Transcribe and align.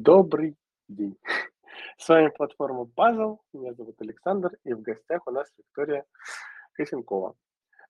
Добрый 0.00 0.56
день. 0.88 1.16
С 1.98 2.08
вами 2.08 2.28
платформа 2.28 2.88
Puzzle. 2.96 3.38
Меня 3.52 3.74
зовут 3.74 4.00
Александр, 4.00 4.56
и 4.62 4.72
в 4.72 4.80
гостях 4.80 5.26
у 5.26 5.32
нас 5.32 5.52
Виктория 5.58 6.04
Косенкова. 6.74 7.34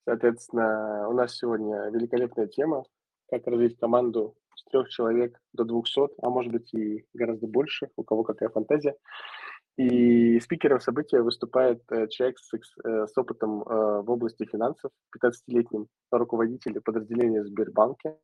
Соответственно, 0.06 1.06
у 1.10 1.12
нас 1.12 1.36
сегодня 1.36 1.90
великолепная 1.90 2.46
тема, 2.46 2.84
как 3.30 3.46
развить 3.46 3.78
команду 3.78 4.34
с 4.56 4.64
трех 4.70 4.88
человек 4.88 5.38
до 5.52 5.64
двухсот, 5.64 6.14
а 6.22 6.30
может 6.30 6.50
быть 6.50 6.72
и 6.72 7.04
гораздо 7.12 7.46
больше, 7.46 7.90
у 7.96 8.04
кого 8.04 8.24
какая 8.24 8.48
фантазия. 8.48 8.96
И 9.76 10.40
спикером 10.40 10.80
события 10.80 11.20
выступает 11.20 11.82
э, 11.90 12.08
человек 12.08 12.38
с, 12.38 12.54
э, 12.54 13.06
с 13.06 13.18
опытом 13.18 13.60
э, 13.64 14.00
в 14.00 14.10
области 14.10 14.46
финансов, 14.46 14.90
15-летним 15.14 15.88
руководителем 16.10 16.80
подразделения 16.80 17.44
Сбербанка, 17.44 18.16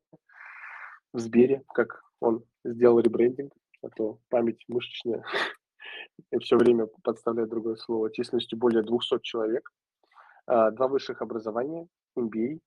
в 1.13 1.19
Сбере, 1.19 1.61
как 1.71 2.01
он 2.19 2.43
сделал 2.63 2.99
ребрендинг, 2.99 3.53
а 3.85 3.89
то 3.89 4.19
память 4.29 4.63
мышечная 4.67 5.23
все 6.41 6.57
время 6.57 6.87
подставляет 7.03 7.49
другое 7.49 7.75
слово, 7.75 8.11
численностью 8.11 8.57
более 8.57 8.83
200 8.83 9.19
человек, 9.21 9.71
а, 10.47 10.71
два 10.71 10.87
высших 10.87 11.21
образования, 11.21 11.87
MBA 12.17 12.59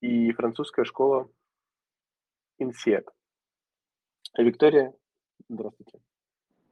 и 0.00 0.32
французская 0.32 0.84
школа 0.84 1.30
INSEAD. 2.60 3.06
Виктория, 4.38 4.94
здравствуйте. 5.48 6.00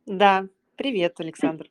Да, 0.06 0.48
привет, 0.76 1.18
Александр. 1.20 1.70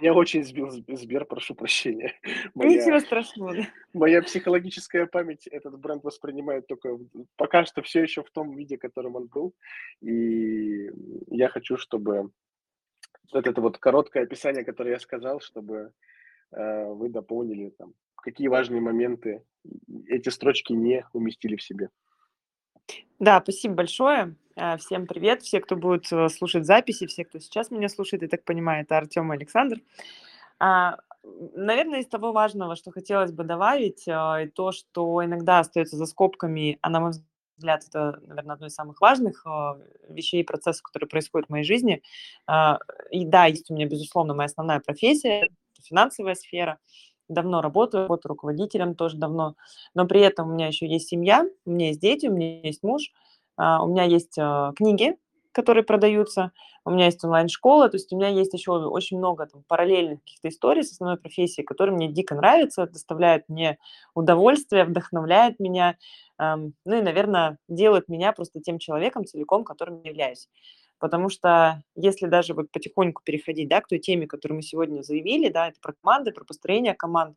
Меня 0.00 0.12
очень 0.12 0.44
сбил 0.44 0.70
Сбер, 0.70 1.24
прошу 1.24 1.54
прощения. 1.54 2.12
Моя, 2.54 2.70
Ничего 2.70 3.00
страшного. 3.00 3.54
Моя 3.94 4.20
психологическая 4.22 5.06
память 5.06 5.46
этот 5.46 5.78
бренд 5.78 6.04
воспринимает 6.04 6.66
только 6.66 6.98
пока 7.36 7.64
что 7.64 7.82
все 7.82 8.02
еще 8.02 8.22
в 8.22 8.30
том 8.30 8.54
виде, 8.54 8.76
которым 8.76 9.16
он 9.16 9.26
был. 9.26 9.54
И 10.02 10.90
я 11.28 11.48
хочу, 11.48 11.78
чтобы 11.78 12.30
вот 13.32 13.46
это 13.46 13.60
вот 13.60 13.78
короткое 13.78 14.24
описание, 14.24 14.64
которое 14.64 14.90
я 14.90 14.98
сказал, 15.00 15.40
чтобы 15.40 15.92
э, 16.52 16.84
вы 16.84 17.08
дополнили 17.08 17.70
там, 17.70 17.94
какие 18.16 18.48
важные 18.48 18.80
моменты 18.80 19.42
эти 20.06 20.28
строчки 20.28 20.72
не 20.72 21.06
уместили 21.12 21.56
в 21.56 21.62
себе. 21.62 21.88
Да, 23.18 23.40
спасибо 23.42 23.74
большое. 23.74 24.36
А, 24.56 24.76
всем 24.76 25.06
привет, 25.06 25.42
все, 25.42 25.60
кто 25.60 25.76
будет 25.76 26.10
э, 26.12 26.28
слушать 26.28 26.66
записи, 26.66 27.06
все, 27.06 27.24
кто 27.24 27.38
сейчас 27.38 27.70
меня 27.70 27.88
слушает, 27.88 28.22
я 28.22 28.28
так 28.28 28.44
понимаю, 28.44 28.84
это 28.84 28.96
Артем 28.96 29.32
и 29.32 29.36
Александр. 29.36 29.80
А, 30.58 30.96
наверное, 31.22 32.00
из 32.00 32.06
того 32.06 32.32
важного, 32.32 32.76
что 32.76 32.90
хотелось 32.90 33.32
бы 33.32 33.44
добавить, 33.44 34.06
а, 34.08 34.42
и 34.42 34.48
то, 34.48 34.72
что 34.72 35.24
иногда 35.24 35.60
остается 35.60 35.96
за 35.96 36.06
скобками, 36.06 36.78
а 36.80 36.90
на 36.90 37.00
мой 37.00 37.10
взгляд, 37.56 37.84
это, 37.88 38.18
наверное, 38.26 38.54
одно 38.54 38.66
из 38.66 38.74
самых 38.74 39.00
важных 39.00 39.46
вещей 40.08 40.42
и 40.42 40.44
процессов, 40.44 40.82
которые 40.82 41.08
происходят 41.08 41.48
в 41.48 41.50
моей 41.50 41.64
жизни. 41.64 42.02
И 43.10 43.24
да, 43.24 43.46
есть 43.46 43.70
у 43.70 43.74
меня, 43.74 43.86
безусловно, 43.86 44.34
моя 44.34 44.44
основная 44.44 44.80
профессия, 44.80 45.48
финансовая 45.82 46.34
сфера, 46.34 46.78
давно 47.28 47.60
работаю, 47.60 48.04
работаю 48.04 48.30
руководителем 48.30 48.94
тоже 48.94 49.16
давно, 49.16 49.56
но 49.94 50.06
при 50.06 50.20
этом 50.20 50.50
у 50.50 50.54
меня 50.54 50.68
еще 50.68 50.86
есть 50.86 51.08
семья, 51.08 51.44
у 51.64 51.70
меня 51.70 51.88
есть 51.88 52.00
дети, 52.00 52.26
у 52.26 52.32
меня 52.32 52.60
есть 52.62 52.82
муж– 52.82 53.12
а, 53.56 53.82
у 53.82 53.88
меня 53.88 54.04
есть 54.04 54.38
а, 54.38 54.72
книги, 54.76 55.16
которые 55.52 55.84
продаются, 55.84 56.52
у 56.84 56.90
меня 56.90 57.06
есть 57.06 57.24
онлайн-школа, 57.24 57.88
то 57.88 57.96
есть 57.96 58.12
у 58.12 58.16
меня 58.16 58.28
есть 58.28 58.52
еще 58.52 58.72
очень 58.72 59.16
много 59.18 59.46
там, 59.46 59.64
параллельных 59.66 60.20
каких-то 60.20 60.48
историй 60.48 60.84
с 60.84 60.92
основной 60.92 61.16
профессией, 61.18 61.64
которые 61.64 61.96
мне 61.96 62.08
дико 62.08 62.34
нравятся, 62.34 62.86
доставляют 62.86 63.48
мне 63.48 63.78
удовольствие, 64.14 64.84
вдохновляют 64.84 65.58
меня, 65.58 65.96
ну 66.38 66.72
и, 66.84 67.00
наверное, 67.00 67.56
делают 67.68 68.08
меня 68.08 68.32
просто 68.32 68.60
тем 68.60 68.78
человеком 68.78 69.24
целиком, 69.24 69.64
которым 69.64 70.02
я 70.04 70.10
являюсь. 70.10 70.50
Потому 70.98 71.28
что 71.28 71.82
если 71.94 72.26
даже 72.26 72.54
вот 72.54 72.70
потихоньку 72.70 73.22
переходить 73.24 73.68
да, 73.68 73.80
к 73.80 73.88
той 73.88 73.98
теме, 73.98 74.26
которую 74.26 74.56
мы 74.56 74.62
сегодня 74.62 75.02
заявили, 75.02 75.50
да, 75.50 75.68
это 75.68 75.78
про 75.80 75.92
команды, 75.92 76.32
про 76.32 76.44
построение 76.44 76.94
команд, 76.94 77.36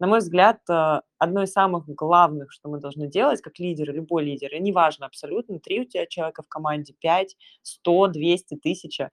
на 0.00 0.06
мой 0.06 0.18
взгляд, 0.18 0.58
э, 0.68 1.00
одно 1.18 1.42
из 1.44 1.52
самых 1.52 1.86
главных, 1.86 2.50
что 2.52 2.68
мы 2.68 2.78
должны 2.78 3.06
делать, 3.08 3.40
как 3.40 3.58
лидеры, 3.58 3.92
любой 3.92 4.24
лидер, 4.24 4.52
и 4.54 4.60
неважно 4.60 5.06
абсолютно, 5.06 5.60
три 5.60 5.80
у 5.80 5.84
тебя 5.84 6.06
человека 6.06 6.42
в 6.42 6.48
команде, 6.48 6.94
пять, 6.98 7.36
сто, 7.62 8.08
двести, 8.08 8.56
тысяча. 8.56 9.10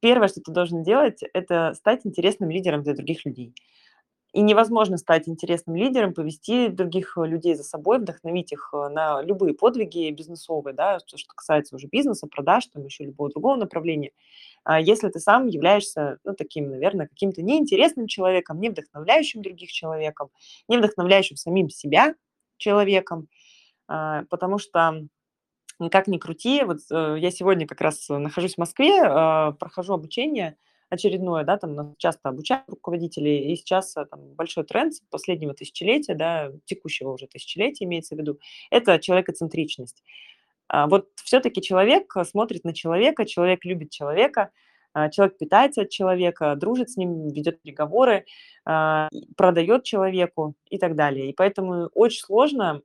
Первое, 0.00 0.28
что 0.28 0.40
ты 0.40 0.50
должен 0.50 0.82
делать, 0.82 1.22
это 1.32 1.74
стать 1.74 2.04
интересным 2.04 2.50
лидером 2.50 2.82
для 2.82 2.94
других 2.94 3.24
людей. 3.24 3.54
И 4.34 4.40
невозможно 4.42 4.98
стать 4.98 5.28
интересным 5.28 5.76
лидером, 5.76 6.12
повести 6.12 6.66
других 6.66 7.16
э, 7.16 7.24
людей 7.24 7.54
за 7.54 7.62
собой, 7.62 8.00
вдохновить 8.00 8.50
их 8.50 8.70
э, 8.72 8.88
на 8.88 9.22
любые 9.22 9.54
подвиги 9.54 10.10
бизнесовые, 10.10 10.74
да, 10.74 10.98
что, 10.98 11.16
что 11.16 11.32
касается 11.36 11.76
уже 11.76 11.86
бизнеса, 11.86 12.26
продаж, 12.26 12.66
там 12.66 12.84
еще 12.84 13.04
любого 13.04 13.30
другого 13.30 13.54
направления. 13.54 14.10
А 14.64 14.80
если 14.80 15.08
ты 15.08 15.20
сам 15.20 15.46
являешься, 15.46 16.18
ну, 16.24 16.34
таким, 16.34 16.68
наверное, 16.68 17.06
каким-то 17.06 17.42
неинтересным 17.42 18.08
человеком, 18.08 18.58
не 18.60 18.70
вдохновляющим 18.70 19.40
других 19.40 19.70
человеком, 19.70 20.30
не 20.66 20.78
вдохновляющим 20.78 21.36
самим 21.36 21.70
себя 21.70 22.16
человеком, 22.56 23.28
а, 23.86 24.24
потому 24.30 24.58
что 24.58 25.06
как 25.92 26.08
ни 26.08 26.18
крути, 26.18 26.64
вот 26.64 26.78
э, 26.90 27.16
я 27.20 27.30
сегодня 27.30 27.68
как 27.68 27.80
раз 27.80 28.08
нахожусь 28.08 28.54
в 28.54 28.58
Москве, 28.58 29.00
прохожу 29.60 29.94
обучение– 29.94 30.56
очередное, 30.90 31.44
да, 31.44 31.56
там 31.56 31.74
нас 31.74 31.88
часто 31.98 32.28
обучают 32.28 32.68
руководителей, 32.68 33.52
и 33.52 33.56
сейчас 33.56 33.96
э, 33.96 34.04
там 34.06 34.20
большой 34.34 34.64
тренд 34.64 34.94
последнего 35.10 35.54
тысячелетия, 35.54 36.14
да, 36.14 36.50
текущего 36.64 37.12
уже 37.12 37.26
тысячелетия 37.26 37.84
имеется 37.84 38.14
в 38.14 38.18
виду, 38.18 38.38
это 38.70 38.98
человекоцентричность. 38.98 40.02
А 40.68 40.86
вот 40.86 41.08
все-таки 41.16 41.62
человек 41.62 42.16
э, 42.16 42.24
смотрит 42.24 42.64
на 42.64 42.74
человека, 42.74 43.26
человек 43.26 43.64
любит 43.64 43.90
человека, 43.90 44.50
а, 44.94 45.10
человек 45.10 45.36
питается 45.36 45.82
от 45.82 45.90
человека, 45.90 46.54
дружит 46.54 46.90
с 46.90 46.96
ним, 46.96 47.28
ведет 47.28 47.60
переговоры, 47.60 48.24
а, 48.64 49.08
продает 49.36 49.82
человеку 49.82 50.54
и 50.70 50.78
так 50.78 50.94
далее. 50.94 51.30
И 51.30 51.34
поэтому 51.34 51.90
очень 51.94 52.20
сложно 52.20 52.80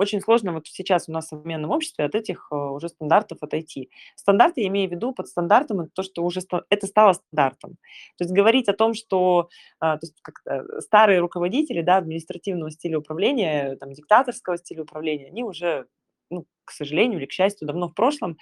очень 0.00 0.20
сложно 0.20 0.52
вот 0.52 0.66
сейчас 0.66 1.08
у 1.08 1.12
нас 1.12 1.26
в 1.26 1.28
современном 1.28 1.70
обществе 1.70 2.06
от 2.06 2.14
этих 2.14 2.48
э, 2.50 2.54
уже 2.54 2.88
стандартов 2.88 3.38
отойти. 3.42 3.90
Стандарты, 4.16 4.62
я 4.62 4.68
имею 4.68 4.88
в 4.88 4.92
виду 4.92 5.12
под 5.12 5.28
стандартом, 5.28 5.80
это 5.80 5.90
то, 5.94 6.02
что 6.02 6.24
уже 6.24 6.40
это 6.70 6.86
стало 6.86 7.12
стандартом. 7.12 7.72
То 8.16 8.24
есть 8.24 8.32
говорить 8.32 8.68
о 8.68 8.72
том, 8.72 8.94
что 8.94 9.50
а, 9.78 9.98
то 9.98 10.06
есть 10.06 10.20
как 10.22 10.40
старые 10.80 11.20
руководители 11.20 11.82
да, 11.82 11.98
административного 11.98 12.70
стиля 12.70 12.98
управления, 12.98 13.76
там, 13.76 13.92
диктаторского 13.92 14.56
стиля 14.56 14.82
управления, 14.82 15.28
они 15.28 15.44
уже, 15.44 15.86
ну, 16.30 16.46
к 16.64 16.72
сожалению 16.72 17.18
или 17.18 17.26
к 17.26 17.32
счастью, 17.32 17.66
давно 17.66 17.88
в 17.88 17.94
прошлом. 17.94 18.38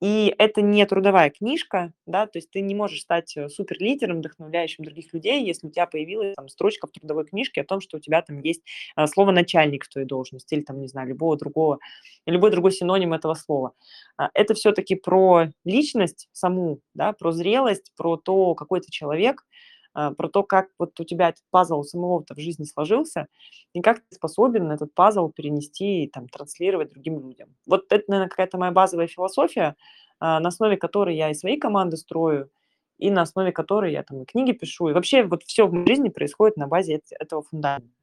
И 0.00 0.32
это 0.38 0.62
не 0.62 0.86
трудовая 0.86 1.30
книжка, 1.30 1.92
да, 2.06 2.26
то 2.26 2.38
есть 2.38 2.50
ты 2.52 2.60
не 2.60 2.74
можешь 2.74 3.00
стать 3.00 3.36
э, 3.36 3.48
суперлидером, 3.48 4.18
вдохновляющим 4.18 4.84
других 4.84 5.12
людей, 5.12 5.44
если 5.44 5.66
у 5.66 5.70
тебя 5.70 5.86
появилась 5.86 6.36
там 6.36 6.48
строчка 6.48 6.86
в 6.86 6.92
трудовой 6.92 7.26
книжке 7.26 7.62
о 7.62 7.64
том, 7.64 7.80
что 7.80 7.96
у 7.96 8.00
тебя 8.00 8.22
там 8.22 8.40
есть 8.40 8.62
а, 8.94 9.08
слово 9.08 9.32
начальник 9.32 9.84
в 9.84 9.88
твоей 9.88 10.06
должности 10.06 10.54
или 10.54 10.62
там, 10.62 10.80
не 10.80 10.86
знаю, 10.86 11.08
любого 11.08 11.36
другого, 11.36 11.78
любой 12.26 12.52
другой 12.52 12.70
синоним 12.70 13.12
этого 13.12 13.34
слова. 13.34 13.72
А, 14.16 14.30
это 14.34 14.54
все-таки 14.54 14.94
про 14.94 15.48
личность 15.64 16.28
саму, 16.32 16.78
да, 16.94 17.12
про 17.12 17.32
зрелость, 17.32 17.92
про 17.96 18.16
то, 18.16 18.54
какой 18.54 18.80
ты 18.80 18.92
человек, 18.92 19.44
про 19.92 20.28
то, 20.28 20.42
как 20.42 20.68
вот 20.78 20.98
у 21.00 21.04
тебя 21.04 21.30
этот 21.30 21.42
пазл 21.50 21.82
самого-то 21.82 22.34
в 22.34 22.38
жизни 22.38 22.64
сложился, 22.64 23.26
и 23.72 23.80
как 23.80 24.00
ты 24.00 24.14
способен 24.14 24.70
этот 24.70 24.94
пазл 24.94 25.28
перенести 25.30 26.04
и 26.04 26.08
там, 26.08 26.28
транслировать 26.28 26.90
другим 26.90 27.20
людям. 27.20 27.54
Вот 27.66 27.86
это, 27.90 28.04
наверное, 28.08 28.30
какая-то 28.30 28.58
моя 28.58 28.72
базовая 28.72 29.06
философия, 29.06 29.76
а, 30.20 30.40
на 30.40 30.48
основе 30.48 30.76
которой 30.76 31.16
я 31.16 31.30
и 31.30 31.34
свои 31.34 31.56
команды 31.58 31.96
строю, 31.96 32.50
и 32.98 33.10
на 33.10 33.22
основе 33.22 33.52
которой 33.52 33.92
я 33.92 34.02
там 34.02 34.22
и 34.22 34.26
книги 34.26 34.52
пишу. 34.52 34.88
И 34.88 34.92
вообще 34.92 35.22
вот 35.22 35.44
все 35.44 35.66
в 35.66 35.86
жизни 35.86 36.08
происходит 36.08 36.56
на 36.56 36.66
базе 36.66 37.00
этого 37.10 37.42
фундамента. 37.42 37.94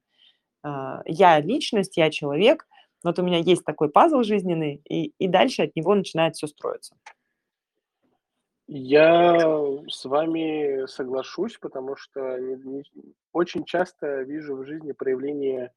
А, 0.63 1.01
я 1.05 1.39
личность, 1.39 1.97
я 1.97 2.09
человек, 2.09 2.67
вот 3.03 3.19
у 3.19 3.23
меня 3.23 3.37
есть 3.37 3.63
такой 3.63 3.89
пазл 3.89 4.23
жизненный, 4.23 4.81
и, 4.89 5.13
и 5.19 5.27
дальше 5.27 5.63
от 5.63 5.75
него 5.75 5.93
начинает 5.93 6.35
все 6.35 6.47
строиться. 6.47 6.95
Я 8.67 9.37
с 9.87 10.05
вами 10.05 10.87
соглашусь, 10.87 11.57
потому 11.57 11.95
что 11.95 12.39
не, 12.39 12.55
не, 12.55 12.83
очень 13.31 13.63
часто 13.63 14.23
вижу 14.23 14.55
в 14.55 14.65
жизни 14.65 14.91
проявление 14.91 15.71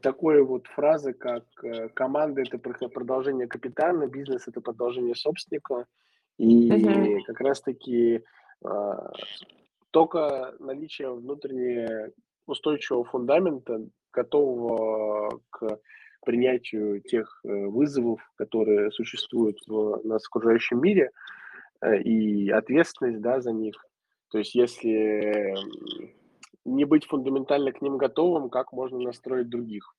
такой 0.00 0.42
вот 0.42 0.66
фразы, 0.68 1.12
как 1.12 1.44
э, 1.62 1.88
команда 1.90 2.42
это 2.42 2.58
продолжение 2.58 3.46
капитана, 3.46 4.06
бизнес 4.06 4.48
это 4.48 4.60
продолжение 4.60 5.14
собственника. 5.14 5.86
И 6.38 6.70
uh-huh. 6.70 7.18
как 7.26 7.40
раз-таки 7.40 8.24
э, 8.64 8.92
только 9.90 10.54
наличие 10.58 11.12
внутреннего 11.12 12.12
устойчивого 12.46 13.04
фундамента, 13.04 13.84
готового 14.12 15.40
к 15.50 15.80
принятию 16.24 17.00
тех 17.00 17.40
э, 17.44 17.48
вызовов, 17.66 18.20
которые 18.36 18.90
существуют 18.90 19.58
в 19.66 20.00
нас 20.04 20.24
окружающем 20.26 20.80
мире, 20.80 21.10
и 21.84 22.50
ответственность 22.50 23.20
да, 23.20 23.40
за 23.40 23.52
них. 23.52 23.74
То 24.30 24.38
есть 24.38 24.54
если 24.54 25.54
не 26.64 26.84
быть 26.84 27.06
фундаментально 27.06 27.72
к 27.72 27.82
ним 27.82 27.98
готовым, 27.98 28.48
как 28.50 28.72
можно 28.72 28.98
настроить 28.98 29.48
других? 29.48 29.94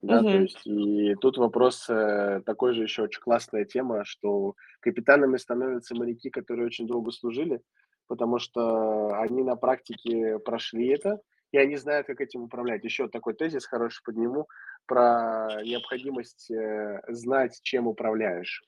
Да, 0.00 0.22
то 0.22 0.36
Мгм. 0.36 0.44
есть 0.44 0.66
и 0.66 1.16
тут 1.16 1.38
вопрос, 1.38 1.86
э, 1.90 2.40
такой 2.46 2.72
же 2.72 2.82
еще 2.84 3.02
очень 3.02 3.20
классная 3.20 3.64
тема, 3.64 4.04
что 4.04 4.54
капитанами 4.80 5.36
становятся 5.38 5.96
моряки, 5.96 6.30
которые 6.30 6.66
очень 6.66 6.86
долго 6.86 7.10
служили, 7.10 7.62
потому 8.06 8.38
что 8.38 9.20
они 9.20 9.42
на 9.42 9.56
практике 9.56 10.38
прошли 10.38 10.88
это, 10.88 11.20
и 11.50 11.58
они 11.58 11.76
знают, 11.76 12.06
как 12.06 12.20
этим 12.20 12.42
управлять. 12.42 12.84
Еще 12.84 13.08
такой 13.08 13.34
тезис 13.34 13.66
хороший 13.66 14.02
подниму 14.04 14.46
про 14.86 15.62
необходимость, 15.64 16.48
э, 16.50 17.00
знать, 17.08 17.58
чем 17.62 17.88
управляешь. 17.88 18.62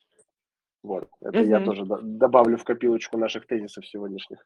Вот, 0.83 1.09
это 1.21 1.41
я 1.43 1.57
Мгм. 1.57 1.65
тоже 1.67 1.85
до 1.85 1.99
добавлю 2.03 2.57
в 2.57 2.65
копилочку 2.65 3.19
наших 3.19 3.47
тезисов 3.47 3.87
сегодняшних. 3.87 4.45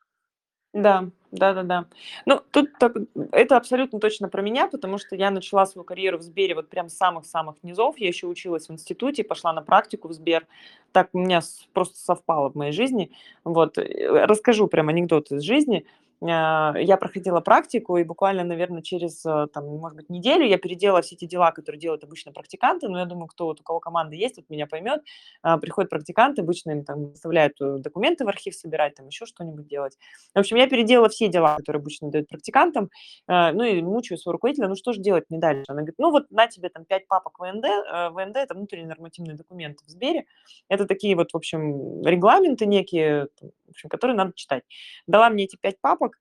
Да, 0.73 1.05
да-да-да. 1.31 1.87
Ну, 2.27 2.41
тут 2.51 2.77
так 2.81 2.97
это 3.31 3.57
абсолютно 3.57 4.01
точно 4.01 4.29
про 4.29 4.43
меня, 4.43 4.67
потому 4.67 4.99
что 4.99 5.15
я 5.15 5.31
начала 5.31 5.67
свою 5.67 5.85
карьеру 5.85 6.19
в 6.19 6.23
Сбере 6.23 6.57
вот 6.57 6.69
прям 6.69 6.89
с 6.89 6.97
самых-самых 6.97 7.63
низов. 7.63 7.97
Я 7.97 8.09
еще 8.09 8.27
училась 8.27 8.69
в 8.69 8.73
институте, 8.73 9.23
пошла 9.23 9.53
на 9.53 9.63
практику 9.63 10.09
в 10.09 10.13
Сбер. 10.13 10.49
Так 10.91 11.11
у 11.13 11.19
меня 11.21 11.43
просто 11.73 11.97
совпало 11.99 12.51
в 12.51 12.57
моей 12.57 12.73
жизни. 12.73 13.13
Вот, 13.45 13.79
э, 13.79 14.09
расскажу 14.27 14.67
прям 14.67 14.89
анекдот 14.89 15.31
из 15.31 15.43
жизни. 15.43 15.87
А, 16.27 16.75
я 16.79 16.97
проходила 16.97 17.41
практику, 17.41 17.97
и 17.99 18.05
буквально, 18.05 18.45
наверно, 18.45 18.83
через, 18.83 19.25
э, 19.27 19.47
там, 19.53 19.67
может 19.67 19.97
быть, 19.97 20.09
неделю 20.11 20.47
я 20.47 20.59
переделала 20.59 21.03
все 21.03 21.17
эти 21.17 21.27
дела, 21.27 21.51
которые 21.53 21.79
делают 21.81 22.05
обычно 22.05 22.33
практиканты. 22.33 22.89
Но 22.89 22.99
я 22.99 23.05
думаю, 23.05 23.27
кто 23.29 23.47
вот 23.47 23.61
у 23.61 23.65
кого 23.65 23.81
команда 23.81 24.15
есть, 24.17 24.37
тот 24.37 24.49
меня 24.49 24.67
поймет. 24.67 25.03
А, 25.43 25.59
приходят 25.59 25.91
практиканты, 25.91 26.43
обычно 26.43 26.71
им 26.71 26.85
там 26.85 27.07
выставляют, 27.11 27.61
э, 27.61 27.77
документы 27.79 28.25
в 28.25 28.29
архив 28.29 28.55
собирать, 28.55 28.95
там 28.95 29.07
еще 29.09 29.27
что-нибудь 29.27 29.67
делать. 29.67 29.99
В 30.35 30.39
общем, 30.39 30.57
я 30.57 30.67
переделала 30.69 31.09
все 31.09 31.29
дела, 31.29 31.57
которые 31.57 31.81
обычно 31.81 32.11
дают 32.11 32.29
практикантам. 32.29 32.91
Э, 33.29 33.53
ну 33.53 33.63
и 33.65 33.83
мучаю 33.83 34.19
своего 34.19 34.33
руководителя: 34.35 34.69
"Ну 34.69 34.77
что 34.77 34.93
ж 34.93 34.99
делать 34.99 35.25
мне 35.29 35.39
дальше?" 35.39 35.65
Она 35.69 35.79
говорит: 35.81 35.97
"Ну 35.99 36.11
вот 36.11 36.31
на 36.31 36.47
тебе 36.47 36.69
там 36.71 36.85
5 36.85 37.07
папок 37.09 37.39
ВНД". 37.39 37.65
Э, 37.67 38.09
ВНД- 38.11 38.39
это 38.41 38.55
внутренние 38.55 38.89
нормативные 38.89 39.37
документы 39.37 39.85
в 39.85 39.89
Сбере. 39.91 40.25
Это 40.69 40.87
такие 40.87 41.17
вот, 41.17 41.33
в 41.33 41.37
общем, 41.37 42.03
регламенты 42.07 42.67
некие, 42.67 43.29
в 43.67 43.71
общем, 43.71 43.89
которые 43.89 44.17
надо 44.17 44.33
читать. 44.35 44.63
Дала 45.07 45.31
мне 45.31 45.45
эти 45.45 45.57
5 45.57 45.81
папок 45.81 46.14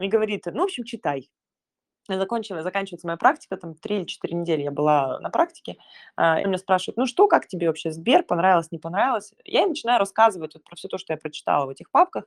и 0.00 0.08
говорит: 0.08 0.44
"Ну, 0.46 0.60
в 0.62 0.64
общем, 0.64 0.84
читай". 0.84 1.30
Закончила 2.08 2.62
заканчивается 2.62 3.06
моя 3.08 3.16
практика, 3.18 3.56
там 3.56 3.74
3 3.76 3.96
или 3.98 4.04
4 4.04 4.34
недели 4.36 4.62
я 4.62 4.72
была 4.72 5.20
на 5.20 5.30
практике. 5.30 5.76
А, 6.16 6.40
и 6.40 6.46
меня 6.46 6.58
спрашивают: 6.58 6.98
"Ну 6.98 7.06
что, 7.06 7.28
как 7.28 7.48
тебе 7.48 7.68
вообще 7.68 7.92
Сбер? 7.92 8.24
Понравилось, 8.24 8.72
не 8.72 8.78
понравилось?" 8.78 9.34
Я 9.44 9.62
ей 9.62 9.68
начинаю 9.68 10.00
рассказывать 10.00 10.54
вот 10.54 10.64
про 10.64 10.76
всё 10.76 10.88
то, 10.88 10.98
что 10.98 11.12
я 11.14 11.18
прочитала 11.18 11.66
в 11.66 11.70
этих 11.70 11.90
папках. 11.92 12.24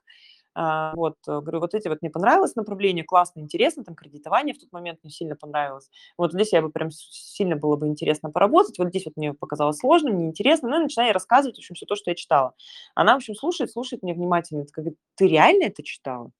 А, 0.56 0.94
вот, 0.96 1.18
говорю: 1.28 1.60
"Вот 1.62 1.76
эти 1.76 1.88
вот 1.90 2.00
мне 2.02 2.12
понравилось 2.12 2.56
направление, 2.58 3.04
классно, 3.06 3.42
интересно, 3.42 3.84
там 3.86 3.96
кредитование 3.96 4.56
в 4.56 4.60
тот 4.60 4.72
момент 4.74 5.00
мне 5.04 5.12
сильно 5.12 5.36
понравилось. 5.38 5.90
Вот 6.18 6.34
здесь 6.34 6.54
я 6.54 6.62
бы 6.64 6.72
прям 6.72 6.92
сильно 6.92 7.56
было 7.58 7.76
бы 7.78 7.88
интересно 7.88 8.32
поработать, 8.32 8.80
вот 8.80 8.90
здесь 8.90 9.06
вот 9.06 9.18
мне 9.18 9.34
показалось 9.36 9.78
сложным, 9.80 10.18
неинтересно". 10.18 10.70
Ну 10.70 10.80
и 10.82 10.84
начинаю 10.84 11.14
рассказывать, 11.14 11.58
в 11.58 11.60
общем, 11.62 11.76
всё 11.76 11.86
то, 11.88 11.96
что 11.96 12.12
я 12.12 12.16
читала. 12.16 12.54
Она, 12.96 13.14
в 13.14 13.18
общем, 13.18 13.36
слушает, 13.36 13.72
слушает 13.72 14.04
меня 14.04 14.16
внимательно, 14.16 14.66
говорит: 14.76 14.98
"Ты 15.16 15.28
реально 15.28 15.66
это 15.66 15.84
читала?" 15.84 16.32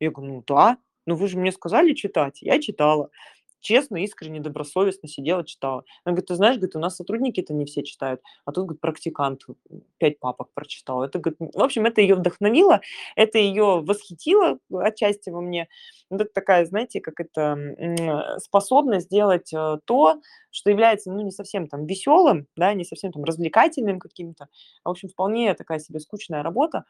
Я 0.00 0.10
говорю: 0.10 0.34
"Ну 0.34 0.44
да, 0.46 0.78
ну 1.06 1.14
вы 1.16 1.28
же 1.28 1.38
мне 1.38 1.52
сказали 1.52 1.94
читать". 1.94 2.38
Я 2.42 2.60
читала. 2.60 3.10
Честно, 3.60 3.96
искренне, 3.96 4.38
добросовестно 4.40 5.08
сидела, 5.08 5.44
читала. 5.44 5.82
Она 6.04 6.12
говорит: 6.12 6.28
"Ты 6.28 6.36
знаешь, 6.36 6.56
говорит, 6.58 6.76
у 6.76 6.78
нас 6.78 6.94
сотрудники-то 6.96 7.52
не 7.54 7.64
все 7.64 7.82
читают, 7.82 8.20
а 8.44 8.52
тут, 8.52 8.66
говорит, 8.66 8.80
практикант 8.80 9.42
5 9.98 10.20
папок 10.20 10.48
прочитал". 10.54 11.02
Это, 11.02 11.18
говорит, 11.18 11.40
в 11.54 11.60
общем, 11.62 11.84
это 11.86 12.00
ее 12.00 12.14
вдохновило, 12.14 12.80
это 13.16 13.38
ее 13.38 13.80
восхитило 13.84 14.58
отчасти 14.72 15.30
во 15.30 15.40
мне. 15.40 15.68
Это 16.10 16.26
такая, 16.26 16.66
знаете, 16.66 17.00
как 17.00 17.18
это, 17.20 17.40
м, 17.78 18.38
способность 18.40 19.06
сделать, 19.06 19.52
э, 19.52 19.78
то, 19.84 20.20
что 20.50 20.70
является, 20.70 21.10
ну, 21.12 21.20
не 21.22 21.32
совсем 21.32 21.66
там 21.66 21.84
веселым, 21.86 22.46
да, 22.56 22.72
не 22.74 22.84
совсем 22.84 23.10
там 23.12 23.24
развлекательным 23.24 23.98
каким-то, 23.98 24.48
в 24.84 24.88
общем, 24.90 25.08
вполне 25.08 25.52
такая 25.54 25.80
себе 25.80 25.98
скучная 26.00 26.42
работа. 26.44 26.84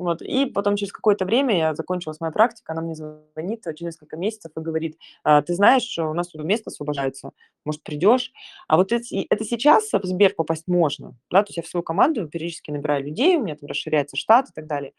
Вот, 0.00 0.20
и 0.20 0.44
потом 0.46 0.76
через 0.76 0.92
какое-то 0.92 1.24
время, 1.24 1.56
я 1.56 1.74
закончилась 1.74 2.20
моя 2.20 2.30
практика, 2.30 2.72
она 2.72 2.82
мне 2.82 2.94
звонит 2.94 3.62
через 3.64 3.80
несколько 3.80 4.16
месяцев 4.18 4.52
и 4.56 4.60
говорит: 4.60 4.98
"А, 5.24 5.40
ты 5.40 5.54
знаешь, 5.54 5.98
у 5.98 6.12
нас 6.12 6.28
тут 6.28 6.44
место 6.44 6.68
освобождается, 6.70 7.30
может, 7.64 7.82
придешь?" 7.82 8.30
А 8.68 8.76
вот 8.76 8.92
эти 8.92 9.26
это 9.30 9.44
сейчас 9.44 9.90
в 9.92 10.04
Сбер 10.04 10.34
попасть 10.34 10.68
можно, 10.68 11.16
да, 11.30 11.42
то 11.42 11.48
есть 11.48 11.56
я 11.56 11.62
в 11.62 11.66
свою 11.66 11.82
команду 11.82 12.28
периодически 12.28 12.70
набираю 12.70 13.04
людей, 13.04 13.36
у 13.36 13.42
меня 13.42 13.56
там 13.56 13.68
расширяется 13.68 14.16
штат 14.16 14.50
и 14.50 14.52
так 14.54 14.66
далее. 14.66 14.92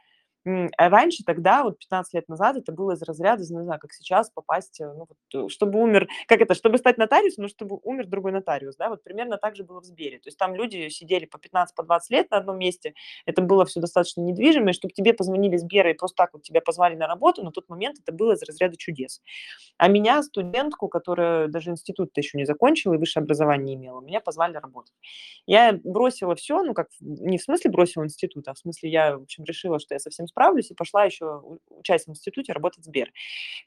А 0.77 0.89
раньше 0.89 1.23
тогда, 1.25 1.63
вот 1.63 1.79
15 1.79 2.13
лет 2.13 2.27
назад, 2.29 2.57
это 2.57 2.71
было 2.71 2.93
из 2.93 3.01
разряда, 3.01 3.41
не 3.41 3.45
знаю, 3.63 3.79
как 3.79 3.91
сейчас 3.93 4.29
попасть, 4.29 4.79
э, 4.81 4.85
ну 4.93 5.07
вот, 5.33 5.51
чтобы 5.51 5.79
умер 5.81 6.07
как 6.27 6.41
это, 6.41 6.53
чтобы 6.55 6.77
стать 6.77 6.97
нотариусом, 6.97 7.43
нужно, 7.43 7.55
чтобы 7.55 7.79
умер 7.83 8.07
другой 8.07 8.31
нотариус, 8.31 8.75
да, 8.77 8.89
вот 8.89 9.03
примерно 9.03 9.37
так 9.37 9.55
же 9.55 9.63
было 9.63 9.81
в 9.81 9.85
Сбере. 9.85 10.19
То 10.19 10.27
есть 10.29 10.37
там 10.37 10.55
люди 10.55 10.89
сидели 10.89 11.25
по 11.25 11.37
15, 11.39 11.75
по 11.75 11.83
20 11.83 12.11
лет 12.11 12.31
на 12.31 12.37
одном 12.37 12.57
месте, 12.59 12.93
это 13.25 13.41
было 13.41 13.65
всё 13.65 13.79
достаточно 13.81 14.21
недвижимо, 14.21 14.69
и 14.69 14.73
чтобы 14.73 14.93
тебе 14.93 15.13
позвонили 15.13 15.57
Сбера 15.57 15.91
и 15.91 15.93
просто 15.93 16.15
так 16.17 16.33
вот 16.33 16.43
тебя 16.43 16.61
позвали 16.61 16.95
на 16.95 17.07
работу, 17.07 17.43
на 17.43 17.51
тот 17.51 17.67
момент 17.69 17.97
это 17.99 18.11
было 18.13 18.33
из 18.33 18.43
разряда 18.43 18.77
чудес. 18.77 19.21
А 19.77 19.87
меня, 19.89 20.23
студентку, 20.23 20.87
которая 20.89 21.47
даже 21.49 21.71
институт-то 21.71 22.21
еще 22.21 22.37
не 22.37 22.45
закончила 22.45 22.93
и 22.95 22.97
высшее 22.97 23.23
образование 23.23 23.75
не 23.75 23.75
имела, 23.75 24.01
меня 24.01 24.21
позвали 24.21 24.55
работать. 24.57 24.93
Я 25.47 25.79
бросила 25.83 26.35
всё, 26.35 26.63
ну 26.63 26.73
как, 26.73 26.87
не 27.01 27.37
в 27.37 27.43
смысле 27.43 27.71
бросила 27.71 28.03
институт, 28.05 28.47
а 28.49 28.53
в 28.53 28.59
смысле 28.59 28.89
я, 28.91 29.17
в 29.17 29.23
общем, 29.23 29.43
решила, 29.45 29.79
что 29.79 29.95
я 29.95 29.99
со 29.99 30.09
всем 30.11 30.27
справлюсь, 30.37 30.71
и 30.71 30.75
пошла 30.75 31.05
еще 31.05 31.41
учась 31.69 32.05
в 32.05 32.09
институте 32.11 32.53
работать 32.53 32.81
в 32.83 32.85
Сбер. 32.85 33.11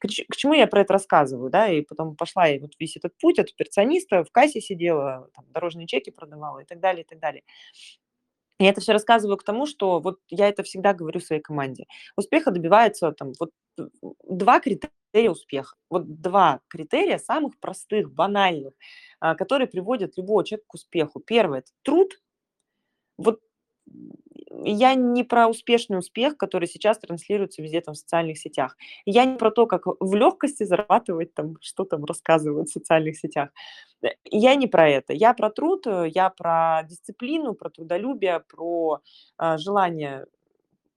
К 0.01 0.09
к 0.09 0.37
чему 0.37 0.55
я 0.55 0.67
про 0.69 0.83
это 0.83 0.95
рассказываю, 0.95 1.51
да, 1.51 1.69
и 1.69 1.83
потом 1.83 2.17
пошла 2.17 2.49
и 2.49 2.61
вот 2.61 2.73
весь 2.81 2.97
этот 2.97 3.17
путь 3.19 3.39
от 3.41 3.51
операциониста, 3.51 4.25
в 4.25 4.33
кассе 4.33 4.61
сидела, 4.61 5.29
там 5.35 5.47
дорожные 5.53 5.87
чеки 5.89 6.11
продавала 6.11 6.61
и 6.61 6.67
так 6.67 6.81
далее, 6.81 7.05
и 7.05 7.07
так 7.07 7.21
далее. 7.21 7.43
Я 8.61 8.69
это 8.71 8.83
всё 8.83 8.93
рассказываю 8.93 9.39
к 9.39 9.43
тому, 9.43 9.65
что 9.67 10.01
вот 10.01 10.19
я 10.29 10.47
это 10.49 10.63
всегда 10.63 10.93
говорю 10.93 11.19
своей 11.21 11.41
команде: 11.41 11.87
успеха 12.17 12.51
добивается 12.51 13.11
там 13.13 13.33
вот 13.41 13.51
2 14.29 14.61
критерия 14.61 15.31
успеха. 15.31 15.77
Вот 15.89 16.21
2 16.21 16.61
критерия 16.69 17.17
самых 17.19 17.59
простых, 17.59 18.13
банальных, 18.13 18.75
а, 19.19 19.35
которые 19.35 19.67
приводят 19.67 20.17
любого 20.19 20.45
человека 20.45 20.67
к 20.69 20.75
успеху. 20.75 21.21
1- 21.21 21.61
это 21.61 21.71
труд. 21.83 22.21
Вот 23.19 23.41
я 24.73 24.95
не 24.95 25.25
про 25.25 25.49
успешный 25.49 25.99
успех, 25.99 26.37
который 26.37 26.69
сейчас 26.69 26.99
транслируется 26.99 27.63
везде 27.63 27.81
там 27.81 27.95
в 27.95 27.99
социальных 27.99 28.39
сетях. 28.39 28.77
Я 29.07 29.25
не 29.25 29.37
про 29.37 29.51
то, 29.51 29.67
как 29.67 29.83
в 30.01 30.15
легкости 30.15 30.65
зарабатывать 30.65 31.35
там, 31.35 31.57
что 31.61 31.85
там 31.85 32.05
рассказывают 32.05 32.69
в 32.69 32.73
социальных 32.73 33.19
сетях. 33.19 33.51
Э, 34.03 34.09
я 34.25 34.55
не 34.57 34.67
про 34.69 34.89
это. 34.89 35.13
Я 35.15 35.35
про 35.35 35.51
труд, 35.51 35.87
я 35.87 36.31
про 36.31 36.83
дисциплину, 36.89 37.55
про 37.55 37.71
трудолюбие, 37.71 38.41
про, 38.49 39.01
а, 39.39 39.59
желание, 39.59 40.27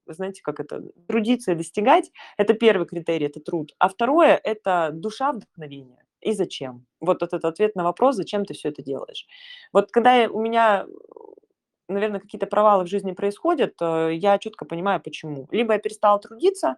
знаете, 0.07 0.41
как 0.43 0.59
это, 0.61 0.83
трудиться 1.07 1.53
и 1.53 1.55
достигать. 1.55 2.11
Это 2.37 2.53
1 2.55 2.85
критерий- 2.87 3.27
это 3.27 3.39
труд. 3.41 3.73
А 3.79 3.89
2- 3.89 4.39
это 4.43 4.91
душа, 4.93 5.33
вдохновение. 5.33 5.99
И 6.21 6.33
зачем? 6.33 6.85
Вот 7.01 7.23
этот 7.23 7.45
ответ 7.45 7.75
на 7.75 7.83
вопрос: 7.85 8.15
"Зачем 8.17 8.45
ты 8.45 8.53
всё 8.55 8.69
это 8.69 8.83
делаешь?" 8.83 9.27
Вот 9.73 9.91
когда 9.91 10.27
у 10.31 10.41
меня, 10.41 10.85
наверно, 11.87 12.19
какие-то 12.19 12.47
провалы 12.47 12.85
в 12.85 12.87
жизни 12.87 13.11
происходят, 13.13 13.73
э, 13.81 14.11
я 14.13 14.37
четко 14.37 14.65
понимаю, 14.65 15.01
почему. 15.01 15.47
Либо 15.51 15.73
я 15.73 15.79
перестала 15.79 16.19
трудиться, 16.19 16.77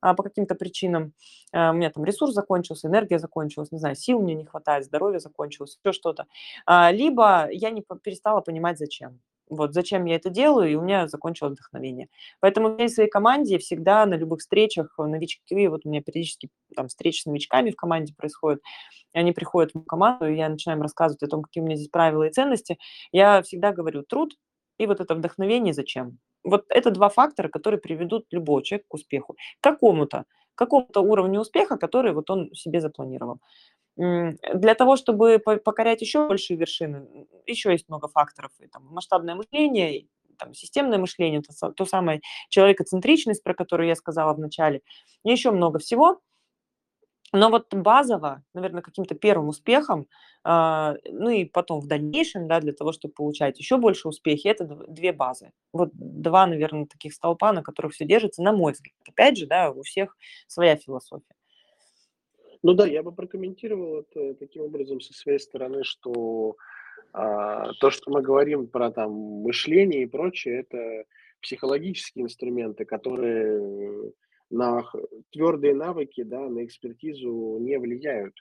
а, 0.00 0.14
по 0.14 0.22
каким-то 0.22 0.54
причинам, 0.54 1.12
а, 1.52 1.70
у 1.70 1.74
меня 1.74 1.90
там 1.90 2.04
ресурс 2.04 2.32
закончился, 2.32 2.88
энергия 2.88 3.18
закончилась, 3.18 3.72
не 3.72 3.78
знаю, 3.78 3.96
сил 3.96 4.20
мне 4.20 4.34
не 4.34 4.44
хватает, 4.44 4.84
здоровье 4.84 5.20
закончилось, 5.20 5.78
еще 5.82 5.92
что-то. 5.92 6.26
А, 6.66 6.92
либо 6.92 7.48
я 7.50 7.70
не 7.70 7.82
перестала 8.02 8.40
понимать, 8.40 8.78
зачем. 8.78 9.20
Вот 9.50 9.74
зачем 9.74 10.04
я 10.06 10.16
это 10.16 10.30
делаю, 10.30 10.70
и 10.70 10.74
у 10.76 10.82
меня 10.82 11.08
закончилось 11.08 11.52
вдохновение. 11.54 12.08
Поэтому 12.40 12.76
в 12.76 12.88
своей 12.88 13.10
команде 13.10 13.58
всегда 13.58 14.06
на 14.06 14.14
любых 14.14 14.40
встречах 14.40 14.94
новички, 14.98 15.68
вот 15.68 15.82
у 15.84 15.90
меня 15.90 16.02
периодически 16.02 16.50
там 16.76 16.88
встречи 16.88 17.22
с 17.22 17.26
новичками 17.26 17.70
в 17.70 17.76
команде 17.76 18.14
происходят, 18.16 18.60
они 19.14 19.32
приходят 19.32 19.72
в 19.72 19.74
мою 19.76 19.86
команду, 19.86 20.28
и 20.28 20.36
я 20.36 20.48
начинаю 20.48 20.80
рассказывать 20.82 21.22
о 21.22 21.28
том, 21.28 21.42
какие 21.42 21.62
у 21.62 21.66
меня 21.66 21.76
здесь 21.76 21.88
правила 21.88 22.24
и 22.24 22.30
ценности. 22.32 22.78
Я 23.12 23.42
всегда 23.42 23.72
говорю: 23.72 24.02
труд 24.02 24.34
и 24.78 24.86
вот 24.86 25.00
это 25.00 25.14
вдохновение 25.14 25.74
зачем. 25.74 26.18
Вот 26.44 26.64
это 26.68 26.90
2 26.90 27.08
фактора, 27.10 27.48
которые 27.48 27.80
приведут 27.80 28.26
любого 28.30 28.62
человека 28.62 28.86
к 28.88 28.94
успеху. 28.94 29.34
К 29.60 29.64
какому-то, 29.64 30.24
какому-то 30.54 31.00
уровню 31.00 31.40
успеха, 31.40 31.76
который 31.76 32.12
вот 32.12 32.30
он 32.30 32.52
себе 32.54 32.80
запланировал. 32.80 33.40
Для 33.98 34.74
того, 34.76 34.96
чтобы 34.96 35.40
по 35.44 35.56
покорять 35.56 36.00
еще 36.02 36.28
большие 36.28 36.56
вершины, 36.56 37.26
еще 37.46 37.72
есть 37.72 37.88
много 37.88 38.06
факторов: 38.08 38.52
и 38.60 38.68
там 38.68 38.84
масштабное 38.86 39.34
мышление, 39.34 39.98
и 40.00 40.08
там 40.38 40.54
системное 40.54 40.98
мышление, 40.98 41.42
то 41.42 41.72
то 41.72 41.84
самое 41.84 42.20
человекоцентричность, 42.48 43.42
про 43.42 43.54
которую 43.54 43.88
я 43.88 43.96
сказала 43.96 44.34
в 44.34 44.38
начале, 44.38 44.82
и 45.24 45.30
еще 45.32 45.50
много 45.50 45.80
всего. 45.80 46.20
Но 47.32 47.50
вот 47.50 47.74
базово, 47.74 48.42
наверно, 48.54 48.80
каким-то 48.82 49.14
1 49.14 49.48
успехом, 49.48 50.06
а, 50.44 50.94
ну 51.10 51.28
и 51.30 51.44
потом 51.44 51.80
в 51.80 51.86
дальнейшем, 51.86 52.48
да, 52.48 52.60
для 52.60 52.72
того, 52.72 52.92
чтобы 52.92 53.12
получать 53.14 53.58
еще 53.58 53.76
больше 53.76 54.08
успехи, 54.08 54.46
это 54.48 54.64
дв 54.64 54.84
2 54.88 55.12
базы. 55.12 55.52
Вот 55.72 55.90
2, 55.92 56.46
наверно, 56.46 56.86
таких 56.86 57.12
столпа, 57.14 57.52
на 57.52 57.62
которых 57.62 57.92
всё 57.92 58.06
держится, 58.06 58.42
на 58.42 58.52
мой 58.52 58.72
взгляд. 58.72 58.94
Опять 59.08 59.36
же, 59.38 59.46
да, 59.46 59.70
у 59.70 59.82
всех 59.82 60.16
своя 60.46 60.76
философия. 60.76 61.34
Ну 62.62 62.74
да, 62.74 62.86
я 62.86 63.02
бы 63.02 63.12
прокомментировал 63.12 64.00
это 64.00 64.34
таким 64.34 64.62
образом 64.64 65.00
со 65.00 65.12
своей 65.12 65.38
стороны, 65.38 65.84
что 65.84 66.56
а, 67.12 67.72
то, 67.74 67.90
что 67.90 68.10
мы 68.10 68.22
говорим 68.22 68.66
про 68.66 68.90
там 68.90 69.12
мышление 69.12 70.02
и 70.02 70.06
прочее, 70.06 70.60
это 70.60 71.04
психологические 71.40 72.24
инструменты, 72.24 72.84
которые 72.84 74.12
на 74.50 74.84
твердые 75.30 75.74
навыки, 75.74 76.22
да, 76.22 76.48
на 76.48 76.64
экспертизу 76.64 77.58
не 77.60 77.78
влияют. 77.78 78.34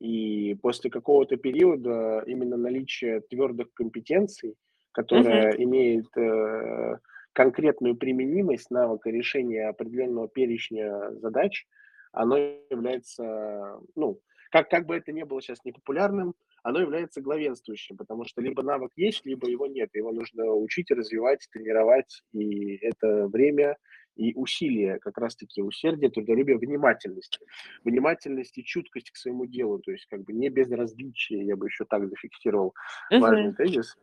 И 0.00 0.56
после 0.60 0.90
какого-то 0.90 1.36
периода 1.36 2.24
именно 2.26 2.56
наличие 2.56 3.20
твердых 3.20 3.72
компетенций, 3.72 4.56
которая 4.90 5.52
uh-huh. 5.52 5.62
имеет 5.62 6.16
э, 6.16 6.98
конкретную 7.32 7.96
применимость 7.96 8.70
навыка 8.70 9.10
решения 9.10 9.68
определенного 9.68 10.28
перечня 10.28 11.12
задач, 11.20 11.66
оно 12.12 12.36
является, 12.70 13.80
ну, 13.94 14.20
как, 14.50 14.68
как 14.68 14.86
бы 14.86 14.96
это 14.96 15.12
ни 15.12 15.22
было 15.22 15.40
сейчас 15.40 15.64
непопулярным, 15.64 16.34
оно 16.62 16.80
является 16.80 17.20
главенствующим, 17.20 17.96
потому 17.96 18.24
что 18.24 18.40
либо 18.40 18.62
навык 18.62 18.92
есть, 18.96 19.26
либо 19.26 19.48
его 19.48 19.66
нет. 19.66 19.90
Его 19.94 20.12
нужно 20.12 20.52
учить, 20.52 20.90
развивать, 20.90 21.48
тренировать, 21.50 22.22
и 22.32 22.76
это 22.76 23.26
время 23.26 23.76
и 24.14 24.34
усилия, 24.34 24.98
как 24.98 25.18
раз-таки 25.18 25.62
усердие, 25.62 26.10
трудолюбие, 26.10 26.58
внимательность. 26.58 27.40
Внимательность 27.82 28.56
и 28.58 28.64
чуткость 28.64 29.10
к 29.10 29.16
своему 29.16 29.46
делу, 29.46 29.78
то 29.78 29.90
есть 29.90 30.06
как 30.06 30.22
бы 30.22 30.32
не 30.32 30.50
безразличие, 30.50 31.46
я 31.46 31.56
бы 31.56 31.66
еще 31.66 31.84
так 31.84 32.08
зафиксировал 32.08 32.74
uh-huh. 33.10 33.20
важный 33.20 33.54
тезис, 33.54 33.96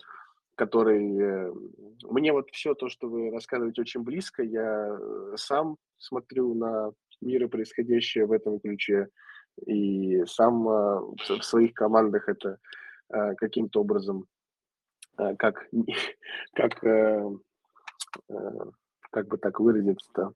который... 0.56 1.18
Э, 1.18 1.54
мне 2.10 2.34
вот 2.34 2.50
все 2.52 2.74
то, 2.74 2.90
что 2.90 3.08
вы 3.08 3.30
рассказываете, 3.30 3.82
очень 3.82 4.02
близко. 4.02 4.44
Я 4.44 4.98
э, 5.00 5.34
сам 5.38 5.78
смотрю 5.98 6.56
на 6.56 6.92
мир 7.22 7.48
происходящее 7.48 8.26
в 8.26 8.32
этом 8.32 8.60
ключе, 8.60 9.08
и 9.66 10.24
сам 10.26 10.68
э, 10.68 11.02
в 11.30 11.44
своих 11.44 11.74
командах 11.74 12.30
это 12.30 12.58
каким-то 13.38 13.82
образом 13.82 14.28
как, 15.16 15.68
как 16.54 16.80
как 19.12 19.28
бы 19.28 19.38
так 19.38 19.60
выразиться-то, 19.60 20.34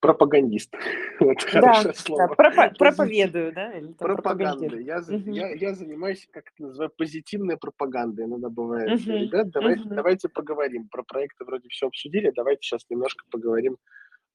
пропагандист. 0.00 0.74
Вот 1.18 1.38
да, 1.50 1.94
слово. 1.94 2.28
Да, 2.28 2.34
пропа- 2.34 2.74
проповедую, 2.78 3.50
да? 3.54 3.72
Или 3.72 3.94
Пропаганда. 3.94 4.76
Я, 4.76 4.98
угу. 4.98 5.30
я, 5.30 5.54
я 5.54 5.74
занимаюсь, 5.74 6.28
как 6.30 6.44
это 6.52 6.64
называю, 6.64 6.90
позитивной 6.90 7.56
пропагандой. 7.56 8.26
Иногда 8.26 8.50
бывает. 8.50 9.00
Угу. 9.00 9.10
Ребят, 9.10 9.48
давайте, 9.48 9.80
угу. 9.84 9.94
давайте 9.94 10.28
поговорим. 10.28 10.88
Про 10.88 11.04
проекты 11.04 11.46
вроде 11.46 11.70
все 11.70 11.86
обсудили. 11.86 12.30
Давайте 12.36 12.60
сейчас 12.62 12.82
немножко 12.90 13.24
поговорим. 13.30 13.78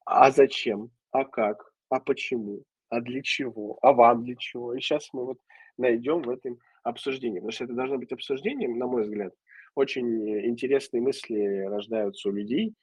А 0.05 0.31
зачем? 0.31 0.89
А 1.11 1.23
как? 1.23 1.70
А 1.91 1.99
почему? 1.99 2.63
А 2.89 3.01
для 3.01 3.21
чего? 3.21 3.77
А 3.81 3.91
вам 3.91 4.23
для 4.23 4.35
чего? 4.37 4.73
И 4.73 4.79
сейчас 4.79 5.09
мы 5.13 5.25
вот 5.25 5.37
найдем 5.77 6.21
в 6.21 6.29
этом 6.29 6.57
обсуждении. 6.83 7.39
Потому 7.39 7.51
что 7.51 7.65
это 7.65 7.73
должно 7.73 7.97
быть 7.97 8.13
обсуждением, 8.13 8.79
на 8.79 8.87
мой 8.87 9.03
взгляд. 9.03 9.33
Очень 9.75 10.47
интересные 10.47 11.01
мысли 11.01 11.65
рождаются 11.67 12.29
у 12.29 12.31
людей 12.31 12.73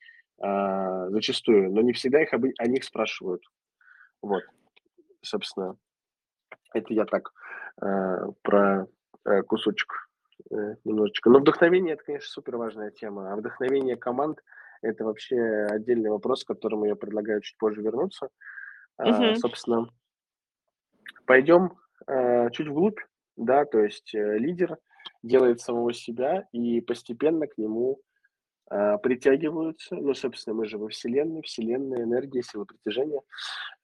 а, 0.41 1.09
зачастую, 1.11 1.73
но 1.73 1.81
не 1.81 1.93
всегда 1.95 2.23
их 2.23 2.33
об, 2.35 2.45
о 2.59 2.67
них 2.67 2.85
спрашивают. 2.85 3.43
Вот, 4.23 4.43
собственно, 5.23 5.77
это 6.75 6.93
я 6.93 7.05
так 7.05 7.33
э, 7.81 8.33
про 8.43 8.87
э, 9.25 9.43
кусочек 9.43 10.09
э, 10.51 10.75
немножечко. 10.85 11.31
Но 11.31 11.39
вдохновение 11.39 11.95
это, 11.95 12.05
конечно, 12.05 12.29
супер 12.29 12.57
важная 12.57 12.91
тема. 12.91 13.33
А 13.33 13.37
вдохновение 13.37 13.97
команд 13.97 14.43
это 14.83 15.05
вообще 15.05 15.67
отдельный 15.71 16.11
вопрос, 16.11 16.45
к 16.45 16.49
которому 16.49 16.85
я 16.85 16.95
предлагаю 16.95 17.41
чуть 17.41 17.59
позже 17.59 17.83
вернуться. 17.83 18.29
Uh-huh. 19.01 19.37
собственно, 19.37 19.89
пойдем 21.25 21.73
э, 22.07 22.51
чуть 22.51 22.69
вглубь, 22.69 22.99
да, 23.37 23.65
то 23.65 23.79
есть 23.81 24.15
э, 24.15 24.39
лидер 24.39 24.77
делает 25.23 25.61
самого 25.61 25.93
себя 25.93 26.47
и 26.53 26.81
постепенно 26.81 27.47
к 27.47 27.57
нему 27.59 28.01
притягиваются. 29.03 29.95
Ну, 29.95 30.13
собственно, 30.13 30.55
мы 30.55 30.67
же 30.67 30.77
во 30.77 30.89
Вселенной, 30.89 31.41
Вселенная, 31.41 32.03
энергия, 32.03 32.43
сила 32.43 32.67
притяжения. 32.67 33.23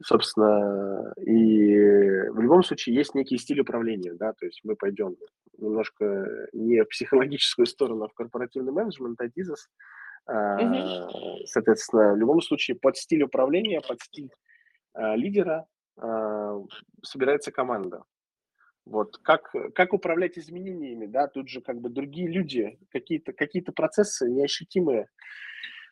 Собственно, 0.05 1.11
и 1.23 2.29
в 2.29 2.39
любом 2.39 2.63
случае 2.63 2.95
есть 2.97 3.15
некий 3.15 3.39
стиль 3.39 3.61
управления, 3.61 4.13
да, 4.13 4.35
то 4.35 4.45
есть 4.45 4.61
мы 4.63 4.77
пойдем 4.77 5.17
немножко 5.57 6.49
не 6.53 6.83
в 6.83 6.89
психологическую 6.89 7.65
сторону, 7.65 8.05
а 8.05 8.09
в 8.09 8.13
корпоративный 8.13 8.73
менеджмент, 8.73 9.19
а 9.21 9.29
дизес. 9.29 9.69
Mm-hmm. 10.29 11.47
Соответственно, 11.47 12.15
в 12.15 12.17
любом 12.17 12.41
случае 12.41 12.77
под 12.77 12.97
стиль 12.97 13.23
управления, 13.23 13.81
под 13.81 14.01
стиль 14.01 14.31
лидера 14.97 15.67
собирается 17.03 17.53
команда. 17.53 18.03
Вот 18.85 19.17
как, 19.19 19.55
как 19.75 19.93
управлять 19.93 20.39
изменениями, 20.39 21.07
да, 21.07 21.27
тут 21.27 21.49
же 21.49 21.61
как 21.61 21.81
бы 21.81 21.89
другие 21.89 22.29
люди, 22.29 22.79
какие-то 22.91 23.33
какие 23.33 23.63
процессы 23.63 24.29
неощутимые, 24.29 25.09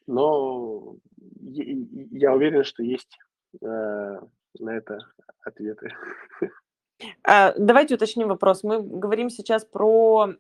но 0.07 0.97
я 1.41 2.35
уверен, 2.35 2.65
что 2.65 2.83
есть 2.83 3.19
э, 3.63 3.67
на 3.67 4.71
это 4.71 4.99
ответы. 5.45 5.91
А, 7.25 7.53
давайте 7.59 7.97
уточним 7.97 8.29
вопрос. 8.29 8.63
Мы 8.63 8.81
говорим 8.81 9.29
сейчас 9.29 9.65
про, 9.65 10.35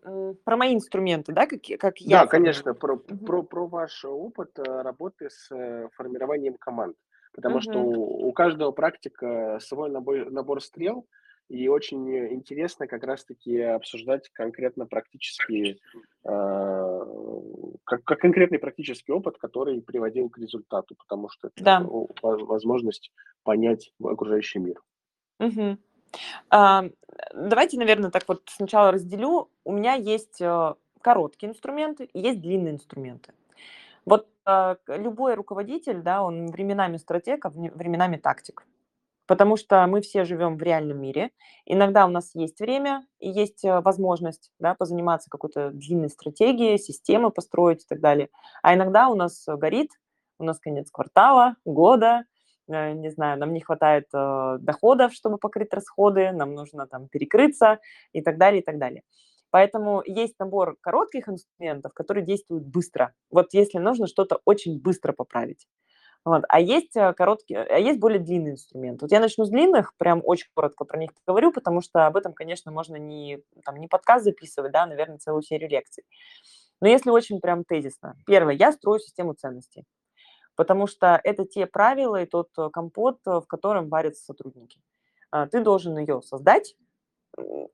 про 0.44 0.56
мои 0.56 0.76
инструменты, 0.76 1.32
да, 1.32 1.48
как, 1.48 1.60
как 1.80 1.98
я? 1.98 2.20
Да, 2.20 2.26
конечно, 2.28 2.72
про, 2.72 2.98
про, 2.98 3.42
про 3.42 3.66
ваш 3.66 4.04
опыт 4.04 4.56
э, 4.60 4.62
работы 4.62 5.28
с 5.28 5.50
э, 5.50 5.88
формированием 5.96 6.54
команд. 6.54 6.96
Потому 7.34 7.56
угу. 7.56 7.62
что 7.62 7.78
у, 7.78 8.28
у 8.28 8.32
каждого 8.32 8.72
практика 8.72 9.58
свой 9.60 9.90
набор, 9.90 10.30
набор 10.30 10.62
стрел, 10.62 11.06
и 11.48 11.68
очень 11.68 12.32
интересно 12.32 12.86
как 12.86 13.04
раз-таки 13.04 13.60
обсуждать 13.60 14.28
конкретно 14.30 14.86
практический, 14.86 15.80
э, 16.24 17.00
как, 17.84 18.04
как 18.04 18.18
конкретный 18.20 18.58
практический 18.58 19.12
опыт, 19.12 19.36
который 19.38 19.82
приводил 19.82 20.30
к 20.30 20.38
результату, 20.38 20.94
потому 20.94 21.28
что 21.28 21.48
это 21.48 21.64
да. 21.64 21.86
возможность 22.22 23.12
понять 23.42 23.92
окружающий 24.02 24.60
мир. 24.60 24.80
Угу. 25.40 25.76
А, 26.50 26.84
давайте, 27.34 27.78
наверное, 27.78 28.10
так 28.10 28.24
вот 28.28 28.42
сначала 28.46 28.92
разделю. 28.92 29.50
У 29.64 29.72
меня 29.72 29.94
есть 29.94 30.40
э, 30.40 30.74
короткие 31.02 31.50
инструменты 31.50 32.04
и 32.04 32.20
есть 32.20 32.40
длинные 32.40 32.74
инструменты. 32.74 33.32
Вот 34.04 34.28
э, 34.46 34.76
любой 34.88 35.34
руководитель, 35.34 36.02
да, 36.02 36.22
он 36.22 36.46
временами 36.46 36.96
стратег, 36.96 37.44
а 37.46 37.50
временами 37.50 38.16
тактик 38.16 38.64
потому 39.26 39.56
что 39.56 39.86
мы 39.86 40.00
все 40.00 40.24
живем 40.24 40.56
в 40.56 40.62
реальном 40.62 41.00
мире. 41.00 41.30
Иногда 41.64 42.06
у 42.06 42.10
нас 42.10 42.34
есть 42.34 42.60
время 42.60 43.06
и 43.18 43.30
есть 43.30 43.64
э, 43.64 43.80
возможность 43.80 44.50
да, 44.58 44.74
позаниматься 44.74 45.30
какой-то 45.30 45.70
длинной 45.70 46.10
стратегией, 46.10 46.78
системы 46.78 47.30
построить 47.30 47.84
и 47.84 47.86
так 47.88 48.00
далее. 48.00 48.28
А 48.62 48.74
иногда 48.74 49.08
у 49.08 49.14
нас 49.14 49.44
горит, 49.46 49.90
у 50.38 50.44
нас 50.44 50.58
конец 50.58 50.90
квартала, 50.90 51.56
года, 51.64 52.24
э, 52.68 52.92
не 52.92 53.10
знаю, 53.10 53.38
нам 53.38 53.52
не 53.54 53.60
хватает 53.60 54.06
э, 54.12 54.58
доходов, 54.60 55.14
чтобы 55.14 55.38
покрыть 55.38 55.72
расходы, 55.72 56.32
нам 56.32 56.54
нужно 56.54 56.86
там 56.86 57.08
перекрыться 57.08 57.78
и 58.12 58.20
так 58.22 58.38
далее, 58.38 58.60
и 58.60 58.64
так 58.64 58.78
далее. 58.78 59.02
Поэтому 59.52 60.02
есть 60.06 60.38
набор 60.38 60.76
коротких 60.80 61.28
инструментов, 61.28 61.92
которые 61.92 62.24
действуют 62.24 62.64
быстро. 62.64 63.12
Вот 63.30 63.52
если 63.52 63.76
нужно 63.76 64.06
что-то 64.06 64.40
очень 64.46 64.80
быстро 64.80 65.12
поправить. 65.12 65.68
Вот. 66.24 66.44
А 66.48 66.58
есть 66.58 66.96
э, 66.96 67.12
короткие, 67.12 67.60
а 67.60 67.78
есть 67.78 68.00
более 68.00 68.18
длинные 68.18 68.52
инструменты. 68.52 69.04
Вот 69.04 69.12
я 69.12 69.20
начну 69.20 69.44
с 69.44 69.50
длинных, 69.50 69.94
прям 69.98 70.22
очень 70.24 70.48
коротко 70.54 70.86
про 70.86 70.96
них 70.96 71.10
говорю, 71.26 71.52
потому 71.52 71.82
что 71.82 72.06
об 72.06 72.16
этом, 72.16 72.32
конечно, 72.32 72.72
можно 72.72 72.96
не, 72.96 73.42
там, 73.62 73.76
не 73.76 73.88
подкаст 73.88 74.24
записывать, 74.24 74.72
да, 74.72 74.86
наверное, 74.86 75.18
целую 75.18 75.42
серию 75.42 75.68
лекций. 75.68 76.04
Но 76.80 76.88
если 76.88 77.10
очень 77.10 77.38
прям 77.38 77.64
тезисно. 77.64 78.16
Первое, 78.24 78.54
я 78.54 78.72
строю 78.72 79.00
систему 79.00 79.34
ценностей, 79.34 79.84
потому 80.56 80.86
что 80.86 81.20
это 81.22 81.44
те 81.44 81.66
правила 81.66 82.22
и 82.22 82.26
тот 82.26 82.48
э, 82.56 82.70
компот, 82.72 83.18
э, 83.26 83.32
в 83.32 83.46
котором 83.46 83.90
варятся 83.90 84.24
сотрудники. 84.24 84.80
А, 85.30 85.46
ты 85.46 85.60
должен 85.60 85.98
ее 85.98 86.22
создать, 86.22 86.74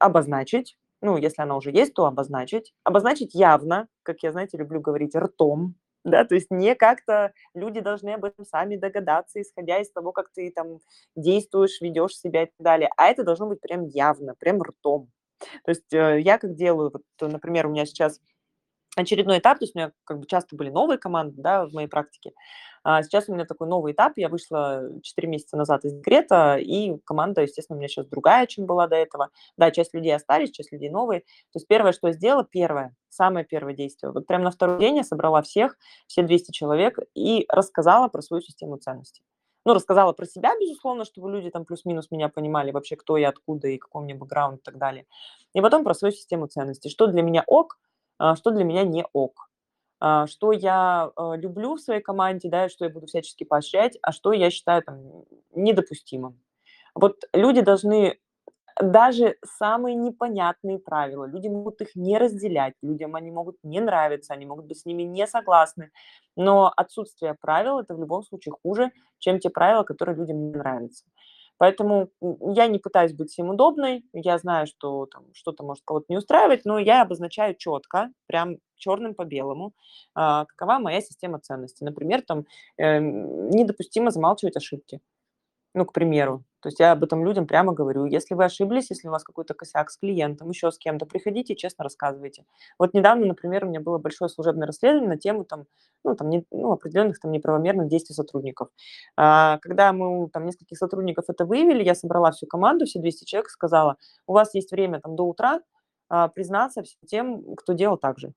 обозначить, 0.01 0.77
ну, 1.01 1.17
если 1.17 1.43
она 1.43 1.57
уже 1.57 1.71
есть, 1.71 1.95
то 1.95 2.07
обозначить. 2.07 2.73
Обозначить 2.85 3.35
явно, 3.35 3.89
как 4.03 4.23
я, 4.23 4.33
знаете, 4.33 4.57
люблю 4.59 4.81
говорить, 4.81 5.15
ртом, 5.15 5.75
да, 6.05 6.25
то 6.25 6.35
есть 6.35 6.51
не 6.51 6.75
как-то 6.75 7.33
люди 7.55 7.81
должны 7.81 8.11
об 8.11 8.25
этом 8.25 8.45
сами 8.45 8.77
догадаться, 8.77 9.41
исходя 9.41 9.79
из 9.79 9.91
того, 9.91 10.13
как 10.13 10.31
ты 10.33 10.51
там 10.55 10.79
действуешь, 11.17 11.81
ведешь 11.81 12.17
себя 12.17 12.45
и 12.45 12.47
так 12.47 12.57
далее, 12.59 12.91
а 12.97 13.09
это 13.09 13.25
должно 13.25 13.47
быть 13.47 13.61
прям 13.61 13.85
явно, 13.87 14.35
прям 14.39 14.63
ртом. 14.63 15.11
То 15.65 15.71
есть 15.71 15.93
э, 15.93 16.21
я 16.21 16.39
как 16.39 16.55
делаю, 16.55 16.91
вот, 16.93 17.33
например, 17.33 17.67
у 17.67 17.71
меня 17.71 17.87
сейчас 17.87 18.21
очередной 19.05 19.39
этап, 19.39 19.59
то 19.59 19.65
есть 19.65 19.75
у 19.77 19.79
меня 19.79 19.93
как 20.05 20.21
бы 20.21 20.27
часто 20.27 20.57
были 20.57 20.71
новые 20.71 20.99
команды, 20.99 21.41
да, 21.41 21.67
в 21.67 21.73
моей 21.73 21.89
практике. 21.89 22.33
А 22.85 23.03
сейчас 23.03 23.29
у 23.29 23.35
меня 23.35 23.45
такой 23.45 23.69
новый 23.69 23.93
этап, 23.93 24.15
я 24.17 24.29
вышла 24.29 24.89
4 25.03 25.29
месяца 25.29 25.57
назад 25.57 25.85
из 25.85 25.93
декрета, 25.95 26.57
и 26.57 26.97
команда, 27.05 27.43
естественно, 27.43 27.77
у 27.77 27.79
меня 27.79 27.89
сейчас 27.89 28.07
другая, 28.07 28.47
чем 28.47 28.67
была 28.67 28.87
до 28.87 28.97
этого. 28.97 29.31
Да, 29.57 29.71
часть 29.71 29.95
людей 29.95 30.15
остались, 30.15 30.51
часть 30.53 30.73
людей 30.73 30.91
новые. 30.91 31.21
То 31.21 31.57
есть 31.57 31.67
первое, 31.67 31.93
что 31.93 32.09
я 32.09 32.13
сделала, 32.15 32.45
первое, 32.45 32.95
самое 33.09 33.45
первое 33.45 33.75
действие, 33.75 34.13
вот 34.13 34.27
прямо 34.27 34.45
на 34.45 34.51
второй 34.51 34.79
день 34.81 34.97
я 34.97 35.05
собрала 35.05 35.43
всех, 35.43 35.77
все 36.07 36.23
200 36.23 36.53
человек, 36.53 36.99
и 37.15 37.45
рассказала 37.49 38.09
про 38.09 38.23
свою 38.23 38.43
систему 38.43 38.77
ценностей. 38.77 39.23
ну, 39.69 39.75
рассказала 39.75 40.13
про 40.13 40.25
себя, 40.25 40.55
безусловно, 40.59 41.05
чтобы 41.05 41.31
люди 41.31 41.51
там 41.51 41.67
плюс-минус 41.67 42.11
меня 42.11 42.31
понимали 42.31 42.71
вообще, 42.71 42.97
кто 42.97 43.19
я, 43.19 43.29
откуда 43.29 43.69
и 43.69 43.77
какой 43.77 44.01
у 44.01 44.05
меня 44.07 44.15
бэкграунд 44.15 44.61
и 44.61 44.63
так 44.63 44.79
далее. 44.79 45.05
И 45.55 45.61
потом 45.61 45.85
про 45.85 45.93
свою 45.93 46.13
систему 46.13 46.47
ценностей. 46.47 46.89
Что 46.89 47.07
для 47.07 47.23
меня 47.23 47.45
ок, 47.47 47.79
что 48.37 48.51
для 48.51 48.65
меня 48.65 48.85
не 48.85 49.05
ок. 49.13 49.49
А, 50.01 50.27
что 50.27 50.53
я 50.53 51.11
а, 51.17 51.35
люблю 51.37 51.75
в 51.75 51.81
своей 51.81 52.01
команде, 52.01 52.49
да, 52.49 52.69
что 52.69 52.85
я 52.85 52.91
буду 52.91 53.07
всячески 53.07 53.45
поощрять, 53.45 53.99
а 54.03 54.13
что 54.13 54.33
я 54.33 54.51
считаю 54.51 54.83
там 54.83 55.25
недопустимым. 55.55 56.41
Вот 56.95 57.25
люди 57.33 57.61
должны 57.63 58.19
даже 58.81 59.37
самые 59.45 59.97
непонятные 59.97 60.79
правила, 60.79 61.25
люди 61.25 61.49
могут 61.49 61.81
их 61.81 61.97
не 61.97 62.17
разделять, 62.17 62.75
людям 62.81 63.17
они 63.17 63.33
могут 63.33 63.57
не 63.65 63.81
нравиться, 63.81 64.35
они 64.35 64.47
могут 64.47 64.67
быть 64.67 64.79
с 64.79 64.85
ними 64.87 65.03
не 65.03 65.27
согласны, 65.27 65.91
но 66.37 66.73
отсутствие 66.77 67.35
правил 67.35 67.81
это 67.81 67.97
в 67.97 68.01
любом 68.01 68.23
случае 68.23 68.55
хуже, 68.63 68.93
чем 69.19 69.41
те 69.41 69.51
правила, 69.51 69.83
которые 69.83 70.17
людям 70.17 70.39
не 70.39 70.53
нравятся. 70.53 71.05
Поэтому 71.59 72.11
я 72.21 72.69
не 72.69 72.79
пытаюсь 72.79 73.13
быть 73.13 73.31
всем 73.31 73.51
удобной, 73.51 74.05
я 74.13 74.39
знаю, 74.39 74.67
что 74.67 75.07
там 75.07 75.27
что-то 75.35 75.65
может 75.65 75.85
кого-то 75.85 76.07
не 76.09 76.17
устраивать, 76.17 76.65
но 76.65 76.79
я 76.79 77.03
обозначаю 77.03 77.55
четко, 77.57 78.11
прям 78.27 78.59
черным 78.77 79.15
по 79.15 79.25
белому, 79.25 79.75
а, 80.15 80.45
какова 80.45 80.79
моя 80.79 81.01
система 81.01 81.41
ценностей. 81.41 81.85
Например, 81.85 82.23
там 82.23 82.47
э, 82.77 83.01
недопустимо 83.01 84.11
замалчивать 84.11 84.57
ошибки. 84.57 85.01
Ну, 85.79 85.85
к 85.85 85.93
примеру. 85.93 86.43
То 86.61 86.71
есть 86.71 86.81
я 86.81 86.91
об 86.91 87.05
этом 87.05 87.25
людям 87.25 87.47
прямо 87.47 87.73
говорю. 87.73 88.05
Если 88.05 88.35
вы 88.35 88.45
ошиблись, 88.45 88.91
если 88.91 89.07
у 89.07 89.13
вас 89.13 89.23
какой-то 89.23 89.55
косяк 89.55 89.91
с 89.93 89.97
клиентом, 89.97 90.49
еще 90.49 90.73
с 90.73 90.77
кем-то, 90.77 91.07
приходите 91.07 91.53
и 91.53 91.57
честно 91.57 91.85
рассказывайте. 91.85 92.45
Вот 92.81 92.95
недавно, 92.95 93.27
например, 93.27 93.65
у 93.65 93.69
меня 93.69 93.79
было 93.81 93.99
большое 93.99 94.29
служебное 94.29 94.67
расследование 94.67 95.09
на 95.09 95.17
тему 95.17 95.45
там, 95.45 95.67
ну, 96.03 96.17
там, 96.17 96.31
не, 96.31 96.45
ну, 96.51 96.73
определенных 96.73 97.21
там 97.21 97.31
неправомерных 97.31 97.87
действий 97.87 98.13
сотрудников. 98.13 98.71
А, 99.17 99.59
когда 99.59 99.93
мы 99.93 100.29
там 100.31 100.47
нескольких 100.47 100.79
сотрудников 100.79 101.27
это 101.29 101.45
выявили, 101.45 101.85
я 101.85 101.95
собрала 101.95 102.33
всю 102.33 102.49
команду, 102.49 102.87
все 102.87 102.99
200 102.99 103.25
человек, 103.25 103.51
сказала, 103.51 103.97
у 104.27 104.33
вас 104.33 104.53
есть 104.55 104.73
время 104.73 104.99
там 105.01 105.15
до 105.15 105.23
утра 105.29 105.61
а, 106.09 106.27
признаться 106.27 106.83
всем 106.83 106.99
тем, 107.07 107.55
кто 107.55 107.73
делал 107.73 107.99
так 107.99 108.19
же. 108.19 108.33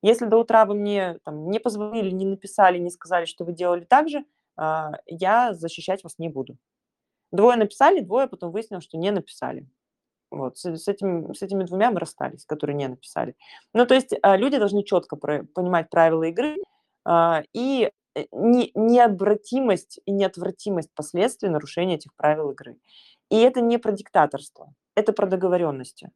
Если 0.00 0.24
до 0.24 0.38
утра 0.38 0.64
вы 0.64 0.74
мне 0.74 1.18
там, 1.22 1.50
не 1.50 1.60
позвонили, 1.60 2.12
не 2.12 2.24
написали, 2.24 2.78
не 2.78 2.90
сказали, 2.90 3.26
что 3.26 3.44
вы 3.44 3.52
делали 3.52 3.84
так 3.84 4.08
же, 4.08 4.24
я 4.56 5.54
защищать 5.54 6.04
вас 6.04 6.18
не 6.18 6.28
буду. 6.28 6.58
Двое 7.32 7.56
написали, 7.56 8.00
двое 8.00 8.28
потом 8.28 8.52
выяснилось, 8.52 8.84
что 8.84 8.98
не 8.98 9.10
написали. 9.10 9.66
Вот, 10.32 10.56
с, 10.56 10.64
с, 10.64 10.88
этим, 10.88 11.34
с 11.34 11.42
этими 11.42 11.64
двумя 11.64 11.90
мы 11.90 12.00
расстались, 12.00 12.46
которые 12.46 12.74
не 12.74 12.88
написали. 12.88 13.36
Ну, 13.74 13.86
то 13.86 13.94
есть 13.94 14.14
а, 14.22 14.36
люди 14.36 14.58
должны 14.58 14.82
четко 14.82 15.16
про, 15.16 15.44
понимать 15.44 15.90
правила 15.90 16.24
игры 16.24 16.56
а, 17.04 17.42
и 17.52 17.90
э, 18.14 18.24
не, 18.32 18.70
необратимость 18.74 20.00
и 20.06 20.10
неотвратимость 20.10 20.90
последствий 20.94 21.50
нарушения 21.50 21.96
этих 21.96 22.14
правил 22.14 22.50
игры. 22.50 22.78
И 23.28 23.36
это 23.40 23.60
не 23.60 23.76
про 23.76 23.92
диктаторство, 23.92 24.72
это 24.94 25.12
про 25.12 25.26
договоренности. 25.26 26.10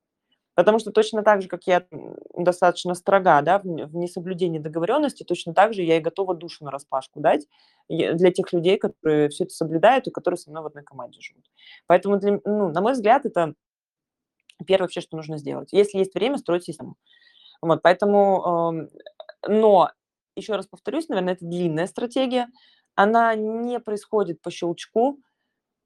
Потому 0.57 0.79
что 0.79 0.91
точно 0.91 1.23
так 1.23 1.43
же, 1.43 1.49
как 1.49 1.65
я 1.67 1.87
достаточно 2.35 2.95
строга 2.95 3.43
да, 3.43 3.59
в 3.59 3.95
несоблюдении 3.95 4.59
договоренности, 4.59 5.23
точно 5.23 5.53
так 5.53 5.75
же 5.75 5.83
я 5.83 5.99
и 5.99 6.01
готова 6.01 6.35
душу 6.35 6.65
на 6.65 6.71
распашку 6.71 7.21
дать 7.21 7.47
для 7.91 8.33
тех 8.33 8.51
людей, 8.55 8.79
которые 8.79 9.29
все 9.29 9.45
это 9.45 9.53
соблюдают 9.53 10.07
и 10.07 10.11
которые 10.11 10.39
со 10.39 10.51
мной 10.51 10.63
в 10.63 10.67
одной 10.67 10.83
команде 10.83 11.21
живут. 11.21 11.45
Поэтому, 11.87 12.17
для, 12.19 12.41
ну, 12.47 12.71
на 12.71 12.81
мой 12.81 12.95
взгляд, 12.95 13.27
это 13.27 13.53
первое 14.67 14.85
вообще, 14.87 15.03
что 15.03 15.17
нужно 15.17 15.37
сделать. 15.37 15.69
Если 15.73 15.99
есть 15.99 16.15
время, 16.15 16.39
строить 16.39 16.65
систему. 16.65 16.97
Вот, 17.61 17.83
поэтому, 17.83 18.89
э, 19.45 19.49
но, 19.49 19.91
еще 20.37 20.57
раз 20.57 20.67
повторюсь, 20.67 21.09
наверное, 21.09 21.35
это 21.35 21.45
длинная 21.45 21.87
стратегия. 21.87 22.49
Она 22.95 23.35
не 23.35 23.79
происходит 23.79 24.41
по 24.41 24.51
щелчку, 24.51 25.19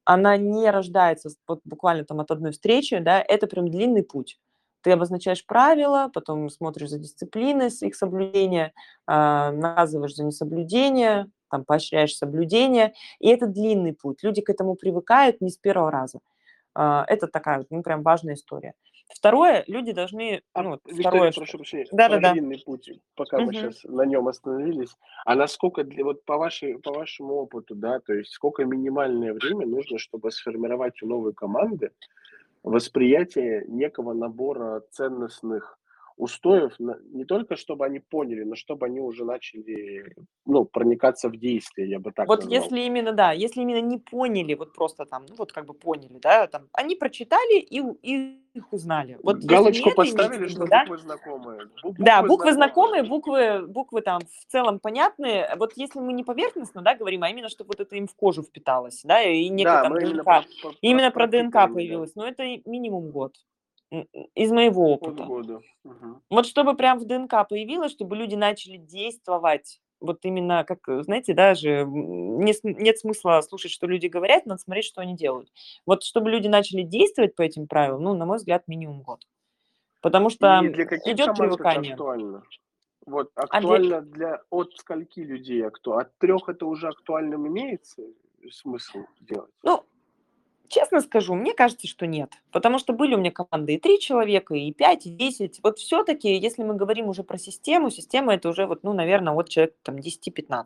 она 0.05 0.37
не 0.37 0.71
рождается 0.71 1.31
вот 1.49 1.61
буквально 1.65 2.05
там 2.05 2.21
от 2.21 2.31
одной 2.31 2.53
встречи, 2.53 2.99
да, 2.99 3.25
это 3.27 3.47
прям 3.49 3.69
длинный 3.71 4.05
путь 4.05 4.39
ты 4.82 4.92
обозначаешь 4.92 5.44
правила, 5.44 6.10
потом 6.12 6.49
смотришь 6.49 6.90
за 6.90 6.99
дисциплиной 6.99 7.68
их 7.68 7.94
соблюдения, 7.94 8.72
а, 9.06 9.52
наказываешь 9.52 10.14
за 10.14 10.25
несоблюдение, 10.25 11.26
там, 11.50 11.64
поощряешь 11.64 12.16
соблюдение, 12.16 12.95
и 13.19 13.28
это 13.28 13.47
длинный 13.47 13.93
путь. 13.93 14.23
Люди 14.23 14.40
к 14.40 14.50
этому 14.50 14.76
привыкают 14.76 15.40
не 15.40 15.50
с 15.50 15.56
первого 15.56 15.90
раза. 15.90 16.21
А, 16.75 17.04
это 17.08 17.26
такая 17.26 17.66
ну, 17.71 17.82
прям 17.82 18.02
важная 18.02 18.34
история. 18.34 18.75
Второе, 19.12 19.64
люди 19.66 19.93
должны... 19.93 20.43
А, 20.52 20.62
ну, 20.62 20.78
Виктория, 20.84 21.00
второе, 21.00 21.32
прошу 21.32 21.58
прощения, 21.58 21.86
да, 21.90 22.08
да, 22.08 22.21
да. 22.21 22.32
длинный 22.32 22.62
путь, 22.64 22.90
пока 23.16 23.38
угу. 23.38 23.47
мы 23.47 23.54
сейчас 23.54 23.82
на 23.82 24.02
нем 24.02 24.28
остановились. 24.28 24.97
А 25.25 25.34
насколько, 25.34 25.82
для, 25.82 26.04
вот 26.04 26.25
по, 26.25 26.36
вашей, 26.36 26.78
по 26.78 26.93
вашему 26.93 27.34
опыту, 27.34 27.75
да, 27.75 27.99
то 27.99 28.14
есть 28.14 28.30
сколько 28.30 28.64
минимальное 28.64 29.34
время 29.34 29.66
нужно, 29.66 29.99
чтобы 29.99 30.30
сформировать 30.30 31.02
у 31.02 31.08
новой 31.08 31.34
команды 31.34 31.90
восприятие 32.62 33.64
некого 33.66 34.12
набора 34.12 34.82
ценностных 34.90 35.79
устоев, 36.21 36.73
не 36.78 37.25
только 37.25 37.56
чтобы 37.56 37.87
они 37.87 37.99
поняли, 37.99 38.45
но 38.45 38.54
чтобы 38.54 38.87
они 38.87 39.00
уже 39.00 39.25
начали 39.25 40.15
ну, 40.45 40.65
проникаться 40.65 41.28
в 41.28 41.37
действие, 41.37 41.89
я 41.89 41.99
бы 41.99 42.13
так 42.13 42.28
Вот 42.28 42.45
назвал. 42.45 42.63
если 42.63 42.80
именно, 42.80 43.13
да, 43.13 43.33
если 43.33 43.63
именно 43.63 43.80
не 43.80 43.99
поняли, 43.99 44.54
вот 44.54 44.75
просто 44.75 45.06
там, 45.06 45.25
ну 45.28 45.35
вот 45.37 45.52
как 45.52 45.67
бы 45.67 45.75
поняли, 45.75 46.19
да, 46.21 46.47
там, 46.47 46.69
они 46.73 46.95
прочитали 46.95 47.59
и, 47.59 47.83
и 48.02 48.41
их 48.52 48.73
узнали. 48.73 49.19
Вот 49.23 49.39
Галочку 49.39 49.93
поставили, 49.95 50.49
что 50.49 50.67
да? 50.67 50.80
буквы 50.80 50.99
знакомые. 50.99 51.61
Буквы 51.83 52.04
да, 52.04 52.23
буквы 52.23 52.52
знакомые, 52.52 53.02
буквы, 53.02 53.67
буквы 53.67 54.02
там 54.02 54.21
в 54.21 54.52
целом 54.52 54.78
понятные. 54.78 55.54
Вот 55.56 55.73
если 55.76 56.00
мы 56.00 56.13
не 56.13 56.25
поверхностно, 56.25 56.83
да, 56.83 56.95
говорим, 56.95 57.23
а 57.23 57.30
именно, 57.30 57.49
чтобы 57.49 57.69
вот 57.69 57.80
это 57.80 57.97
им 57.97 58.06
в 58.06 58.15
кожу 58.15 58.43
впиталось, 58.43 59.00
да, 59.04 59.23
и 59.23 59.49
некое 59.49 59.71
да, 59.71 59.83
там 59.85 59.95
ДНК. 59.95 60.02
Именно 60.02 60.25
про, 60.25 60.43
про, 60.63 60.71
именно 60.80 61.11
про, 61.11 61.28
про 61.28 61.43
ДНК 61.43 61.75
появилось. 61.75 62.13
Да. 62.13 62.23
Но 62.23 62.28
это 62.28 62.43
минимум 62.69 63.11
год 63.11 63.37
из 64.35 64.53
моего 64.53 64.93
опыта. 64.93 65.25
Угу. 65.25 66.21
Вот 66.31 66.47
чтобы 66.47 66.75
прям 66.75 66.99
в 66.99 67.05
ДНК 67.05 67.49
появилось, 67.49 67.93
чтобы 67.93 68.17
люди 68.17 68.35
начали 68.35 68.76
действовать 68.76 69.81
вот 70.00 70.21
именно, 70.25 70.65
как, 70.65 70.81
знаете, 71.05 71.35
даже 71.35 71.85
не, 71.87 72.55
нет 72.63 72.99
смысла 72.99 73.43
слушать, 73.43 73.71
что 73.71 73.87
люди 73.87 74.07
говорят, 74.07 74.47
надо 74.47 74.61
смотреть, 74.61 74.87
что 74.87 75.03
они 75.03 75.15
делают. 75.15 75.53
Вот 75.87 76.03
чтобы 76.05 76.31
люди 76.31 76.49
начали 76.49 76.83
действовать 76.83 77.35
по 77.37 77.43
этим 77.43 77.67
правилам, 77.67 78.03
ну, 78.03 78.15
на 78.15 78.25
мой 78.25 78.39
взгляд, 78.39 78.67
минимум 78.67 79.03
год. 79.03 79.26
Потому 80.00 80.31
что 80.31 80.63
идет 80.65 81.37
привыкание. 81.37 81.93
актуально? 81.93 82.43
Вот, 83.05 83.31
актуально 83.35 83.99
а 83.99 84.00
для... 84.00 84.17
для 84.17 84.43
от 84.50 84.73
скольки 84.76 85.21
людей? 85.21 85.63
Акту... 85.63 85.97
От 85.97 86.17
трех 86.19 86.49
это 86.49 86.67
уже 86.67 86.89
актуальным 86.89 87.47
имеется 87.49 88.03
смысл 88.50 89.00
делать? 89.21 89.50
Ну, 89.63 89.85
Честно 90.71 91.00
скажу, 91.00 91.35
мне 91.35 91.52
кажется, 91.52 91.89
что 91.89 92.06
нет. 92.06 92.33
Потому 92.52 92.78
что 92.78 92.93
были 92.93 93.17
у 93.17 93.19
меня 93.19 93.33
команды 93.33 93.75
и 93.75 93.80
три 93.80 93.99
человека, 93.99 94.54
и 94.54 94.73
пять, 94.73 95.04
и 95.04 95.11
десять. 95.11 95.59
Вот 95.65 95.80
все-таки, 95.80 96.33
если 96.33 96.63
мы 96.63 96.75
говорим 96.76 97.09
уже 97.09 97.25
про 97.25 97.39
систему, 97.39 97.91
система 97.91 98.35
это 98.35 98.50
уже, 98.50 98.67
вот, 98.67 98.85
ну, 98.85 98.93
наверное, 98.93 99.35
от 99.35 99.49
человека 99.49 99.75
там 99.83 99.97
10-15. 99.97 100.65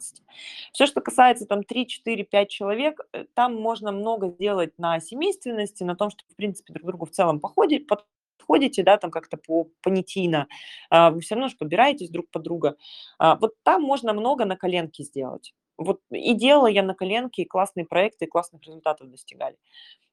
Все, 0.73 0.85
что 0.85 1.01
касается 1.01 1.47
там 1.47 1.65
3, 1.65 1.87
4, 1.87 2.23
5 2.23 2.51
человек, 2.51 3.01
э, 3.15 3.25
там 3.33 3.55
можно 3.55 3.93
много 3.93 4.29
сделать 4.29 4.79
на 4.79 5.01
семейственности, 5.01 5.85
на 5.85 5.97
том, 5.97 6.11
что, 6.11 6.23
в 6.31 6.37
принципе, 6.37 6.75
друг 6.75 6.87
другу 6.87 7.07
в 7.07 7.11
целом 7.11 7.41
походит, 7.41 7.87
подходите, 7.87 8.83
да, 8.83 8.99
там 8.99 9.11
как-то 9.11 9.39
по 9.39 9.71
понятийно, 9.81 10.49
а, 10.91 11.13
вы 11.13 11.23
все 11.23 11.35
равно 11.35 11.49
же 11.49 11.57
подбираетесь 11.57 12.11
друг 12.11 12.31
под 12.31 12.43
друга. 12.43 12.77
А, 13.19 13.37
вот 13.37 13.55
там 13.63 13.83
можно 13.83 14.13
много 14.13 14.45
на 14.45 14.57
коленке 14.57 15.03
сделать. 15.03 15.55
Вот 15.79 16.01
и 16.11 16.35
делала 16.35 16.69
я 16.69 16.83
на 16.83 16.95
коленке, 16.95 17.43
и 17.43 17.47
классные 17.47 17.87
проекты, 17.87 18.27
и 18.27 18.29
классных 18.29 18.63
результатов 18.63 19.11
достигали. 19.11 19.57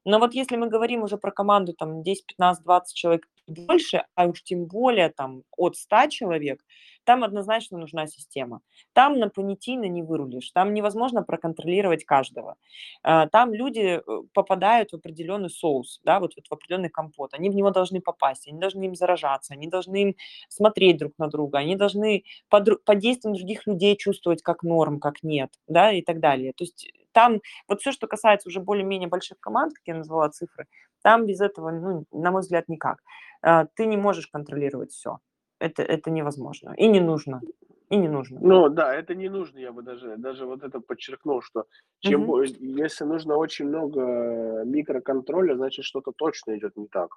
Но 0.04 0.18
вот 0.18 0.34
если 0.34 0.56
мы 0.56 0.68
говорим 0.68 1.02
уже 1.02 1.16
про 1.16 1.30
команду 1.30 1.74
там 1.74 2.02
10, 2.02 2.26
15, 2.26 2.64
20 2.64 2.96
человек 2.96 3.28
больше, 3.46 4.04
а 4.14 4.26
уж 4.26 4.42
тем 4.42 4.66
более 4.66 5.08
там 5.10 5.42
от 5.56 5.76
100 5.76 6.08
человек, 6.08 6.60
там 7.04 7.24
однозначно 7.24 7.78
нужна 7.78 8.06
система. 8.06 8.60
Там 8.92 9.18
на 9.18 9.28
понятийно 9.28 9.86
не 9.86 10.02
вырулишь, 10.02 10.50
там 10.52 10.72
невозможно 10.72 11.22
проконтролировать 11.22 12.04
каждого. 12.04 12.56
А, 13.02 13.26
там 13.28 13.52
люди 13.52 14.00
э, 14.00 14.00
попадают 14.32 14.90
в 14.92 14.96
определенный 14.96 15.50
соус, 15.50 16.00
да, 16.04 16.20
вот, 16.20 16.32
вот 16.36 16.46
в 16.48 16.52
определенный 16.52 16.90
компот. 16.90 17.34
Они 17.34 17.50
в 17.50 17.54
него 17.54 17.70
должны 17.70 18.00
попасть, 18.00 18.46
они 18.48 18.60
должны 18.60 18.84
им 18.84 18.94
заражаться, 18.94 19.54
они 19.54 19.66
должны 19.66 20.02
им 20.02 20.16
смотреть 20.48 20.98
друг 20.98 21.12
на 21.18 21.28
друга, 21.28 21.58
они 21.58 21.76
должны 21.76 22.24
под, 22.48 22.84
под 22.84 22.98
действием 22.98 23.34
других 23.34 23.66
людей 23.66 23.96
чувствовать 23.96 24.42
как 24.42 24.62
норм, 24.62 25.00
как 25.00 25.22
нет, 25.22 25.50
да, 25.66 25.92
и 25.92 26.02
так 26.02 26.20
далее. 26.20 26.52
То 26.52 26.64
есть 26.64 26.88
там 27.12 27.40
вот 27.68 27.80
все, 27.80 27.92
что 27.92 28.06
касается 28.06 28.48
уже 28.48 28.60
более-менее 28.60 29.08
больших 29.08 29.38
команд, 29.40 29.74
как 29.74 29.82
я 29.86 29.94
назвала 29.94 30.28
цифры, 30.30 30.66
там 31.02 31.26
без 31.26 31.40
этого, 31.40 31.70
ну, 31.70 32.04
на 32.12 32.30
мой 32.30 32.42
взгляд, 32.42 32.68
никак. 32.68 32.98
А, 33.42 33.66
ты 33.74 33.86
не 33.86 33.96
можешь 33.96 34.28
контролировать 34.28 34.92
все 34.92 35.18
это, 35.62 35.82
это 35.82 36.10
невозможно. 36.10 36.74
И 36.76 36.88
не 36.88 37.00
нужно. 37.00 37.40
И 37.88 37.96
не 37.96 38.08
нужно. 38.08 38.38
Ну 38.40 38.68
да, 38.68 38.94
это 38.94 39.14
не 39.14 39.28
нужно, 39.28 39.58
я 39.58 39.70
бы 39.70 39.82
даже, 39.82 40.16
даже 40.16 40.46
вот 40.46 40.62
это 40.62 40.80
подчеркнул, 40.80 41.42
что 41.42 41.66
чем, 42.00 42.22
угу. 42.22 42.42
если 42.42 43.04
нужно 43.04 43.36
очень 43.36 43.66
много 43.66 44.62
микроконтроля, 44.64 45.56
значит 45.56 45.84
что-то 45.84 46.12
точно 46.12 46.56
идет 46.56 46.76
не 46.76 46.86
так. 46.86 47.16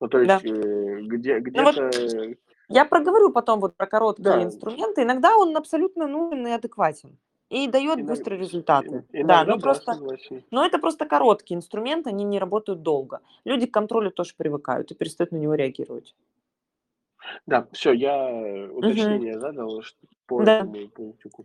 Ну 0.00 0.08
то 0.08 0.18
есть 0.18 0.28
да. 0.28 0.40
э, 0.42 1.00
где, 1.02 1.38
где-то... 1.38 1.62
Ну, 1.62 2.26
вот 2.26 2.36
я 2.68 2.84
проговорю 2.84 3.30
потом 3.30 3.60
вот 3.60 3.76
про 3.76 3.86
короткие 3.86 4.24
да. 4.24 4.42
инструменты. 4.42 5.02
Иногда 5.02 5.36
он 5.36 5.56
абсолютно 5.56 6.08
нужен 6.08 6.46
и 6.46 6.50
адекватен. 6.50 7.16
И 7.48 7.68
дает 7.68 7.98
Иног- 8.00 8.06
быстрые 8.06 8.40
результаты. 8.40 8.88
ин- 8.88 9.04
Да, 9.12 9.18
Иногда 9.42 9.44
ну 9.44 9.56
да, 9.56 9.62
просто, 9.62 9.92
согласен. 9.94 10.44
но 10.50 10.64
это 10.66 10.78
просто 10.78 11.06
короткий 11.06 11.54
инструмент, 11.54 12.06
они 12.06 12.24
не 12.24 12.38
работают 12.38 12.82
долго. 12.82 13.20
Люди 13.44 13.66
к 13.66 13.72
контролю 13.74 14.10
тоже 14.10 14.34
привыкают 14.36 14.90
и 14.90 14.94
перестают 14.94 15.32
на 15.32 15.36
него 15.36 15.54
реагировать. 15.54 16.14
Да, 17.46 17.66
все, 17.72 17.92
я 17.92 18.30
э, 18.30 18.68
уточнение 18.68 19.38
задал 19.38 19.82
ш- 19.82 19.94
по 20.26 20.44
Да. 20.44 20.58
этому 20.58 20.88
пунктику. 20.88 21.44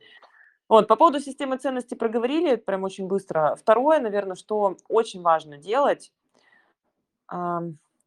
Вот, 0.70 0.88
по 0.88 0.96
поводу 0.96 1.20
системы 1.20 1.58
ценностей 1.58 1.96
проговорили, 1.96 2.56
прям 2.56 2.84
очень 2.84 3.08
быстро. 3.08 3.56
Второе, 3.60 4.00
наверное, 4.00 4.36
что 4.36 4.78
очень 4.88 5.22
важно 5.22 5.58
делать, 5.58 6.12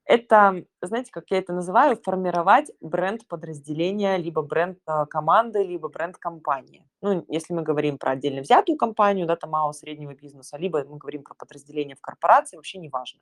это, 0.07 0.64
знаете, 0.83 1.11
как 1.11 1.25
я 1.31 1.38
это 1.38 1.53
называю, 1.53 1.97
формировать 1.97 2.71
бренд 2.81 3.27
подразделения, 3.27 4.17
либо 4.17 4.43
бренд 4.43 4.79
а, 4.87 5.07
команды, 5.07 5.62
либо 5.64 5.88
бренд 5.88 6.19
компании. 6.19 6.87
Ну, 7.01 7.25
если 7.29 7.55
мы 7.55 7.62
говорим 7.62 7.97
про 7.97 8.12
отдельно 8.12 8.43
взятую 8.43 8.77
компанию, 8.77 9.27
да, 9.27 9.37
там 9.37 9.51
малого 9.51 9.73
среднего 9.73 10.14
бизнеса, 10.14 10.59
либо 10.59 10.85
мы 10.85 10.99
говорим 10.99 11.23
про 11.23 11.35
подразделение 11.35 11.97
в 11.97 12.01
корпорации, 12.01 12.57
вообще 12.57 12.79
не 12.79 12.90
важно. 12.90 13.21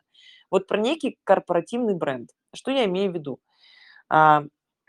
Вот 0.50 0.66
про 0.66 0.78
некий 0.78 1.18
корпоративный 1.24 1.94
бренд. 1.94 2.30
Что 2.54 2.70
я 2.70 2.84
имею 2.84 3.12
в 3.12 3.14
виду? 3.14 3.40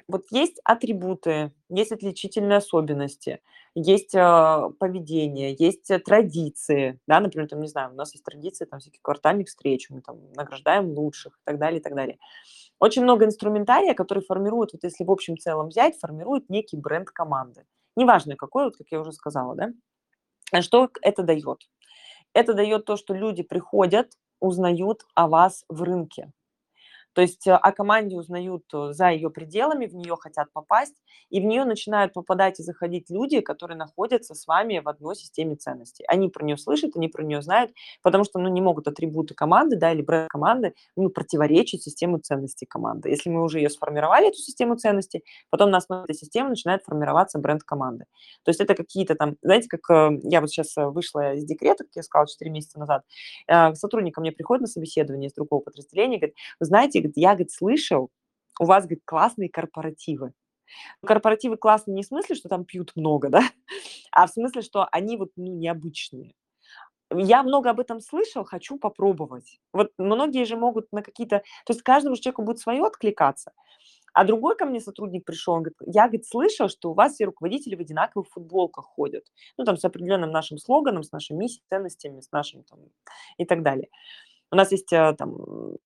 Вот 0.07 0.25
есть 0.31 0.59
атрибуты, 0.63 1.51
есть 1.69 1.91
отличительные 1.91 2.57
особенности, 2.57 3.41
есть 3.75 4.13
а, 4.15 4.69
поведение, 4.79 5.55
есть 5.57 5.89
э, 5.89 5.99
традиции, 5.99 6.99
да, 7.07 7.19
например, 7.19 7.47
там, 7.47 7.61
не 7.61 7.67
знаю, 7.67 7.91
у 7.91 7.95
нас 7.95 8.13
есть 8.13 8.23
традиции, 8.23 8.65
там, 8.65 8.79
всяких 8.79 9.01
квартальных 9.01 9.47
встреч, 9.47 9.89
мы 9.89 10.01
там 10.01 10.19
награждаем 10.33 10.91
лучших 10.91 11.33
и 11.33 11.41
так 11.43 11.57
далее, 11.57 11.79
и 11.79 11.83
так 11.83 11.95
далее. 11.95 12.17
Очень 12.79 13.03
много 13.03 13.25
инструментария, 13.25 13.93
который 13.93 14.23
формирует, 14.23 14.73
вот 14.73 14.83
если 14.83 15.03
в 15.03 15.11
общем 15.11 15.37
целом 15.37 15.69
взять, 15.69 15.97
формирует 15.97 16.49
некий 16.49 16.77
бренд 16.77 17.09
команды. 17.09 17.65
Неважно 17.95 18.35
какой, 18.35 18.65
вот 18.65 18.77
как 18.77 18.87
я 18.91 18.99
уже 18.99 19.11
сказала, 19.11 19.55
да. 19.55 19.71
А 20.51 20.61
Что 20.61 20.89
это 21.01 21.23
дает? 21.23 21.69
Это 22.33 22.53
дает 22.53 22.85
то, 22.85 22.97
что 22.97 23.13
люди 23.13 23.43
приходят, 23.43 24.11
узнают 24.39 25.05
о 25.15 25.27
вас 25.27 25.65
в 25.69 25.83
рынке. 25.83 26.31
То 27.13 27.21
есть 27.21 27.47
э, 27.47 27.54
о 27.54 27.71
команде 27.71 28.17
узнают 28.17 28.63
э, 28.73 28.91
за 28.91 29.10
ее 29.10 29.30
пределами, 29.30 29.86
в 29.86 29.95
нее 29.95 30.15
хотят 30.19 30.52
попасть, 30.52 30.95
и 31.30 31.39
в 31.39 31.45
нее 31.45 31.63
начинают 31.63 32.13
попадать 32.13 32.60
и 32.60 32.63
заходить 32.63 33.10
люди, 33.10 33.39
которые 33.39 33.78
находятся 33.78 34.34
с 34.34 34.47
вами 34.47 34.80
в 34.80 34.89
одной 34.89 35.15
системе 35.15 35.56
ценностей. 35.56 36.04
Они 36.08 36.30
про 36.30 36.43
нее 36.43 36.58
слышат, 36.58 36.95
они 36.95 37.08
про 37.08 37.23
нее 37.23 37.41
знают, 37.41 37.71
потому 38.02 38.23
что 38.23 38.39
ну, 38.39 38.49
не 38.49 38.62
могут 38.62 38.88
атрибуты 38.88 39.36
команды 39.36 39.78
да, 39.78 39.91
или 39.91 40.02
бренд 40.02 40.30
команды 40.30 40.73
ну, 40.95 41.10
противоречить 41.10 41.84
системе 41.84 42.17
ценностей 42.19 42.65
команды. 42.65 43.10
Если 43.10 43.30
мы 43.30 43.43
уже 43.43 43.60
ее 43.60 43.69
сформировали, 43.69 44.30
эту 44.30 44.38
систему 44.38 44.76
ценностей, 44.76 45.23
потом 45.49 45.69
на 45.69 45.78
основе 45.78 46.04
этой 46.04 46.15
системы 46.15 46.49
начинает 46.49 46.84
формироваться 46.84 47.39
бренд 47.39 47.63
команды. 47.63 48.06
То 48.43 48.49
есть 48.49 48.60
это 48.60 48.73
какие-то 48.76 49.15
там, 49.15 49.38
знаете, 49.41 49.67
как 49.69 49.89
э, 49.89 50.19
я 50.23 50.41
вот 50.41 50.49
сейчас 50.49 50.76
э, 50.78 50.86
вышла 50.86 51.36
из 51.36 51.45
декрета, 51.45 51.84
как 51.84 51.95
я 51.95 52.04
сказала, 52.04 52.28
4 52.28 52.52
месяца 52.52 52.80
назад, 52.80 53.04
сотрудник 53.76 54.15
ко 54.15 54.21
мне 54.21 54.32
приходит 54.32 54.62
на 54.62 54.67
собеседование 54.67 55.30
из 55.30 55.34
другого 55.34 55.62
подразделения, 55.62 56.17
говорит, 56.17 56.36
вы 56.60 56.65
знаете, 56.65 57.02
говорит, 57.03 57.17
я, 57.17 57.29
говорит, 57.29 57.51
слышал, 57.51 58.09
у 58.59 58.65
вас, 58.65 58.83
говорит, 58.83 59.03
классные 59.05 59.49
корпоративы. 59.49 60.33
Корпоративы 61.05 61.57
классные 61.57 61.95
не 61.95 62.03
в 62.03 62.07
смысле, 62.07 62.35
что 62.35 62.49
там 62.49 62.65
пьют 62.65 62.93
много, 62.95 63.29
да, 63.29 63.41
а 64.11 64.27
в 64.27 64.31
смысле, 64.31 64.61
что 64.61 64.87
они 64.91 65.17
вот 65.17 65.31
ну, 65.35 65.53
необычные. 65.53 66.33
Я 67.15 67.43
много 67.43 67.69
об 67.69 67.79
этом 67.79 67.99
слышал, 67.99 68.43
хочу 68.43 68.79
попробовать. 68.79 69.59
Вот 69.71 69.91
многие 69.97 70.45
же 70.45 70.57
могут 70.57 70.91
на 70.91 71.03
какие-то... 71.03 71.39
То 71.65 71.73
есть 71.73 71.83
каждому 71.83 72.15
человеку 72.15 72.41
будет 72.41 72.59
свое 72.59 72.83
откликаться. 72.83 73.51
А 74.13 74.25
другой 74.25 74.55
ко 74.55 74.65
мне 74.65 74.79
сотрудник 74.79 75.25
пришел, 75.25 75.55
он 75.55 75.63
говорит, 75.63 75.77
я, 75.87 76.03
говорит, 76.03 76.27
слышал, 76.27 76.69
что 76.69 76.91
у 76.91 76.93
вас 76.93 77.13
все 77.13 77.25
руководители 77.25 77.75
в 77.75 77.79
одинаковых 77.79 78.29
футболках 78.29 78.85
ходят. 78.85 79.25
Ну, 79.57 79.65
там, 79.65 79.75
с 79.75 79.83
определенным 79.83 80.31
нашим 80.31 80.59
слоганом, 80.59 81.03
с 81.03 81.11
нашими 81.11 81.37
миссией, 81.37 81.63
ценностями, 81.69 82.21
с 82.21 82.31
нашим 82.31 82.63
там 82.63 82.79
и 83.37 83.45
так 83.45 83.63
далее. 83.63 83.89
У 84.53 84.55
нас 84.55 84.71
есть 84.71 84.93
э, 84.93 85.15
там 85.17 85.35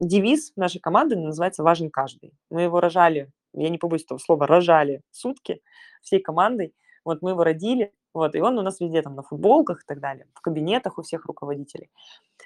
девиз 0.02 0.52
нашей 0.58 0.82
команды, 0.82 1.16
называется 1.16 1.64
«Важен 1.64 1.90
каждый». 1.90 2.34
Мы 2.50 2.64
его 2.64 2.82
рожали, 2.82 3.32
я 3.54 3.70
не 3.70 3.78
побоюсь 3.78 4.04
этого 4.04 4.18
слова, 4.18 4.46
рожали 4.46 5.04
сутки 5.10 5.62
всей 6.02 6.20
командой. 6.20 6.76
Вот 7.06 7.22
мы 7.22 7.30
его 7.30 7.46
родили, 7.46 7.94
вот, 8.14 8.36
и 8.36 8.42
он 8.42 8.60
у 8.60 8.62
нас 8.62 8.82
везде 8.82 9.02
там 9.02 9.16
на 9.16 9.24
футболках 9.24 9.84
и 9.84 9.86
так 9.88 10.02
далее, 10.02 10.28
в 10.34 10.42
кабинетах 10.42 10.98
у 10.98 11.02
всех 11.02 11.24
руководителей. 11.28 11.90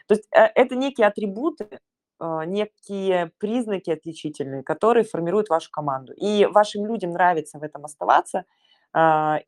То 0.07 0.13
есть 0.13 0.27
э, 0.31 0.41
это 0.53 0.75
некие 0.75 1.07
атрибуты, 1.07 1.79
э, 2.19 2.41
некие 2.45 3.31
признаки 3.39 3.89
отличительные, 3.89 4.61
которые 4.61 5.05
формируют 5.05 5.49
вашу 5.49 5.71
команду. 5.71 6.13
И 6.13 6.45
вашим 6.45 6.85
людям 6.85 7.13
нравится 7.13 7.57
в 7.57 7.63
этом 7.63 7.83
оставаться, 7.83 8.45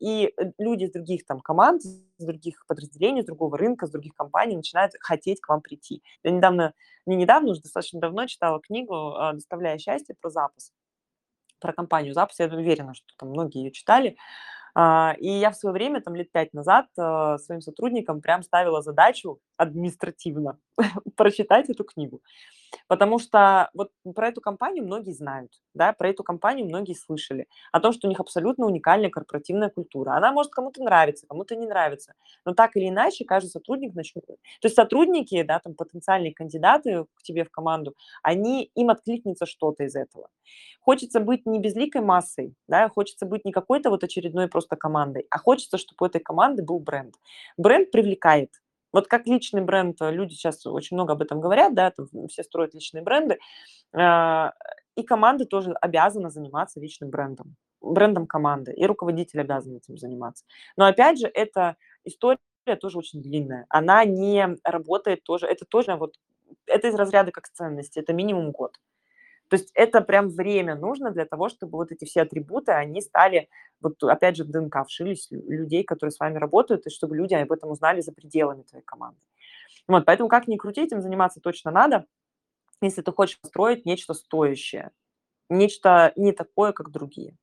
и 0.00 0.32
э, 0.36 0.52
люди 0.58 0.84
из 0.84 0.92
других 0.92 1.26
там 1.26 1.40
команд, 1.40 1.82
с 1.82 2.24
других 2.24 2.64
подразделений, 2.66 3.22
с 3.22 3.26
другого 3.26 3.58
рынка, 3.58 3.86
с 3.86 3.90
других 3.90 4.14
компаний 4.14 4.56
начинают 4.56 4.92
хотеть 5.00 5.40
к 5.40 5.48
вам 5.48 5.60
прийти. 5.60 6.02
Я 6.22 6.30
недавно, 6.30 6.72
не 7.06 7.16
недавно, 7.16 7.50
уже 7.50 7.60
достаточно 7.60 8.00
давно 8.00 8.26
читала 8.26 8.60
книгу 8.60 8.94
а, 8.94 9.32
«Доставляя 9.34 9.78
счастье» 9.78 10.14
про 10.20 10.30
запас, 10.30 10.72
про 11.60 11.72
компанию 11.72 12.14
запас. 12.14 12.38
Я 12.38 12.46
уверена, 12.46 12.94
что 12.94 13.06
там 13.18 13.30
многие 13.30 13.64
ее 13.64 13.72
читали. 13.72 14.16
А, 14.74 15.14
И 15.18 15.28
я 15.28 15.50
в 15.50 15.56
свое 15.56 15.72
время, 15.72 16.00
там 16.02 16.14
лет 16.16 16.32
пять 16.32 16.52
назад, 16.54 16.86
а, 16.98 17.38
своим 17.38 17.60
сотрудникам 17.60 18.20
прям 18.22 18.42
ставила 18.42 18.82
задачу 18.82 19.40
административно 19.56 20.58
прочитать 21.16 21.70
эту 21.70 21.84
книгу. 21.84 22.22
Потому 22.88 23.18
что 23.18 23.70
вот 23.74 23.90
про 24.14 24.28
эту 24.28 24.40
компанию 24.40 24.84
многие 24.84 25.12
знают, 25.12 25.52
да, 25.74 25.92
про 25.92 26.10
эту 26.10 26.22
компанию 26.22 26.66
многие 26.66 26.94
слышали, 26.94 27.46
о 27.72 27.80
том, 27.80 27.92
что 27.92 28.06
у 28.06 28.10
них 28.10 28.20
абсолютно 28.20 28.66
уникальная 28.66 29.10
корпоративная 29.10 29.70
культура. 29.70 30.12
Она 30.12 30.32
может 30.32 30.52
кому-то 30.52 30.82
нравиться, 30.82 31.26
кому-то 31.26 31.56
не 31.56 31.66
нравится, 31.66 32.14
но 32.44 32.54
так 32.54 32.76
или 32.76 32.88
иначе 32.88 33.24
каждый 33.24 33.48
сотрудник 33.48 33.94
начнет... 33.94 34.24
То 34.26 34.36
есть 34.62 34.76
сотрудники, 34.76 35.42
да, 35.42 35.58
там 35.60 35.74
потенциальные 35.74 36.34
кандидаты 36.34 37.04
к 37.14 37.22
тебе 37.22 37.44
в 37.44 37.50
команду, 37.50 37.94
они, 38.22 38.70
им 38.74 38.90
откликнется 38.90 39.46
что-то 39.46 39.84
из 39.84 39.94
этого. 39.94 40.28
Хочется 40.80 41.20
быть 41.20 41.46
не 41.46 41.60
безликой 41.60 42.02
массой, 42.02 42.54
да, 42.68 42.88
хочется 42.88 43.26
быть 43.26 43.44
не 43.44 43.52
какой-то 43.52 43.90
вот 43.90 44.04
очередной 44.04 44.48
просто 44.48 44.76
командой, 44.76 45.26
а 45.30 45.38
хочется, 45.38 45.78
чтобы 45.78 45.96
у 46.00 46.04
этой 46.06 46.20
команды 46.20 46.62
был 46.62 46.78
бренд. 46.78 47.14
Бренд 47.56 47.90
привлекает, 47.90 48.50
вот 48.94 49.08
как 49.08 49.26
личный 49.26 49.60
бренд, 49.60 50.00
э, 50.00 50.12
люди 50.12 50.34
сейчас 50.34 50.64
очень 50.66 50.96
много 50.96 51.14
об 51.14 51.22
этом 51.22 51.40
говорят, 51.40 51.74
да, 51.74 51.90
там 51.90 52.06
все 52.28 52.44
строят 52.44 52.74
личные 52.74 53.02
бренды, 53.02 53.38
а, 53.92 54.52
и 54.94 55.02
команда 55.02 55.46
тоже 55.46 55.72
обязана 55.80 56.30
заниматься 56.30 56.78
личным 56.78 57.10
брендом, 57.10 57.56
брендом 57.80 58.28
команды, 58.28 58.72
и 58.72 58.86
руководитель 58.86 59.40
обязан 59.40 59.76
этим 59.76 59.98
заниматься. 59.98 60.44
Но 60.76 60.86
опять 60.86 61.18
же, 61.18 61.26
эта 61.26 61.76
история 62.04 62.38
тоже 62.80 62.98
очень 62.98 63.20
длинная, 63.20 63.66
она 63.68 64.04
не 64.04 64.56
работает 64.62 65.24
тоже, 65.24 65.46
это 65.46 65.64
тоже 65.64 65.96
вот, 65.96 66.14
это 66.66 66.86
из 66.86 66.94
разряда 66.94 67.32
как 67.32 67.48
ценности, 67.48 67.98
это 67.98 68.12
минимум 68.12 68.52
год. 68.52 68.78
То 69.54 69.58
есть 69.58 69.70
это 69.74 70.00
прям 70.00 70.30
время 70.30 70.74
нужно 70.74 71.12
для 71.12 71.26
того, 71.26 71.48
чтобы 71.48 71.78
вот 71.78 71.92
эти 71.92 72.04
все 72.06 72.22
атрибуты, 72.22 72.72
они 72.72 73.00
стали, 73.00 73.48
вот 73.80 74.02
опять 74.02 74.34
же, 74.34 74.42
в 74.42 74.50
ДНК 74.50 74.84
вшились 74.84 75.28
лю- 75.30 75.48
людей, 75.48 75.84
которые 75.84 76.10
с 76.10 76.18
вами 76.18 76.38
работают, 76.38 76.88
и 76.88 76.90
чтобы 76.90 77.16
люди 77.16 77.34
об 77.34 77.52
этом 77.52 77.70
узнали 77.70 78.00
за 78.00 78.10
пределами 78.10 78.62
твоей 78.62 78.84
команды. 78.84 79.20
Вот, 79.86 80.04
поэтому 80.06 80.28
как 80.28 80.48
ни 80.48 80.56
крути, 80.56 80.82
этим 80.82 81.00
заниматься 81.00 81.40
точно 81.40 81.70
надо, 81.70 82.04
если 82.80 83.00
ты 83.00 83.12
хочешь 83.12 83.40
построить 83.40 83.86
нечто 83.86 84.12
стоящее, 84.12 84.90
нечто 85.48 86.12
не 86.16 86.32
такое, 86.32 86.72
как 86.72 86.90
другие. 86.90 87.36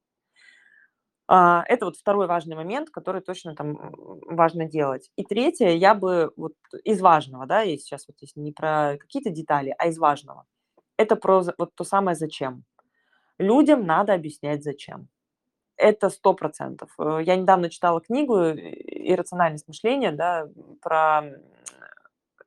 А, 1.29 1.63
Это 1.69 1.85
вот 1.85 1.95
второй 1.95 2.27
важный 2.27 2.57
момент, 2.57 2.89
который 2.89 3.21
точно 3.21 3.55
там 3.55 3.93
важно 4.25 4.65
делать. 4.65 5.09
И 5.15 5.23
третье, 5.23 5.69
я 5.69 5.95
бы 5.95 6.33
вот 6.35 6.55
из 6.83 6.99
важного, 6.99 7.45
да, 7.45 7.63
и 7.63 7.77
сейчас 7.77 8.05
вот 8.09 8.17
если 8.19 8.41
не 8.41 8.51
про 8.51 8.97
какие-то 8.99 9.29
детали, 9.29 9.73
а 9.77 9.87
из 9.87 9.97
важного, 9.97 10.45
это 11.01 11.15
про 11.15 11.43
вот 11.57 11.75
то 11.75 11.83
самое 11.83 12.15
зачем. 12.15 12.63
Людям 13.37 13.85
надо 13.85 14.13
объяснять 14.13 14.63
зачем. 14.63 15.07
Это 15.77 16.09
сто 16.09 16.33
процентов. 16.33 16.91
Э, 16.99 17.19
Я 17.23 17.35
недавно 17.35 17.69
читала 17.69 18.01
книгу 18.01 18.37
э, 18.37 18.55
«Иррациональность 19.13 19.67
мышления», 19.67 20.11
да, 20.11 20.47
про, 20.79 21.23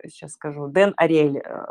сейчас 0.04 0.32
скажу, 0.32 0.68
Дэн 0.68 0.94
Ариэль, 0.96 1.38
э, 1.38 1.66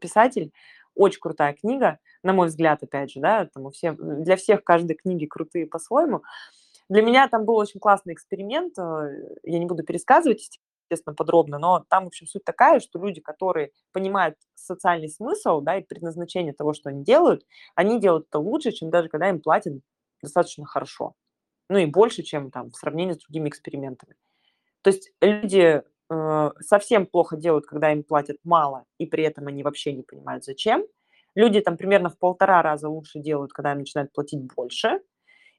писатель. 0.00 0.52
Очень 0.96 1.20
крутая 1.20 1.52
книга, 1.52 2.00
на 2.24 2.32
мой 2.32 2.48
взгляд, 2.48 2.82
опять 2.82 3.12
же, 3.12 3.20
да, 3.20 3.46
там 3.46 3.66
у 3.66 3.70
всех, 3.70 3.96
для 3.96 4.34
всех 4.36 4.64
каждой 4.64 4.96
книги 4.96 5.26
крутые 5.26 5.66
по-своему. 5.66 6.22
Для 6.88 7.02
меня 7.02 7.28
там 7.28 7.44
был 7.44 7.54
очень 7.54 7.78
классный 7.78 8.14
эксперимент, 8.14 8.76
я 8.76 9.58
не 9.58 9.66
буду 9.66 9.84
пересказывать, 9.84 10.58
естественно, 10.90 11.14
подробно, 11.14 11.58
но 11.58 11.84
там, 11.88 12.04
в 12.04 12.06
общем, 12.08 12.26
суть 12.26 12.44
такая, 12.44 12.80
что 12.80 12.98
люди, 12.98 13.20
которые 13.20 13.72
понимают 13.92 14.36
социальный 14.54 15.08
смысл, 15.08 15.60
да, 15.60 15.76
и 15.78 15.82
предназначение 15.82 16.52
того, 16.52 16.72
что 16.72 16.88
они 16.90 17.04
делают, 17.04 17.44
они 17.74 18.00
делают 18.00 18.26
это 18.28 18.38
лучше, 18.38 18.72
чем 18.72 18.90
даже 18.90 19.08
когда 19.08 19.28
им 19.28 19.40
платят 19.40 19.74
достаточно 20.22 20.64
хорошо. 20.66 21.14
Ну 21.68 21.78
и 21.78 21.86
больше, 21.86 22.22
чем 22.22 22.50
там 22.50 22.70
в 22.70 22.76
сравнении 22.76 23.12
с 23.12 23.18
другими 23.18 23.48
экспериментами. 23.48 24.14
То 24.82 24.90
есть 24.90 25.12
люди 25.20 25.82
э, 26.10 26.50
совсем 26.60 27.06
плохо 27.06 27.36
делают, 27.36 27.66
когда 27.66 27.92
им 27.92 28.02
платят 28.02 28.38
мало, 28.44 28.84
и 28.98 29.06
при 29.06 29.24
этом 29.24 29.46
они 29.48 29.62
вообще 29.62 29.92
не 29.92 30.02
понимают, 30.02 30.44
зачем. 30.44 30.84
Люди 31.34 31.60
там 31.60 31.76
примерно 31.76 32.08
в 32.08 32.18
полтора 32.18 32.62
раза 32.62 32.88
лучше 32.88 33.18
делают, 33.18 33.52
когда 33.52 33.72
им 33.72 33.80
начинают 33.80 34.12
платить 34.12 34.40
больше. 34.54 35.00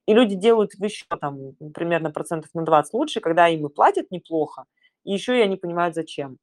И 0.08 0.14
люди 0.14 0.36
делают 0.36 0.74
еще 0.80 1.06
там 1.22 1.54
примерно 1.76 2.10
процентов 2.10 2.50
на 2.56 2.66
20 2.66 2.94
лучше, 2.96 3.20
когда 3.20 3.48
им 3.48 3.68
и 3.68 3.70
платят 3.70 4.10
неплохо, 4.10 4.66
и 5.04 5.14
еще 5.14 5.38
и 5.38 5.42
они 5.42 5.58
понимают, 5.58 5.96
зачем. 5.96 6.38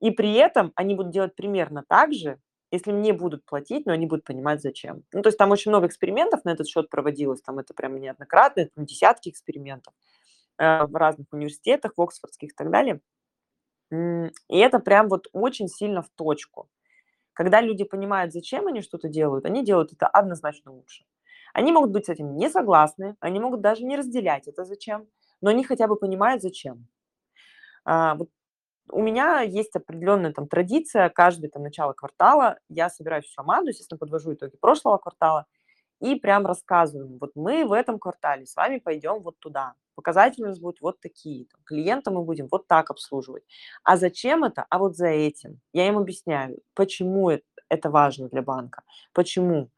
И 0.00 0.10
при 0.10 0.34
этом 0.34 0.72
они 0.76 0.94
будут 0.94 1.12
делать 1.12 1.34
примерно 1.34 1.84
так 1.88 2.12
же, 2.12 2.38
если 2.70 2.92
мне 2.92 3.12
будут 3.12 3.44
платить, 3.44 3.86
но 3.86 3.92
они 3.92 4.06
будут 4.06 4.24
понимать, 4.24 4.62
зачем. 4.62 5.02
Ну, 5.12 5.22
то 5.22 5.28
есть 5.28 5.38
там 5.38 5.50
очень 5.50 5.70
много 5.70 5.86
экспериментов 5.86 6.44
на 6.44 6.50
этот 6.50 6.68
счет 6.68 6.88
проводилось, 6.88 7.42
там 7.42 7.58
это 7.58 7.74
прямо 7.74 7.98
неоднократно, 7.98 8.68
там 8.74 8.86
десятки 8.86 9.28
экспериментов 9.28 9.92
э, 10.58 10.84
в 10.86 10.94
разных 10.96 11.26
университетах, 11.32 11.92
в 11.96 12.02
оксфордских 12.02 12.50
и 12.50 12.54
так 12.54 12.70
далее. 12.70 13.00
И 13.92 14.58
это 14.58 14.78
прям 14.78 15.08
вот 15.08 15.28
очень 15.32 15.68
сильно 15.68 16.02
в 16.02 16.10
точку. 16.10 16.68
Когда 17.32 17.60
люди 17.60 17.84
понимают, 17.84 18.32
зачем 18.32 18.66
они 18.66 18.82
что-то 18.82 19.08
делают, 19.08 19.46
они 19.46 19.64
делают 19.64 19.92
это 19.92 20.06
однозначно 20.06 20.72
лучше. 20.72 21.04
Они 21.54 21.72
могут 21.72 21.90
быть 21.90 22.06
с 22.06 22.08
этим 22.08 22.36
не 22.36 22.48
согласны, 22.50 23.16
они 23.20 23.40
могут 23.40 23.60
даже 23.60 23.84
не 23.84 23.96
разделять 23.96 24.46
это 24.46 24.64
зачем, 24.64 25.08
но 25.40 25.50
они 25.50 25.64
хотя 25.64 25.88
бы 25.88 25.96
понимают, 25.96 26.42
зачем. 26.42 26.86
А, 27.84 28.14
вот 28.16 28.28
у 28.90 29.02
меня 29.02 29.40
есть 29.42 29.76
определенная 29.76 30.32
там 30.32 30.48
традиция, 30.48 31.10
каждое 31.10 31.50
там 31.50 31.62
начало 31.62 31.92
квартала 31.94 32.58
я 32.68 32.90
собираюсь 32.90 33.26
в 33.26 33.36
команду, 33.36 33.70
естественно, 33.70 33.98
подвожу 33.98 34.34
итоги 34.34 34.56
прошлого 34.60 34.98
квартала 34.98 35.46
и 36.00 36.16
прям 36.16 36.46
рассказываю, 36.46 37.18
вот 37.20 37.32
мы 37.36 37.66
в 37.66 37.72
этом 37.72 37.98
квартале 37.98 38.46
с 38.46 38.56
вами 38.56 38.78
пойдем 38.78 39.20
вот 39.22 39.38
туда, 39.40 39.74
показатели 39.96 40.44
у 40.44 40.48
нас 40.48 40.58
будут 40.60 40.80
вот 40.82 41.00
такие, 41.00 41.46
там, 41.46 41.60
клиента 41.64 42.10
мы 42.10 42.24
будем 42.24 42.48
вот 42.50 42.66
так 42.68 42.90
обслуживать. 42.90 43.44
А 43.84 43.96
зачем 43.96 44.44
это? 44.44 44.66
А 44.70 44.78
вот 44.78 44.96
за 44.96 45.08
этим. 45.08 45.60
Я 45.72 45.88
им 45.88 45.98
объясняю, 45.98 46.58
почему 46.74 47.30
это 47.68 47.90
важно 47.90 48.28
для 48.28 48.42
банка, 48.42 48.82
почему. 49.14 49.70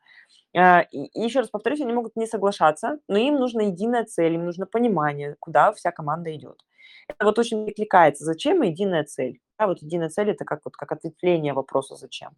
А, 0.57 0.83
и 0.83 1.11
еще 1.21 1.41
раз 1.41 1.49
повторюсь, 1.51 1.81
они 1.81 1.93
могут 1.93 2.17
не 2.17 2.27
соглашаться, 2.27 2.99
но 3.09 3.19
им 3.19 3.37
нужна 3.37 3.65
единая 3.65 4.05
цель, 4.05 4.35
им 4.35 4.45
нужно 4.47 4.67
понимание, 4.67 5.37
куда 5.41 5.73
вся 5.73 5.93
команда 5.93 6.35
идет. 6.35 6.61
Это 7.09 7.25
вот 7.25 7.38
очень 7.38 7.64
перекликается. 7.66 8.25
Зачем 8.25 8.62
единая 8.62 9.05
цель? 9.05 9.40
А 9.57 9.66
вот 9.66 9.83
единая 9.83 10.09
цель– 10.09 10.31
это 10.31 10.45
как, 10.45 10.61
вот, 10.64 10.77
как 10.77 10.92
ответвление 10.92 11.53
вопроса 11.53 11.97
«зачем?». 11.97 12.31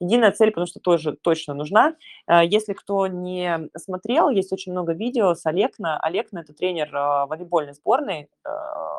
Единая 0.00 0.32
цель, 0.32 0.50
потому 0.50 0.66
что 0.66 0.80
тоже 0.80 1.12
точно 1.12 1.54
нужна. 1.54 1.94
А, 2.26 2.42
если 2.42 2.72
кто 2.72 3.06
не 3.06 3.68
смотрел, 3.76 4.30
есть 4.30 4.52
очень 4.52 4.72
много 4.72 4.94
видео 4.94 5.34
с 5.34 5.46
Олекна. 5.46 6.00
Олекна– 6.00 6.38
это 6.40 6.52
тренер 6.52 6.90
а, 6.92 7.26
волейбольной 7.26 7.74
сборной. 7.74 8.28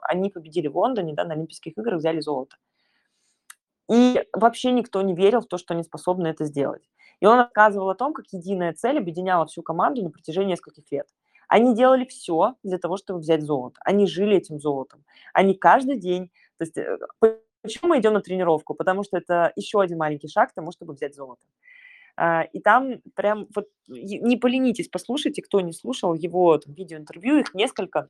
Они 0.02 0.30
победили 0.30 0.68
в 0.68 0.78
Лондоне, 0.78 1.14
да, 1.14 1.26
на 1.26 1.34
Олимпийских 1.34 1.78
играх, 1.78 2.00
взяли 2.00 2.22
золото. 2.22 2.56
И 3.92 4.24
вообще 4.32 4.72
никто 4.72 5.02
не 5.02 5.14
верил 5.14 5.42
в 5.42 5.48
то, 5.48 5.58
что 5.58 5.74
они 5.74 5.84
способны 5.84 6.28
это 6.28 6.46
сделать. 6.46 6.84
И 7.20 7.26
он 7.26 7.38
рассказывал 7.38 7.90
о 7.90 7.96
том, 7.96 8.14
как 8.14 8.26
единая 8.32 8.74
цель 8.74 8.98
объединяла 8.98 9.46
всю 9.46 9.62
команду 9.62 10.04
на 10.04 10.10
протяжении 10.10 10.52
нескольких 10.52 10.90
лет. 10.92 11.08
Они 11.54 11.76
делали 11.76 12.06
все 12.06 12.56
для 12.64 12.80
того, 12.80 12.98
чтобы 12.98 13.20
взять 13.20 13.44
золото. 13.44 13.80
Они 13.86 14.08
жили 14.08 14.38
этим 14.38 14.60
золотом. 14.60 15.06
Они 15.36 15.54
каждый 15.54 16.00
день... 16.00 16.32
То 16.58 16.64
есть 16.64 16.76
э, 16.80 16.98
почему 17.62 17.90
мы 17.90 18.00
идем 18.00 18.14
на 18.14 18.22
тренировку? 18.22 18.74
Потому 18.74 19.04
что 19.04 19.18
это 19.18 19.54
еще 19.56 19.80
один 19.80 20.00
маленький 20.00 20.28
шаг 20.28 20.50
к 20.50 20.56
тому, 20.56 20.72
чтобы 20.72 20.94
взять 20.94 21.14
золото. 21.14 21.46
А, 22.18 22.42
и 22.42 22.60
там 22.60 23.02
прям 23.14 23.46
вот 23.54 23.68
не 23.88 24.36
поленитесь, 24.36 24.88
послушайте, 24.88 25.44
кто 25.44 25.62
не 25.62 25.74
слушал 25.74 26.16
его 26.16 26.60
видеоинтервью, 26.66 27.42
их 27.42 27.54
несколько. 27.54 28.10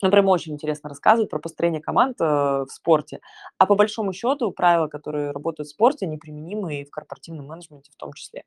Он 0.00 0.10
прям 0.10 0.28
очень 0.28 0.54
интересно 0.54 0.88
рассказывает 0.88 1.28
про 1.28 1.40
построение 1.40 1.82
команд 1.82 2.22
э, 2.22 2.24
в 2.24 2.68
спорте. 2.70 3.20
А 3.58 3.66
по 3.66 3.74
большому 3.74 4.14
счету 4.14 4.50
правила, 4.50 4.88
которые 4.88 5.32
работают 5.32 5.68
в 5.68 5.72
спорте, 5.72 6.06
неприменимы 6.06 6.80
и 6.80 6.84
в 6.86 6.90
корпоративном 6.90 7.48
менеджменте 7.48 7.92
в 7.92 7.96
том 7.96 8.14
числе. 8.14 8.44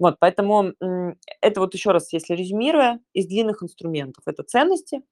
Вот, 0.00 0.16
поэтому 0.18 0.72
это 1.42 1.60
вот 1.60 1.74
еще 1.74 1.92
раз, 1.92 2.12
если 2.12 2.34
резюмируя, 2.34 3.00
из 3.12 3.26
длинных 3.26 3.62
инструментов 3.62 4.24
это 4.26 4.42
ценности, 4.42 5.02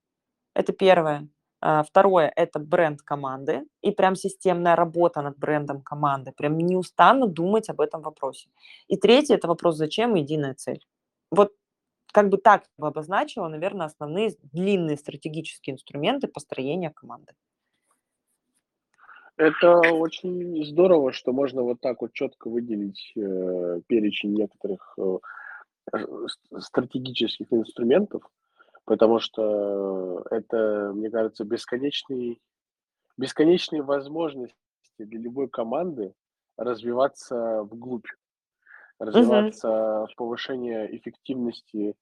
это 0.54 0.72
первое. 0.72 1.28
А, 1.60 1.82
второе– 1.82 2.32
это 2.36 2.58
бренд 2.58 3.02
команды 3.02 3.64
и 3.82 3.90
прям 3.90 4.16
системная 4.16 4.76
работа 4.76 5.22
над 5.22 5.38
брендом 5.38 5.82
команды. 5.82 6.32
Прям 6.32 6.56
неустанно 6.56 7.26
думать 7.26 7.68
об 7.68 7.80
этом 7.80 8.02
вопросе. 8.02 8.48
И 8.88 8.96
третье– 8.96 9.34
это 9.36 9.48
вопрос 9.48 9.76
«Зачем?» 9.76 10.16
и 10.16 10.20
единая 10.20 10.54
цель. 10.54 10.86
Вот 11.30 11.52
как 12.12 12.30
бы 12.30 12.38
так 12.38 12.64
бы 12.78 12.88
обозначила, 12.88 13.48
наверное, 13.48 13.86
основные 13.86 14.36
длинные 14.52 14.96
стратегические 14.96 15.74
инструменты 15.74 16.28
построения 16.28 16.90
команды. 16.90 17.34
Это 19.38 19.78
очень 19.92 20.64
здорово, 20.64 21.12
что 21.12 21.32
можно 21.32 21.62
вот 21.62 21.80
так 21.80 22.02
вот 22.02 22.12
четко 22.12 22.50
выделить 22.50 23.12
э, 23.16 23.80
перечень 23.86 24.34
некоторых 24.34 24.98
э, 24.98 25.18
стратегических 26.58 27.46
инструментов, 27.52 28.22
потому 28.84 29.20
что 29.20 30.24
это, 30.32 30.92
мне 30.92 31.08
кажется, 31.08 31.44
бесконечный, 31.44 32.40
бесконечные 33.16 33.82
возможности 33.82 34.54
для 34.98 35.20
любой 35.20 35.48
команды 35.48 36.14
развиваться 36.56 37.62
вглубь, 37.62 38.08
развиваться 38.98 39.68
mm-hmm. 39.68 40.06
в 40.08 40.16
повышение 40.16 40.96
эффективности, 40.96 41.94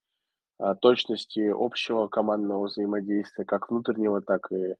а, 0.58 0.74
точности 0.74 1.52
общего 1.54 2.08
командного 2.08 2.66
взаимодействия, 2.68 3.44
как 3.44 3.70
внутреннего, 3.70 4.22
так 4.22 4.50
и 4.50 4.76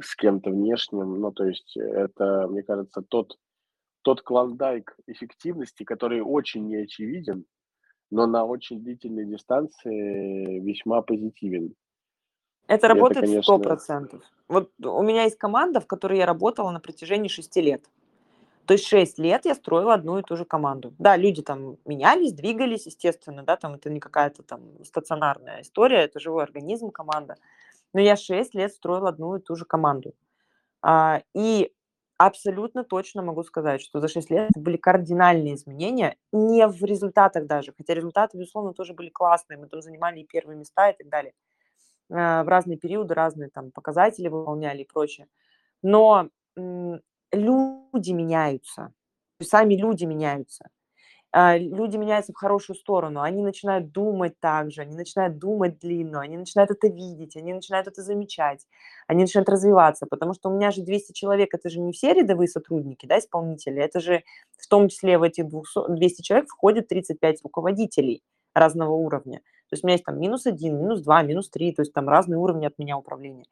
с 0.00 0.16
кем-то 0.16 0.50
внешним. 0.50 1.20
Ну, 1.20 1.32
то 1.32 1.44
есть 1.44 1.76
это, 1.76 2.46
мне 2.48 2.62
кажется, 2.62 3.02
тот, 3.02 3.38
тот 4.02 4.22
клондайк 4.22 4.96
эффективности, 5.06 5.84
который 5.84 6.20
очень 6.20 6.66
неочевиден, 6.66 7.44
но 8.10 8.26
на 8.26 8.44
очень 8.44 8.82
длительной 8.82 9.26
дистанции 9.26 10.60
весьма 10.60 11.02
позитивен. 11.02 11.74
Это 12.66 12.88
работает 12.88 13.42
сто 13.42 13.58
процентов. 13.58 14.22
Вот 14.48 14.70
у 14.82 15.02
меня 15.02 15.24
есть 15.24 15.36
команда, 15.36 15.80
в 15.80 15.86
которой 15.86 16.18
я 16.18 16.26
работала 16.26 16.70
на 16.70 16.80
протяжении 16.80 17.28
шести 17.28 17.60
лет. 17.60 17.84
То 18.66 18.74
есть 18.74 18.86
шесть 18.86 19.18
лет 19.18 19.44
я 19.44 19.54
строила 19.54 19.94
одну 19.94 20.18
и 20.18 20.22
ту 20.22 20.36
же 20.36 20.44
команду. 20.44 20.94
Да, 20.98 21.16
люди 21.16 21.42
там 21.42 21.78
менялись, 21.84 22.32
двигались, 22.32 22.86
естественно, 22.86 23.42
да, 23.42 23.56
там 23.56 23.74
это 23.74 23.90
не 23.90 23.98
какая-то 23.98 24.42
там 24.42 24.62
стационарная 24.84 25.62
история, 25.62 26.02
это 26.02 26.20
живой 26.20 26.44
организм, 26.44 26.90
команда. 26.90 27.36
Но 27.94 28.00
я 28.00 28.16
6 28.16 28.54
лет 28.54 28.72
строила 28.72 29.10
одну 29.10 29.36
и 29.36 29.40
ту 29.40 29.56
же 29.56 29.64
команду. 29.64 30.14
А, 30.82 31.22
и 31.34 31.72
абсолютно 32.18 32.84
точно 32.84 33.22
могу 33.22 33.44
сказать, 33.44 33.82
что 33.82 34.00
за 34.00 34.08
6 34.08 34.30
лет 34.30 34.50
были 34.56 34.76
кардинальные 34.76 35.54
изменения, 35.56 36.16
не 36.32 36.66
в 36.68 36.84
результатах 36.84 37.46
даже, 37.46 37.72
хотя 37.76 37.94
результаты, 37.94 38.38
безусловно, 38.38 38.74
тоже 38.74 38.94
были 38.94 39.10
классные, 39.10 39.58
мы 39.58 39.68
там 39.68 39.82
занимали 39.82 40.20
и 40.20 40.26
первые 40.26 40.58
места 40.58 40.90
и 40.90 40.96
так 40.96 41.08
далее. 41.08 41.34
А, 42.12 42.44
в 42.44 42.48
разные 42.48 42.78
периоды 42.78 43.14
разные 43.14 43.50
там 43.50 43.70
показатели 43.72 44.28
выполняли 44.28 44.82
и 44.82 44.86
прочее. 44.88 45.28
Но 45.82 46.28
люди 46.56 48.12
меняются, 48.12 48.92
сами 49.40 49.74
люди 49.76 50.04
меняются. 50.04 50.68
А, 51.34 51.56
люди 51.56 51.96
меняются 51.96 52.32
в 52.32 52.36
хорошую 52.36 52.76
сторону, 52.76 53.22
они 53.22 53.42
начинают 53.42 53.90
думать 53.90 54.38
так 54.38 54.70
же, 54.70 54.82
они 54.82 54.94
начинают 54.94 55.38
думать 55.38 55.78
длинно, 55.78 56.20
они 56.20 56.36
начинают 56.36 56.70
это 56.70 56.88
видеть, 56.88 57.36
они 57.36 57.54
начинают 57.54 57.86
это 57.88 58.02
замечать, 58.02 58.66
они 59.06 59.22
начинают 59.22 59.48
развиваться, 59.48 60.06
потому 60.06 60.34
что 60.34 60.50
у 60.50 60.54
меня 60.54 60.70
же 60.70 60.82
200 60.82 61.12
человек, 61.12 61.54
это 61.54 61.70
же 61.70 61.80
не 61.80 61.92
все 61.92 62.12
рядовые 62.12 62.48
сотрудники, 62.48 63.06
да, 63.06 63.18
исполнители, 63.18 63.80
это 63.80 63.98
же 63.98 64.22
в 64.58 64.68
том 64.68 64.88
числе 64.88 65.16
в 65.16 65.22
эти 65.22 65.42
200 65.42 66.20
человек 66.22 66.48
входит 66.50 66.88
35 66.88 67.42
руководителей 67.44 68.22
разного 68.54 68.92
уровня. 68.92 69.38
То 69.70 69.74
есть 69.74 69.84
у 69.84 69.86
меня 69.86 69.94
есть 69.94 70.04
там 70.04 70.20
минус 70.20 70.44
один, 70.44 70.78
минус 70.78 71.00
два, 71.00 71.22
минус 71.22 71.48
три, 71.48 71.72
то 71.72 71.80
есть 71.80 71.94
там 71.94 72.10
разные 72.10 72.38
уровни 72.38 72.66
от 72.66 72.78
меня 72.78 72.98
управления 72.98 73.46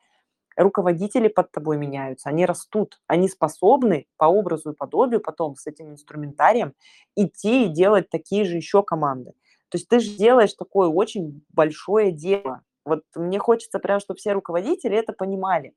руководители 0.63 1.29
под 1.29 1.51
тобой 1.51 1.77
меняются, 1.77 2.29
они 2.29 2.47
растут, 2.47 3.01
они 3.07 3.29
способны 3.29 4.07
по 4.17 4.27
образу 4.27 4.73
и 4.73 4.77
подобию 4.77 5.21
потом 5.21 5.57
с 5.57 5.67
этим 5.67 5.91
инструментарием 5.91 6.75
идти 7.17 7.67
и 7.67 7.69
делать 7.69 8.11
такие 8.11 8.45
же 8.45 8.57
еще 8.57 8.83
команды. 8.83 9.33
То 9.69 9.79
есть 9.79 9.89
ты 9.89 10.01
же 10.01 10.17
делаешь 10.17 10.55
такое 10.55 10.89
очень 10.89 11.45
большое 11.51 12.13
дело. 12.13 12.63
Вот 12.85 13.05
мне 13.15 13.39
хочется 13.39 13.79
прям, 13.79 14.01
чтобы 14.01 14.19
все 14.19 14.33
руководители 14.33 14.97
это 14.97 15.13
понимали, 15.13 15.75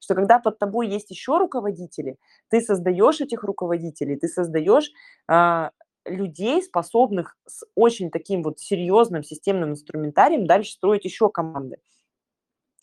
что 0.00 0.14
когда 0.14 0.38
под 0.38 0.58
тобой 0.58 0.88
есть 0.88 1.10
еще 1.10 1.38
руководители, 1.38 2.16
ты 2.48 2.60
создаешь 2.60 3.20
этих 3.20 3.42
руководителей, 3.42 4.16
ты 4.16 4.28
создаешь 4.28 4.90
э, 5.30 5.70
людей, 6.06 6.62
способных 6.62 7.36
с 7.46 7.64
очень 7.74 8.10
таким 8.10 8.42
вот 8.42 8.58
серьезным 8.58 9.22
системным 9.22 9.70
инструментарием 9.70 10.46
дальше 10.46 10.72
строить 10.72 11.04
еще 11.04 11.28
команды. 11.28 11.78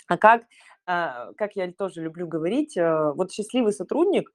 А 0.08 0.18
как 0.18 0.42
а, 0.42 0.46
как 0.86 1.56
я 1.56 1.72
тоже 1.72 2.02
люблю 2.02 2.28
говорить, 2.28 2.78
э, 2.78 3.12
вот 3.14 3.32
счастливый 3.32 3.74
сотрудник, 3.74 4.32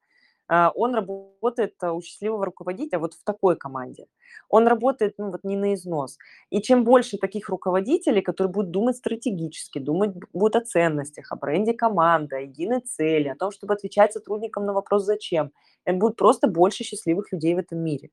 а, 0.49 0.71
он 0.75 0.95
работает 0.95 1.75
э, 1.83 1.91
у 1.91 2.01
счастливого 2.01 2.45
руководителя 2.47 3.01
вот 3.01 3.15
в 3.15 3.25
такой 3.25 3.57
команде. 3.57 4.07
Он 4.49 4.69
работает 4.69 5.15
ну, 5.19 5.31
вот 5.31 5.43
не 5.43 5.57
на 5.57 5.75
износ. 5.75 6.19
И 6.51 6.63
чем 6.63 6.85
больше 6.85 7.19
таких 7.19 7.49
руководителей, 7.49 8.23
которые 8.23 8.53
будут 8.53 8.71
думать 8.71 8.97
стратегически, 8.97 9.81
думать 9.81 10.13
будут 10.33 10.57
о 10.57 10.61
ценностях, 10.65 11.33
о 11.33 11.37
бренде 11.37 11.73
команды, 11.73 12.37
о 12.37 12.41
единой 12.41 12.81
цели, 12.81 13.29
о 13.29 13.35
том, 13.37 13.51
чтобы 13.51 13.75
отвечать 13.75 14.13
сотрудникам 14.13 14.67
на 14.67 14.73
вопрос 14.73 15.05
«зачем», 15.05 15.51
будет 15.85 16.17
просто 16.17 16.47
больше 16.49 16.85
счастливых 16.85 17.33
людей 17.33 17.55
в 17.55 17.59
этом 17.59 17.79
мире. 17.81 18.11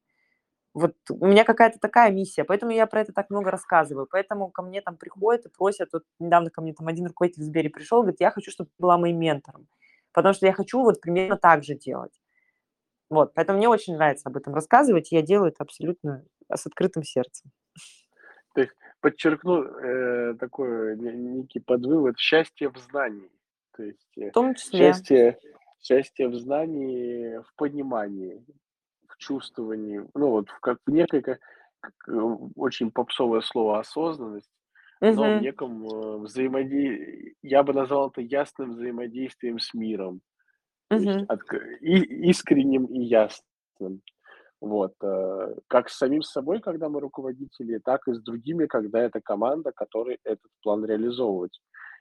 Вот 0.74 0.96
у 1.10 1.28
меня 1.28 1.44
какая-то 1.44 1.78
такая 1.80 2.12
миссия, 2.12 2.44
поэтому 2.44 2.72
я 2.72 2.88
про 2.88 3.02
это 3.02 3.14
так 3.14 3.30
много 3.30 3.52
рассказываю. 3.52 4.08
Поэтому 4.10 4.50
ко 4.50 4.64
мне 4.64 4.82
там 4.82 4.98
приходят 4.98 5.46
и 5.46 5.50
просят, 5.50 5.90
вот 5.94 6.04
недавно 6.20 6.50
ко 6.50 6.62
мне 6.62 6.74
там 6.74 6.88
один 6.88 7.06
руководитель 7.06 7.44
в 7.44 7.46
Сбере 7.46 7.70
пришел, 7.70 8.02
говорит, 8.02 8.22
я 8.22 8.32
хочу, 8.32 8.50
чтобы 8.50 8.70
ты 8.70 8.76
была 8.80 8.98
моим 8.98 9.20
ментором, 9.20 9.68
потому 10.14 10.34
что 10.34 10.48
я 10.48 10.54
хочу 10.54 10.82
вот 10.82 11.00
примерно 11.00 11.38
так 11.38 11.64
же 11.64 11.76
делать. 11.76 12.20
Вот, 13.10 13.36
поэтому 13.36 13.60
мне 13.60 13.70
очень 13.70 13.96
нравится 13.96 14.30
об 14.30 14.38
этом 14.38 14.56
рассказывать, 14.56 15.12
и 15.12 15.16
я 15.16 15.22
делаю 15.22 15.50
это 15.50 15.64
абсолютно 15.64 16.26
с 16.52 16.66
открытым 16.66 17.04
сердцем. 17.04 17.52
То 18.56 18.62
есть 18.62 18.74
подчеркну 19.02 19.64
э, 19.64 20.36
такой 20.40 20.98
некий 20.98 21.60
подвывод 21.60 22.18
счастье 22.18 22.70
в 22.70 22.78
знании. 22.78 23.30
То 23.76 23.84
есть 23.84 24.18
э, 24.18 24.30
в 24.30 24.34
том 24.34 24.56
числе. 24.56 24.80
счастье, 24.80 25.40
счастье 25.80 26.28
в 26.28 26.36
знании, 26.36 27.40
в 27.40 27.54
понимании, 27.56 28.44
в 29.14 29.18
чувствовании, 29.18 30.04
ну 30.14 30.30
вот 30.30 30.50
в 30.50 30.60
как 30.60 30.78
в 30.86 30.92
некой 30.92 31.22
как, 31.22 31.40
э, 32.08 32.12
очень 32.56 32.92
попсовое 32.92 33.42
слово 33.42 33.80
осознанность, 33.80 34.50
но 35.02 35.38
в 35.38 35.42
неком 35.42 35.86
э, 35.86 36.18
взаимодействии, 36.20 37.36
я 37.42 37.64
бы 37.64 37.74
назвал 37.74 38.10
это 38.10 38.22
ясным 38.22 38.72
взаимодействием 38.72 39.60
с 39.60 39.74
миром, 39.74 40.22
есть 40.92 41.30
от, 41.30 41.42
и, 41.82 42.30
искренним 42.30 42.86
и 42.86 43.02
ясным. 43.02 44.02
Вот. 44.62 44.94
Э, 45.02 45.56
как 45.68 45.90
с 45.90 45.98
самим 45.98 46.22
собой, 46.22 46.62
когда 46.62 46.88
мы 46.88 47.02
руководители, 47.02 47.80
так 47.80 48.08
и 48.08 48.14
с 48.14 48.22
другими, 48.22 48.66
когда 48.66 49.02
это 49.02 49.20
команда, 49.20 49.74
которая 49.76 50.18
этот 50.24 50.50
план 50.62 50.86
реализовывать 50.86 51.60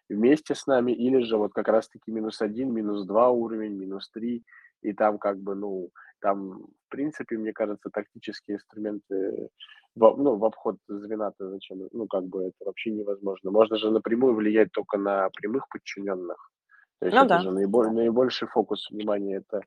вместе 0.08 0.54
с 0.54 0.66
нами, 0.66 0.92
или 0.92 1.22
же 1.24 1.36
вот 1.36 1.52
как 1.52 1.66
раз-таки 1.66 2.12
минус 2.12 2.40
один, 2.40 2.72
минус 2.72 3.04
два 3.04 3.30
уровень, 3.30 3.74
минус 3.74 4.10
три, 4.10 4.44
и 4.82 4.92
там 4.92 5.18
как 5.18 5.38
бы, 5.38 5.54
ну, 5.54 5.88
там, 6.22 6.62
в 6.86 6.88
принципе, 6.88 7.36
мне 7.36 7.52
кажется, 7.52 7.90
тактические 7.90 8.56
инструменты, 8.56 9.48
в, 9.94 10.16
ну, 10.16 10.36
в 10.36 10.44
обход 10.44 10.76
звена-то 10.88 11.50
зачем, 11.50 11.88
ну, 11.92 12.06
как 12.06 12.24
бы 12.24 12.44
это 12.44 12.64
вообще 12.64 12.90
невозможно. 12.90 13.50
Можно 13.50 13.76
же 13.76 13.90
напрямую 13.90 14.34
влиять 14.34 14.72
только 14.72 14.96
на 14.96 15.28
прямых 15.30 15.68
подчиненных. 15.68 16.50
То 17.00 17.06
есть 17.06 17.16
ну, 17.16 17.24
это 17.24 17.28
да. 17.28 17.40
же 17.40 17.50
наиболь, 17.50 17.90
наибольший 17.90 18.48
фокус 18.48 18.88
внимания, 18.90 19.36
это 19.36 19.62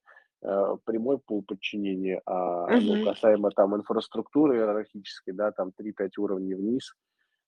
Э, 0.48 0.78
прямой 0.86 1.18
пул 1.18 1.44
подчинения, 1.44 2.22
а 2.26 2.68
ну, 2.68 3.04
касаемо 3.04 3.50
там 3.50 3.76
инфраструктуры 3.76 4.58
иерархической, 4.58 5.34
да, 5.34 5.52
там 5.52 5.72
3-5 5.80 6.10
уровней 6.20 6.54
вниз, 6.54 6.94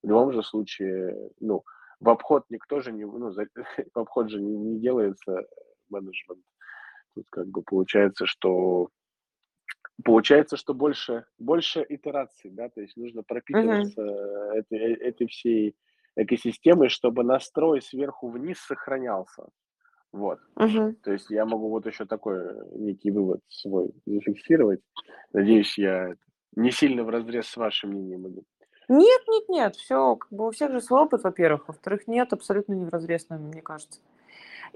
в 0.02 0.08
любом 0.08 0.32
же 0.32 0.42
случае, 0.42 1.30
ну, 1.38 1.62
в 2.00 2.08
обход 2.08 2.44
никто 2.50 2.80
же 2.80 2.90
не, 2.90 3.04
ну, 3.04 3.30
за, 3.30 3.46
в 3.94 3.98
обход 3.98 4.30
же 4.30 4.40
не, 4.40 4.56
не 4.56 4.80
делается 4.80 5.46
менеджмент. 5.90 6.42
Тут 7.18 7.26
как 7.30 7.48
бы 7.48 7.62
получается, 7.62 8.26
что 8.26 8.90
получается, 10.04 10.56
что 10.56 10.72
больше, 10.72 11.24
больше 11.36 11.84
итераций, 11.88 12.48
да, 12.52 12.68
то 12.68 12.80
есть 12.80 12.96
нужно 12.96 13.24
пропитываться 13.24 14.00
uh-huh. 14.00 14.52
этой, 14.52 14.78
э, 14.78 14.94
этой 14.98 15.26
всей 15.26 15.74
экосистемой, 16.14 16.90
чтобы 16.90 17.24
настрой 17.24 17.82
сверху 17.82 18.28
вниз 18.28 18.58
сохранялся. 18.60 19.48
Вот. 20.12 20.38
Угу. 20.54 20.94
То 21.02 21.12
есть 21.12 21.28
я 21.28 21.44
могу 21.44 21.68
вот 21.70 21.86
еще 21.86 22.06
такой 22.06 22.40
некий 22.78 23.10
вывод 23.10 23.40
свой 23.48 23.90
зафиксировать. 24.06 24.80
Надеюсь, 25.32 25.76
я 25.76 26.14
не 26.54 26.70
сильно 26.70 27.02
в 27.02 27.08
разрез 27.08 27.48
с 27.48 27.56
вашим 27.56 27.90
мнением 27.90 28.28
иду. 28.28 28.44
Нет, 28.88 29.22
нет, 29.28 29.48
нет, 29.48 29.76
все, 29.76 30.14
как 30.14 30.30
бы 30.30 30.46
у 30.46 30.50
всех 30.52 30.70
же 30.70 30.80
свой 30.80 31.02
опыт, 31.02 31.24
во-первых, 31.24 31.66
во-вторых, 31.66 32.06
нет, 32.06 32.32
абсолютно 32.32 32.74
не 32.74 32.86
в 32.86 32.88
разрез, 32.88 33.26
мне 33.28 33.60
кажется. 33.60 34.00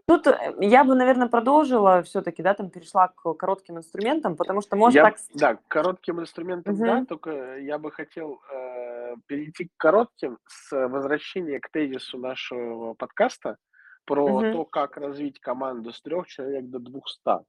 Тут 0.06 0.26
э, 0.26 0.54
я 0.60 0.84
бы, 0.84 0.94
наверное, 0.94 1.28
продолжила 1.28 2.02
все-таки, 2.02 2.42
да, 2.42 2.54
там 2.54 2.70
перешла 2.70 3.08
к 3.08 3.34
коротким 3.34 3.78
инструментам, 3.78 4.36
потому 4.36 4.60
что 4.60 4.76
может 4.76 4.96
я, 4.96 5.04
так... 5.04 5.16
Да, 5.34 5.54
к 5.56 5.68
коротким 5.68 6.20
инструментам, 6.20 6.74
угу. 6.74 6.84
да, 6.84 7.04
только 7.04 7.58
я 7.58 7.78
бы 7.78 7.90
хотел 7.90 8.40
э, 8.50 9.14
перейти 9.26 9.66
к 9.66 9.70
коротким 9.76 10.38
с 10.46 10.88
возвращения 10.88 11.60
к 11.60 11.70
тезису 11.70 12.18
нашего 12.18 12.94
подкаста, 12.94 13.56
про 14.04 14.40
Мгм. 14.40 14.52
то, 14.52 14.64
как 14.64 14.96
развить 14.96 15.40
команду 15.40 15.92
с 15.92 16.00
трех 16.02 16.26
человек 16.26 16.66
до 16.66 16.78
двухста. 16.78 17.44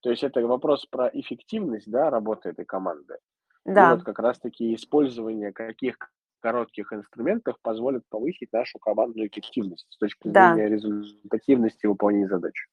То 0.00 0.10
есть 0.10 0.22
это 0.22 0.40
вопрос 0.46 0.86
про 0.86 1.08
эффективность, 1.08 1.90
да, 1.90 2.10
работы 2.10 2.50
этой 2.50 2.64
команды. 2.64 3.18
И 3.64 3.70
вот 3.72 4.04
как 4.04 4.20
раз-таки 4.20 4.74
использование 4.74 5.52
каких 5.52 5.96
коротких 6.46 6.92
инструментов 6.92 7.56
позволит 7.60 8.04
повысить 8.08 8.52
нашу 8.52 8.78
командную 8.78 9.26
эффективность 9.26 9.86
с 9.90 9.96
точки 9.96 10.28
Да. 10.28 10.54
зрения 10.54 10.76
результативности 10.76 11.86
выполнения 11.86 12.28
задач. 12.28 12.68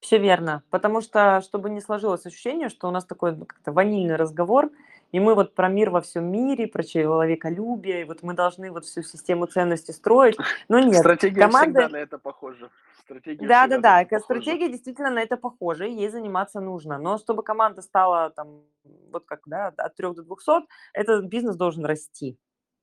Все 0.00 0.18
верно. 0.18 0.62
Потому 0.68 1.00
что, 1.00 1.40
чтобы 1.40 1.70
не 1.70 1.80
сложилось 1.80 2.26
ощущение, 2.26 2.68
что 2.68 2.88
у 2.88 2.90
нас 2.90 3.06
такой 3.06 3.34
как-то 3.46 3.72
ванильный 3.72 4.16
разговор, 4.16 4.70
и 5.10 5.20
мы 5.20 5.34
вот 5.34 5.54
про 5.54 5.68
мир 5.68 5.88
во 5.88 6.02
всем 6.02 6.30
мире, 6.30 6.66
про 6.66 6.82
человеколюбие, 6.82 8.02
и 8.02 8.04
вот 8.04 8.22
мы 8.22 8.34
должны 8.34 8.70
вот 8.70 8.84
всю 8.84 9.02
систему 9.02 9.46
ценностей 9.46 9.92
строить. 9.92 10.36
Но 10.68 10.78
нет, 10.78 10.96
Стратегия 10.96 11.40
команда... 11.46 11.80
всегда 11.80 11.88
на 11.88 12.02
это 12.02 12.18
похожа. 12.18 12.68
Стратегия 13.04 13.48
да, 13.48 13.66
да, 13.68 13.78
да. 13.78 14.04
Похожа. 14.04 14.24
Стратегия 14.24 14.68
действительно 14.68 15.10
на 15.10 15.22
это 15.22 15.38
похожа, 15.38 15.86
и 15.86 15.92
ей 15.92 16.10
заниматься 16.10 16.60
нужно. 16.60 16.98
Но 16.98 17.16
чтобы 17.16 17.42
команда 17.42 17.80
стала 17.80 18.28
там, 18.30 18.64
вот 19.10 19.24
как, 19.24 19.40
да, 19.46 19.72
от 19.78 19.96
3 19.96 20.14
до 20.14 20.22
200, 20.22 20.66
этот 20.92 21.24
бизнес 21.24 21.56
должен 21.56 21.86
расти. 21.86 22.36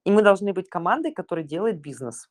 И 0.05 0.11
мы 0.11 0.21
должны 0.21 0.53
быть 0.53 0.69
командой, 0.69 1.11
которая 1.13 1.45
делает 1.45 1.79
бизнес. 1.81 2.27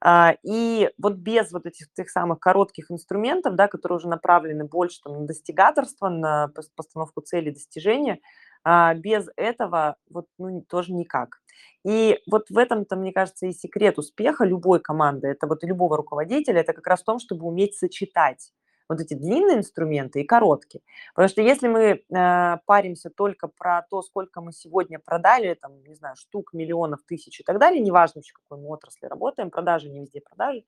А, 0.00 0.36
и 0.44 0.90
вот 0.98 1.14
без 1.16 1.50
вот 1.52 1.66
этих 1.66 1.92
тех 1.92 2.08
самых 2.10 2.38
коротких 2.38 2.90
инструментов, 2.90 3.56
да, 3.56 3.66
которые 3.66 3.96
уже 3.96 4.08
направлены 4.08 4.64
больше 4.64 5.00
там, 5.02 5.20
на 5.20 5.26
достигаторство, 5.26 6.08
на 6.08 6.48
постановку 6.76 7.20
целей, 7.20 7.50
достижения, 7.50 8.20
а, 8.64 8.94
без 8.94 9.26
этого 9.36 9.96
вот 10.08 10.26
ну, 10.38 10.62
тоже 10.68 10.92
никак. 10.92 11.40
И 11.84 12.20
вот 12.30 12.48
в 12.50 12.58
этом-то, 12.58 12.94
мне 12.96 13.12
кажется, 13.12 13.46
и 13.46 13.52
секрет 13.52 13.98
успеха 13.98 14.44
любой 14.44 14.80
команды, 14.80 15.28
это 15.28 15.46
вот 15.48 15.64
любого 15.64 15.96
руководителя, 15.96 16.60
это 16.60 16.72
как 16.72 16.86
раз 16.86 17.02
в 17.02 17.04
том, 17.04 17.18
чтобы 17.18 17.46
уметь 17.46 17.76
сочетать 17.76 18.52
вот 18.88 19.00
эти 19.00 19.14
длинные 19.14 19.58
инструменты 19.58 20.20
и 20.20 20.24
короткие. 20.24 20.82
Потому 21.14 21.28
что 21.28 21.42
если 21.42 21.68
мы 21.68 21.80
э, 21.82 22.56
паримся 22.64 23.10
только 23.10 23.48
про 23.48 23.82
то, 23.90 24.02
сколько 24.02 24.40
мы 24.40 24.52
сегодня 24.52 24.98
продали, 24.98 25.54
там, 25.54 25.82
не 25.82 25.94
знаю, 25.94 26.16
штук, 26.16 26.52
миллионов, 26.52 27.00
тысяч 27.06 27.40
и 27.40 27.42
так 27.42 27.58
далее, 27.58 27.80
неважно, 27.80 28.22
в 28.22 28.32
какой 28.32 28.62
мы 28.62 28.68
отрасли 28.68 29.06
работаем, 29.06 29.50
продажи, 29.50 29.90
не 29.90 30.00
везде 30.00 30.20
продажи, 30.20 30.64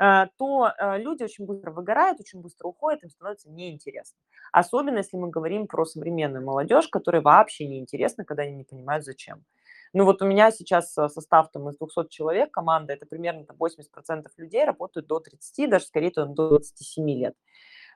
э, 0.00 0.26
то 0.36 0.70
э, 0.78 0.98
люди 0.98 1.24
очень 1.24 1.46
быстро 1.46 1.72
выгорают, 1.72 2.20
очень 2.20 2.40
быстро 2.40 2.68
уходят, 2.68 3.02
им 3.02 3.10
становится 3.10 3.50
неинтересно. 3.50 4.18
Особенно, 4.52 4.98
если 4.98 5.16
мы 5.16 5.28
говорим 5.28 5.66
про 5.66 5.84
современную 5.84 6.44
молодежь, 6.44 6.88
которая 6.88 7.22
вообще 7.22 7.66
неинтересна, 7.66 8.24
когда 8.24 8.44
они 8.44 8.54
не 8.54 8.64
понимают, 8.64 9.04
зачем. 9.04 9.44
Ну 9.92 10.04
вот 10.04 10.22
у 10.22 10.26
меня 10.26 10.50
сейчас 10.52 10.96
э, 10.98 11.08
состав 11.08 11.50
там 11.50 11.68
из 11.68 11.76
200 11.78 12.08
человек, 12.08 12.52
команда, 12.52 12.92
это 12.92 13.06
примерно 13.06 13.44
там, 13.44 13.56
80% 13.56 14.26
людей 14.36 14.64
работают 14.64 15.06
до 15.08 15.18
30, 15.20 15.68
даже 15.68 15.84
скорее 15.86 16.10
до 16.10 16.26
27 16.26 17.10
лет. 17.10 17.34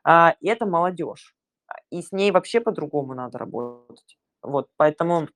А, 0.05 0.37
и 0.41 0.49
это 0.49 0.67
молодежь. 0.67 1.35
И 1.91 2.03
с 2.03 2.13
ней 2.13 2.31
вообще 2.33 2.61
по-другому 2.61 3.15
надо 3.15 3.39
работать. 3.39 4.19
Вот, 4.43 4.69
поэтому 4.77 5.29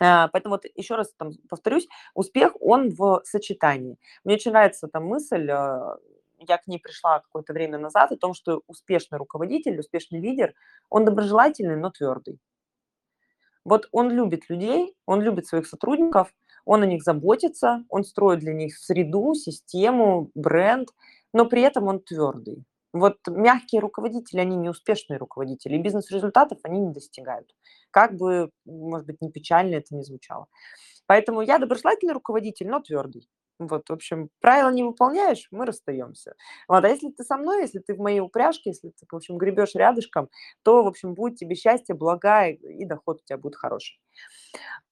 а, 0.00 0.28
Поэтому 0.28 0.54
вот 0.56 0.64
еще 0.76 0.94
раз 0.96 1.12
там 1.16 1.32
повторюсь, 1.48 1.88
успех, 2.14 2.52
он 2.60 2.90
в 2.90 3.22
сочетании. 3.24 3.98
Мне 4.24 4.34
очень 4.36 4.52
нравится 4.52 4.86
эта 4.86 5.00
мысль, 5.00 5.50
э, 5.50 5.96
я 6.38 6.58
к 6.58 6.66
ней 6.68 6.78
пришла 6.78 7.20
какое-то 7.20 7.52
время 7.52 7.78
назад, 7.78 8.12
о 8.12 8.16
том, 8.16 8.34
что 8.34 8.62
успешный 8.68 9.18
руководитель, 9.18 9.78
успешный 9.80 10.20
лидер, 10.20 10.54
он 10.88 11.04
доброжелательный, 11.04 11.76
но 11.76 11.90
твердый. 11.90 12.38
Вот 13.64 13.88
он 13.92 14.10
любит 14.10 14.48
людей, 14.48 14.94
он 15.06 15.20
любит 15.20 15.46
своих 15.46 15.66
сотрудников, 15.66 16.32
он 16.64 16.82
о 16.82 16.86
них 16.86 17.02
заботится, 17.02 17.84
он 17.88 18.04
строит 18.04 18.40
для 18.40 18.52
них 18.52 18.76
среду, 18.76 19.34
систему, 19.34 20.30
бренд, 20.34 20.90
но 21.32 21.46
при 21.46 21.62
этом 21.62 21.86
он 21.86 22.00
твердый. 22.00 22.64
Вот 22.92 23.18
мягкие 23.26 23.80
руководители, 23.80 24.40
они 24.40 24.56
не 24.56 24.70
успешные 24.70 25.18
руководители, 25.18 25.76
и 25.76 25.82
бизнес-результатов 25.82 26.58
они 26.62 26.80
не 26.80 26.92
достигают. 26.92 27.54
Как 27.90 28.16
бы, 28.16 28.50
может 28.64 29.06
быть, 29.06 29.20
не 29.20 29.30
печально 29.30 29.76
это 29.76 29.94
не 29.94 30.02
звучало. 30.02 30.46
Поэтому 31.06 31.42
я 31.42 31.58
доброжелательный 31.58 32.14
руководитель, 32.14 32.68
но 32.68 32.80
твердый. 32.80 33.28
Вот, 33.58 33.88
в 33.88 33.92
общем, 33.92 34.30
правила 34.40 34.70
не 34.70 34.84
выполняешь, 34.84 35.48
мы 35.50 35.66
расстаемся. 35.66 36.34
Вот, 36.68 36.84
а 36.84 36.88
если 36.88 37.10
ты 37.10 37.24
со 37.24 37.36
мной, 37.36 37.62
если 37.62 37.80
ты 37.80 37.94
в 37.94 37.98
моей 37.98 38.20
упряжке, 38.20 38.70
если 38.70 38.90
ты, 38.90 39.06
в 39.10 39.16
общем, 39.16 39.36
гребешь 39.36 39.74
рядышком, 39.74 40.28
то, 40.62 40.84
в 40.84 40.86
общем, 40.86 41.14
будет 41.14 41.36
тебе 41.38 41.56
счастье, 41.56 41.94
блага 41.94 42.46
и 42.46 42.84
доход 42.84 43.20
у 43.20 43.24
тебя 43.24 43.38
будет 43.38 43.56
хороший. 43.56 43.98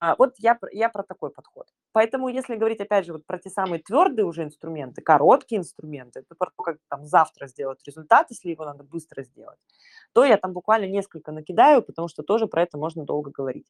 А, 0.00 0.14
вот 0.18 0.34
я, 0.38 0.58
я 0.72 0.88
про 0.88 1.02
такой 1.02 1.30
подход. 1.30 1.66
Поэтому, 1.92 2.28
если 2.28 2.56
говорить, 2.56 2.80
опять 2.80 3.06
же, 3.06 3.12
вот 3.14 3.26
про 3.26 3.38
те 3.38 3.50
самые 3.50 3.82
твердые 3.82 4.26
уже 4.26 4.42
инструменты, 4.44 5.00
короткие 5.02 5.60
инструменты, 5.60 6.20
это 6.20 6.34
про 6.36 6.50
то, 6.56 6.62
как 6.62 6.78
там 6.88 7.04
завтра 7.06 7.46
сделать 7.46 7.80
результат, 7.86 8.26
если 8.30 8.50
его 8.50 8.64
надо 8.64 8.84
быстро 8.84 9.22
сделать, 9.22 9.58
то 10.12 10.24
я 10.24 10.36
там 10.36 10.52
буквально 10.52 10.86
несколько 10.86 11.32
накидаю, 11.32 11.82
потому 11.82 12.08
что 12.08 12.22
тоже 12.22 12.46
про 12.46 12.62
это 12.62 12.78
можно 12.78 13.04
долго 13.04 13.30
говорить. 13.30 13.66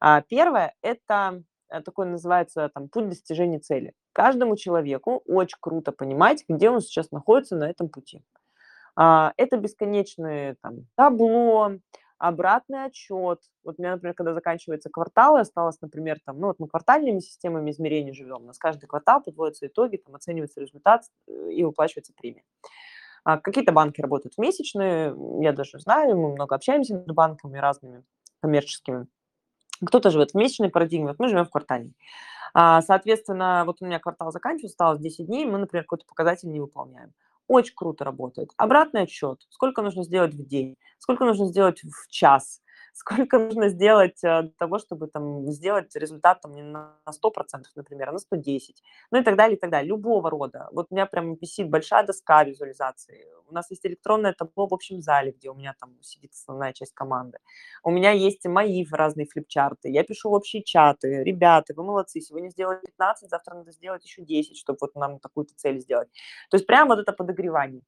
А, 0.00 0.22
первое– 0.22 0.74
это 0.82 1.42
такой 1.68 2.06
называется 2.06 2.70
там 2.72 2.88
путь 2.88 3.08
достижения 3.08 3.58
цели. 3.58 3.94
Каждому 4.12 4.56
человеку 4.56 5.22
очень 5.26 5.58
круто 5.60 5.92
понимать, 5.92 6.44
где 6.48 6.70
он 6.70 6.80
сейчас 6.80 7.10
находится 7.10 7.56
на 7.56 7.68
этом 7.68 7.88
пути. 7.88 8.22
А, 8.96 9.32
это 9.36 9.56
бесконечные 9.56 10.56
там 10.62 10.86
табло, 10.94 11.72
обратный 12.18 12.84
отчет. 12.84 13.40
Вот 13.64 13.74
у 13.78 13.82
меня, 13.82 13.92
например, 13.92 14.14
когда 14.14 14.34
заканчивается 14.34 14.88
квартал, 14.90 15.36
и 15.36 15.40
осталось, 15.40 15.80
например, 15.80 16.18
там, 16.24 16.38
ну 16.38 16.48
вот 16.48 16.58
мы 16.58 16.68
квартальными 16.68 17.18
системами 17.18 17.70
измерений 17.70 18.12
живем, 18.12 18.42
у 18.42 18.46
нас 18.46 18.58
каждый 18.58 18.86
квартал 18.86 19.22
подводятся 19.22 19.66
итоги, 19.66 19.96
там 19.96 20.14
оценивается 20.14 20.60
результат 20.60 21.02
э, 21.26 21.50
и 21.52 21.64
выплачивается 21.64 22.12
премия. 22.14 22.44
А 23.24 23.38
какие-то 23.38 23.72
банки 23.72 24.00
работают 24.00 24.34
в 24.34 24.38
месячные, 24.38 25.14
я 25.42 25.52
даже 25.52 25.78
знаю, 25.78 26.16
мы 26.16 26.32
много 26.32 26.54
общаемся 26.54 27.02
с 27.06 27.12
банками 27.12 27.58
разными 27.58 28.04
коммерческими. 28.40 29.06
Кто-то 29.84 30.10
живет 30.10 30.32
в 30.32 30.34
месячной 30.34 30.70
парадигме, 30.70 31.08
вот 31.08 31.18
мы 31.18 31.28
живем 31.28 31.44
в 31.44 31.50
квартальной. 31.50 31.94
А, 32.54 32.82
соответственно, 32.82 33.64
вот 33.66 33.78
у 33.80 33.86
меня 33.86 33.98
квартал 33.98 34.30
заканчивается, 34.30 34.74
осталось 34.74 35.00
10 35.00 35.26
дней, 35.26 35.44
мы, 35.44 35.58
например, 35.58 35.84
какой-то 35.84 36.06
показатель 36.06 36.50
не 36.50 36.60
выполняем. 36.60 37.12
Очень 37.48 37.74
круто 37.74 38.04
работает. 38.04 38.50
Обратный 38.56 39.02
отчет. 39.02 39.40
Сколько 39.50 39.82
нужно 39.82 40.04
сделать 40.04 40.34
в 40.34 40.46
день? 40.46 40.76
Сколько 40.98 41.24
нужно 41.24 41.46
сделать 41.46 41.82
в 41.82 42.08
час? 42.08 42.62
Сколько 42.94 43.38
нужно 43.38 43.68
сделать 43.68 44.22
э, 44.24 44.42
для 44.42 44.52
того, 44.58 44.78
чтобы 44.78 45.08
там 45.08 45.50
сделать 45.50 45.94
результат 45.96 46.40
там, 46.40 46.52
не 46.54 46.62
на 46.62 46.96
100%, 47.06 47.64
например, 47.74 48.08
а 48.08 48.12
на 48.12 48.18
110, 48.18 48.82
ну 49.10 49.20
и 49.20 49.24
так 49.24 49.36
далее, 49.36 49.56
и 49.56 49.60
так 49.60 49.70
далее, 49.70 49.88
любого 49.88 50.30
рода. 50.30 50.68
Вот 50.72 50.86
у 50.90 50.94
меня 50.94 51.06
прям 51.06 51.34
висит 51.34 51.68
большая 51.68 52.06
доска 52.06 52.44
визуализации. 52.44 53.26
У 53.48 53.52
нас 53.54 53.70
есть 53.70 53.84
электронное 53.84 54.32
табло 54.32 54.66
в 54.66 54.74
общем 54.74 55.02
зале, 55.02 55.32
где 55.32 55.50
у 55.50 55.54
меня 55.54 55.74
там 55.78 56.00
сидит 56.02 56.32
основная 56.32 56.72
часть 56.72 56.94
команды. 56.94 57.38
У 57.82 57.90
меня 57.90 58.12
есть 58.12 58.46
мои 58.46 58.86
разные 58.90 59.26
флипчарты, 59.26 59.90
я 59.90 60.04
пишу 60.04 60.30
в 60.30 60.32
общие 60.32 60.62
чаты. 60.62 61.24
Ребята, 61.24 61.74
вы 61.76 61.82
молодцы, 61.82 62.20
сегодня 62.20 62.48
сделали 62.48 62.80
15, 62.86 63.28
завтра 63.28 63.54
надо 63.54 63.72
сделать 63.72 64.04
еще 64.04 64.22
10, 64.22 64.56
чтобы 64.56 64.78
вот 64.80 64.94
нам 64.94 65.18
такую-то 65.18 65.52
цель 65.56 65.80
сделать. 65.80 66.08
То 66.50 66.56
есть 66.56 66.66
прям 66.66 66.88
вот 66.88 66.98
это 67.00 67.12
подогревание. 67.12 67.82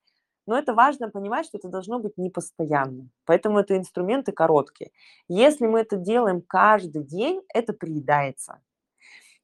Но 0.47 0.57
это 0.59 0.75
важно 0.75 1.11
понимать, 1.11 1.47
что 1.47 1.59
это 1.59 1.69
должно 1.69 1.99
быть 1.99 2.17
непостоянно. 2.17 3.09
Поэтому 3.25 3.59
это 3.59 3.77
инструменты 3.77 4.33
короткие. 4.33 4.91
Если 5.29 5.67
мы 5.67 5.81
это 5.81 5.97
делаем 5.97 6.41
каждый 6.43 7.03
день, 7.05 7.43
это 7.53 7.73
приедается. 7.73 8.61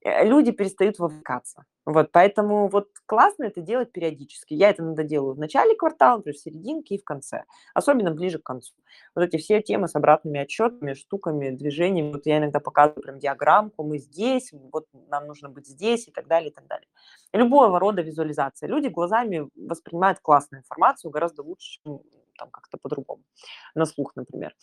Э, 0.04 0.24
люди 0.24 0.50
перестают 0.52 0.98
вовлекаться. 0.98 1.64
Вот, 1.84 2.10
поэтому 2.12 2.68
вот 2.68 2.88
классно 3.06 3.44
это 3.44 3.60
делать 3.60 3.92
периодически. 3.92 4.54
Я 4.54 4.70
это 4.70 4.82
иногда 4.82 5.02
делаю 5.02 5.34
в 5.34 5.38
начале 5.38 5.74
квартала, 5.74 6.16
например, 6.18 6.36
в 6.36 6.40
серединке 6.40 6.94
и 6.94 7.00
в 7.00 7.04
конце, 7.04 7.44
особенно 7.74 8.12
ближе 8.12 8.38
к 8.38 8.44
концу. 8.44 8.72
Вот 9.14 9.22
эти 9.22 9.36
все 9.36 9.60
темы 9.60 9.88
с 9.88 9.96
обратными 9.96 10.40
отчетами, 10.40 10.94
штуками, 10.94 11.50
движениями, 11.50 12.12
вот 12.12 12.26
я 12.26 12.38
иногда 12.38 12.60
показываю 12.60 13.02
прям 13.02 13.18
диаграммку, 13.18 13.82
мы 13.82 13.98
здесь, 13.98 14.52
вот 14.72 14.86
нам 15.08 15.26
нужно 15.26 15.48
быть 15.48 15.66
здесь 15.66 16.06
и 16.06 16.12
так 16.12 16.28
далее, 16.28 16.50
и 16.50 16.52
так 16.52 16.66
далее. 16.66 16.86
Любого 17.32 17.80
рода 17.80 18.02
визуализация. 18.02 18.68
Люди 18.68 18.88
глазами 18.88 19.48
воспринимают 19.56 20.20
классную 20.20 20.60
информацию 20.60 21.10
гораздо 21.10 21.42
лучше, 21.42 21.80
чем 21.82 22.00
там 22.38 22.50
как-то 22.50 22.78
по-другому, 22.78 23.22
на 23.74 23.86
слух, 23.86 24.14
например. 24.14 24.54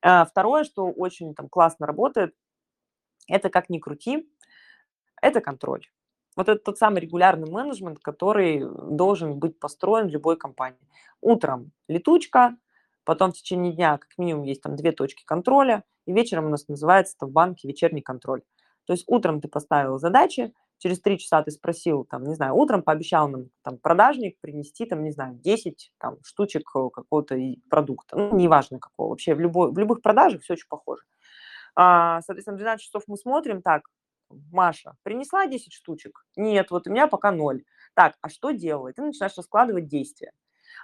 А 0.00 0.24
второе, 0.24 0.64
что 0.64 0.86
очень 0.86 1.34
там 1.34 1.48
классно 1.48 1.86
работает, 1.86 2.34
это 3.28 3.50
как 3.50 3.68
ни 3.68 3.78
крути, 3.78 4.28
это 5.22 5.40
контроль. 5.40 5.86
Вот 6.36 6.48
это 6.48 6.62
тот 6.62 6.78
самый 6.78 7.00
регулярный 7.00 7.50
менеджмент, 7.50 7.98
который 8.00 8.62
должен 8.90 9.38
быть 9.38 9.58
построен 9.58 10.08
в 10.08 10.10
любой 10.10 10.36
компании. 10.36 10.88
Утром 11.20 11.72
летучка, 11.88 12.56
потом 13.04 13.32
в 13.32 13.34
течение 13.34 13.72
дня 13.72 13.98
как 13.98 14.16
минимум 14.18 14.44
есть 14.44 14.62
там 14.62 14.76
две 14.76 14.92
точки 14.92 15.24
контроля, 15.24 15.84
и 16.06 16.12
вечером 16.12 16.46
у 16.46 16.48
нас 16.48 16.68
называется 16.68 17.14
это 17.16 17.26
в 17.26 17.30
банке 17.30 17.68
вечерний 17.68 18.02
контроль. 18.02 18.42
То 18.86 18.92
есть 18.92 19.04
утром 19.06 19.40
ты 19.40 19.48
поставил 19.48 19.98
задачи, 19.98 20.52
через 20.78 21.00
три 21.00 21.18
часа 21.18 21.42
ты 21.42 21.52
спросил, 21.52 22.04
там, 22.04 22.24
не 22.24 22.34
знаю, 22.34 22.54
утром 22.54 22.82
пообещал 22.82 23.28
нам 23.28 23.50
там 23.62 23.78
продажник 23.78 24.40
принести, 24.40 24.84
там, 24.84 25.04
не 25.04 25.12
знаю, 25.12 25.34
10 25.34 25.92
там, 25.98 26.16
штучек 26.24 26.68
э, 26.74 26.88
какого-то 26.92 27.38
продукта, 27.70 28.16
ну, 28.16 28.36
неважно 28.36 28.80
какого, 28.80 29.10
вообще 29.10 29.34
в, 29.34 29.40
любой, 29.40 29.70
в 29.70 29.78
любых 29.78 30.02
продажах 30.02 30.42
все 30.42 30.54
очень 30.54 30.66
похоже. 30.68 31.02
А, 31.76 32.20
соответственно, 32.22 32.56
12 32.58 32.84
часов 32.84 33.04
мы 33.06 33.16
смотрим, 33.16 33.62
так, 33.62 33.82
Маша, 34.50 34.94
принесла 35.02 35.46
10 35.46 35.72
штучек? 35.72 36.24
Нет, 36.36 36.70
вот 36.70 36.86
у 36.86 36.90
меня 36.90 37.06
пока 37.06 37.30
ноль. 37.30 37.64
Так, 37.94 38.14
а 38.20 38.28
что 38.28 38.50
делать? 38.50 38.96
Ты 38.96 39.02
начинаешь 39.02 39.36
раскладывать 39.36 39.88
действия. 39.88 40.32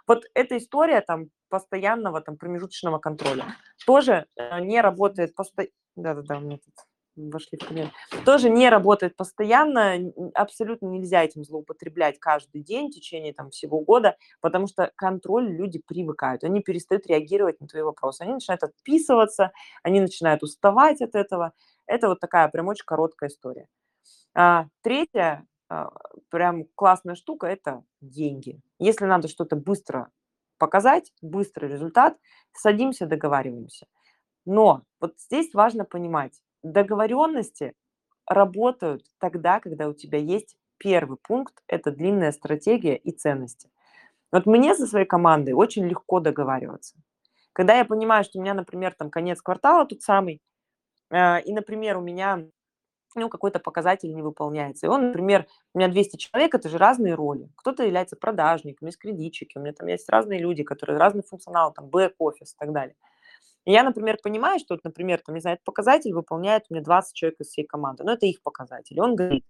Вот 0.07 0.25
эта 0.35 0.59
история 0.59 1.01
там 1.01 1.31
постоянного 1.49 2.21
там 2.21 2.37
промежуточного 2.37 2.99
контроля 2.99 3.47
тоже 3.87 4.27
э, 4.37 4.61
не 4.61 4.81
работает 4.81 5.35
постоянно. 5.35 5.73
Да-да-да, 5.97 6.39
у 6.39 6.41
меня 6.41 6.59
тут 6.59 6.75
вошли 7.19 7.59
в 7.61 7.67
коммент. 7.67 7.91
Тоже 8.25 8.49
не 8.49 8.69
работает 8.69 9.17
постоянно, 9.17 10.13
абсолютно 10.35 10.87
нельзя 10.87 11.25
этим 11.25 11.45
злоупотреблять 11.45 12.19
каждый 12.19 12.63
день 12.63 12.89
в 12.91 12.95
течение 12.95 13.33
там 13.33 13.51
всего 13.51 13.81
года, 13.81 14.17
потому 14.41 14.67
что 14.67 14.93
контроль 14.97 15.51
люди 15.51 15.83
привыкают, 15.85 16.45
они 16.45 16.61
перестают 16.61 17.07
реагировать 17.07 17.61
на 17.61 17.67
твои 17.67 17.83
вопросы, 17.83 18.23
они 18.23 18.35
начинают 18.35 18.63
отписываться, 18.63 19.53
они 19.83 20.01
начинают 20.01 20.43
уставать 20.43 21.01
от 21.01 21.15
этого, 21.15 21.53
это 21.89 22.09
вот 22.09 22.21
такая 22.21 22.49
прям 22.49 22.69
очень 22.69 22.85
короткая 22.85 23.31
история. 23.31 23.67
А, 24.35 24.67
третья 24.83 25.47
а, 25.69 25.91
прям 26.31 26.65
классная 26.75 27.15
штука– 27.15 27.47
это 27.49 27.83
деньги. 28.01 28.61
Если 28.79 29.05
надо 29.05 29.29
что-то 29.29 29.57
быстро 29.57 30.11
показать, 30.59 31.13
быстрый 31.23 31.71
результат, 31.71 32.17
садимся, 32.53 33.07
договариваемся. 33.07 33.87
Но 34.45 34.83
вот 35.01 35.19
здесь 35.19 35.53
важно 35.55 35.85
понимать, 35.85 36.41
договоренности 36.63 37.75
работают 38.27 39.05
тогда, 39.19 39.61
когда 39.61 39.89
у 39.89 39.95
тебя 39.95 40.19
есть 40.19 40.57
первый 40.79 41.19
пункт– 41.23 41.63
это 41.67 41.91
длинная 41.91 42.33
стратегия 42.33 42.97
и 42.97 43.13
ценности. 43.13 43.71
Вот 44.31 44.47
мне 44.47 44.75
со 44.75 44.87
своей 44.87 45.07
командой 45.07 45.53
очень 45.53 45.87
легко 45.87 46.21
договариваться. 46.21 46.97
Когда 47.53 47.77
я 47.77 47.85
понимаю, 47.85 48.25
что 48.25 48.39
у 48.39 48.43
меня, 48.43 48.55
например, 48.55 48.95
там 48.95 49.11
конец 49.11 49.41
квартала 49.43 49.85
тут 49.87 50.03
самый, 50.03 50.41
и, 51.11 51.53
например, 51.53 51.99
у 51.99 52.01
меня 52.01 52.45
ну, 53.15 53.29
какой-то 53.29 53.59
показатель 53.59 54.15
не 54.15 54.23
выполняется. 54.23 54.87
И 54.87 54.89
он, 54.89 55.09
например, 55.09 55.47
у 55.75 55.79
меня 55.79 55.89
200 55.89 56.17
человек, 56.17 56.55
это 56.55 56.69
же 56.69 56.79
разные 56.79 57.15
роли. 57.15 57.51
Кто-то 57.57 57.85
является 57.85 58.17
продажником, 58.17 58.87
есть 58.87 58.99
кредитчики, 58.99 59.57
у 59.59 59.61
меня 59.61 59.73
там 59.73 59.89
есть 59.89 60.09
разные 60.09 60.41
люди, 60.41 60.63
которые 60.63 60.99
разный 60.99 61.23
функционал, 61.23 61.73
там, 61.73 61.89
бэк-офис 61.89 62.53
и 62.53 62.57
так 62.59 62.73
далее. 62.73 62.95
И 63.65 63.73
я, 63.73 63.83
например, 63.83 64.19
понимаю, 64.23 64.59
что, 64.61 64.75
вот, 64.75 64.85
например, 64.85 65.21
там, 65.25 65.35
не 65.35 65.41
знаю, 65.41 65.57
этот 65.57 65.65
показатель 65.65 66.13
выполняет 66.13 66.65
у 66.71 66.75
меня 66.75 66.85
20 66.85 67.15
человек 67.15 67.41
из 67.41 67.49
всей 67.49 67.65
команды, 67.67 68.05
но 68.05 68.13
это 68.13 68.27
их 68.27 68.43
показатель. 68.43 68.97
И 68.97 69.01
он 69.01 69.17
говорит, 69.17 69.45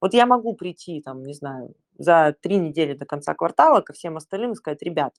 вот 0.00 0.14
я 0.14 0.26
могу 0.26 0.54
прийти, 0.54 1.00
там, 1.02 1.22
не 1.22 1.34
знаю, 1.34 1.74
за 1.98 2.34
три 2.40 2.56
недели 2.56 2.94
до 2.94 3.06
конца 3.06 3.34
квартала 3.34 3.80
ко 3.82 3.92
всем 3.92 4.16
остальным 4.16 4.52
и 4.52 4.56
сказать, 4.56 4.82
ребят, 4.82 5.14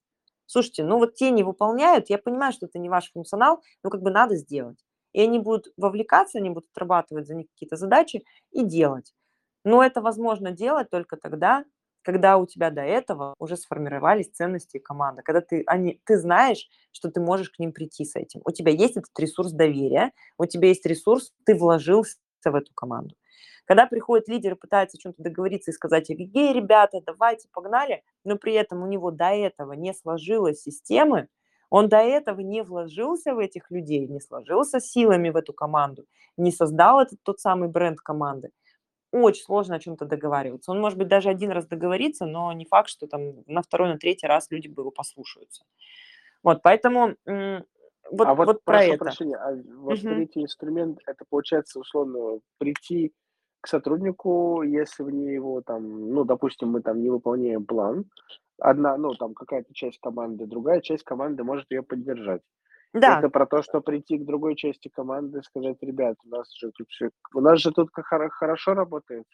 слушайте, 0.48 0.84
ну 0.84 0.98
вот 0.98 1.16
те 1.16 1.32
не 1.32 1.44
выполняют, 1.44 2.10
я 2.10 2.18
понимаю, 2.18 2.52
что 2.52 2.66
это 2.66 2.80
не 2.80 2.90
ваш 2.90 3.12
функционал, 3.12 3.62
но 3.84 3.90
как 3.90 4.02
бы 4.02 4.12
надо 4.12 4.36
сделать 4.36 4.80
и 5.14 5.22
они 5.22 5.40
будут 5.40 5.68
вовлекаться, 5.78 6.38
они 6.38 6.50
будут 6.50 6.70
отрабатывать 6.72 7.28
за 7.28 7.36
них 7.36 7.48
какие-то 7.50 7.76
задачи 7.76 8.24
и 8.52 8.64
делать. 8.64 9.14
Но 9.64 9.84
это 9.84 10.02
возможно 10.02 10.52
делать 10.52 10.90
только 10.90 11.18
тогда, 11.18 11.66
когда 12.04 12.38
у 12.38 12.46
тебя 12.46 12.72
до 12.72 12.82
этого 12.82 13.36
уже 13.38 13.58
сформировались 13.58 14.32
ценности 14.32 14.80
команды, 14.80 15.22
когда 15.24 15.42
ты, 15.42 15.64
они, 15.68 16.02
ты 16.06 16.18
знаешь, 16.18 16.68
что 16.92 17.12
ты 17.12 17.22
можешь 17.22 17.52
к 17.52 17.60
ним 17.60 17.74
прийти 17.74 18.06
с 18.06 18.16
этим. 18.16 18.42
У 18.44 18.52
тебя 18.52 18.72
есть 18.72 18.98
этот 18.98 19.18
ресурс 19.20 19.52
доверия, 19.52 20.12
у 20.38 20.46
тебя 20.46 20.70
есть 20.70 20.86
ресурс, 20.86 21.32
ты 21.46 21.56
вложился 21.56 22.18
в 22.44 22.56
эту 22.56 22.74
команду. 22.74 23.16
Когда 23.66 23.86
приходит 23.86 24.28
лидер 24.28 24.54
и 24.54 24.58
пытается 24.58 24.98
о 24.98 25.00
чем-то 25.00 25.22
договориться 25.22 25.72
и 25.72 25.74
сказать, 25.74 26.10
эй, 26.10 26.18
ребята, 26.54 27.00
давайте, 27.06 27.48
погнали, 27.54 28.04
но 28.24 28.38
при 28.38 28.54
этом 28.54 28.84
у 28.84 28.88
него 28.88 29.12
до 29.12 29.30
этого 29.30 29.74
не 29.74 29.94
сложилась 29.94 30.62
системы, 30.62 31.28
он 31.72 31.88
до 31.88 31.98
этого 31.98 32.42
не 32.42 32.62
вложился 32.62 33.34
в 33.34 33.40
этих 33.40 33.72
людей, 33.72 34.06
не 34.06 34.20
сложился 34.20 34.82
силами 34.82 35.30
в 35.30 35.38
эту 35.38 35.54
команду, 35.54 36.06
не 36.38 36.52
создал 36.52 37.00
этот 37.00 37.20
тот 37.24 37.40
самый 37.40 37.70
бренд 37.70 38.00
команды. 38.02 38.52
Очень 39.12 39.44
сложно 39.44 39.76
о 39.76 39.80
чем-то 39.80 40.06
договариваться. 40.06 40.72
Он, 40.72 40.82
может 40.82 40.98
быть, 40.98 41.08
даже 41.08 41.30
один 41.30 41.50
раз 41.52 41.66
договорится, 41.66 42.26
но 42.26 42.52
не 42.52 42.66
факт, 42.66 42.90
что 42.90 43.08
там 43.08 43.44
на 43.48 43.62
второй, 43.62 43.90
на 43.90 43.98
третий 43.98 44.28
раз 44.28 44.48
люди 44.52 44.68
бы 44.68 44.84
его 44.84 44.92
послушаются. 44.92 45.64
Вот, 46.44 46.62
поэтому 46.62 47.16
вот, 47.26 48.28
а 48.28 48.34
вот, 48.34 48.48
вот 48.48 48.64
про 48.66 48.84
это. 48.84 48.98
Прощения, 48.98 49.38
а 49.38 49.56
вот 49.78 50.00
угу. 50.00 50.10
третий 50.10 50.44
инструмент, 50.44 51.00
это 51.06 51.24
получается 51.30 51.80
условно 51.80 52.40
прийти 52.58 53.14
к 53.62 53.68
сотруднику, 53.68 54.64
если 54.64 55.04
вне 55.04 55.34
его 55.34 55.62
там, 55.62 56.12
ну, 56.12 56.26
допустим, 56.26 56.70
мы 56.70 56.82
там 56.82 57.02
не 57.02 57.10
выполняем 57.10 57.66
план, 57.66 58.06
одна, 58.62 58.98
ну, 58.98 59.14
там 59.16 59.34
какая-то 59.34 59.74
часть 59.74 60.00
команды, 60.00 60.46
другая 60.46 60.82
часть 60.82 61.04
команды 61.04 61.44
может 61.44 61.70
ее 61.72 61.84
поддержать. 61.84 62.42
Да. 62.94 63.20
Это 63.20 63.30
про 63.30 63.46
то, 63.46 63.62
что 63.62 63.82
прийти 63.82 64.18
к 64.18 64.26
другой 64.26 64.56
части 64.56 64.90
команды, 64.90 65.42
сказать, 65.44 65.78
ребят, 65.82 66.18
у 66.26 66.30
нас 66.30 66.52
же 66.54 66.72
тут 66.72 66.90
все, 66.90 67.10
у 67.34 67.40
нас 67.40 67.60
же 67.60 67.72
тут 67.72 67.90
хорошо 67.94 68.74
работает. 68.74 69.26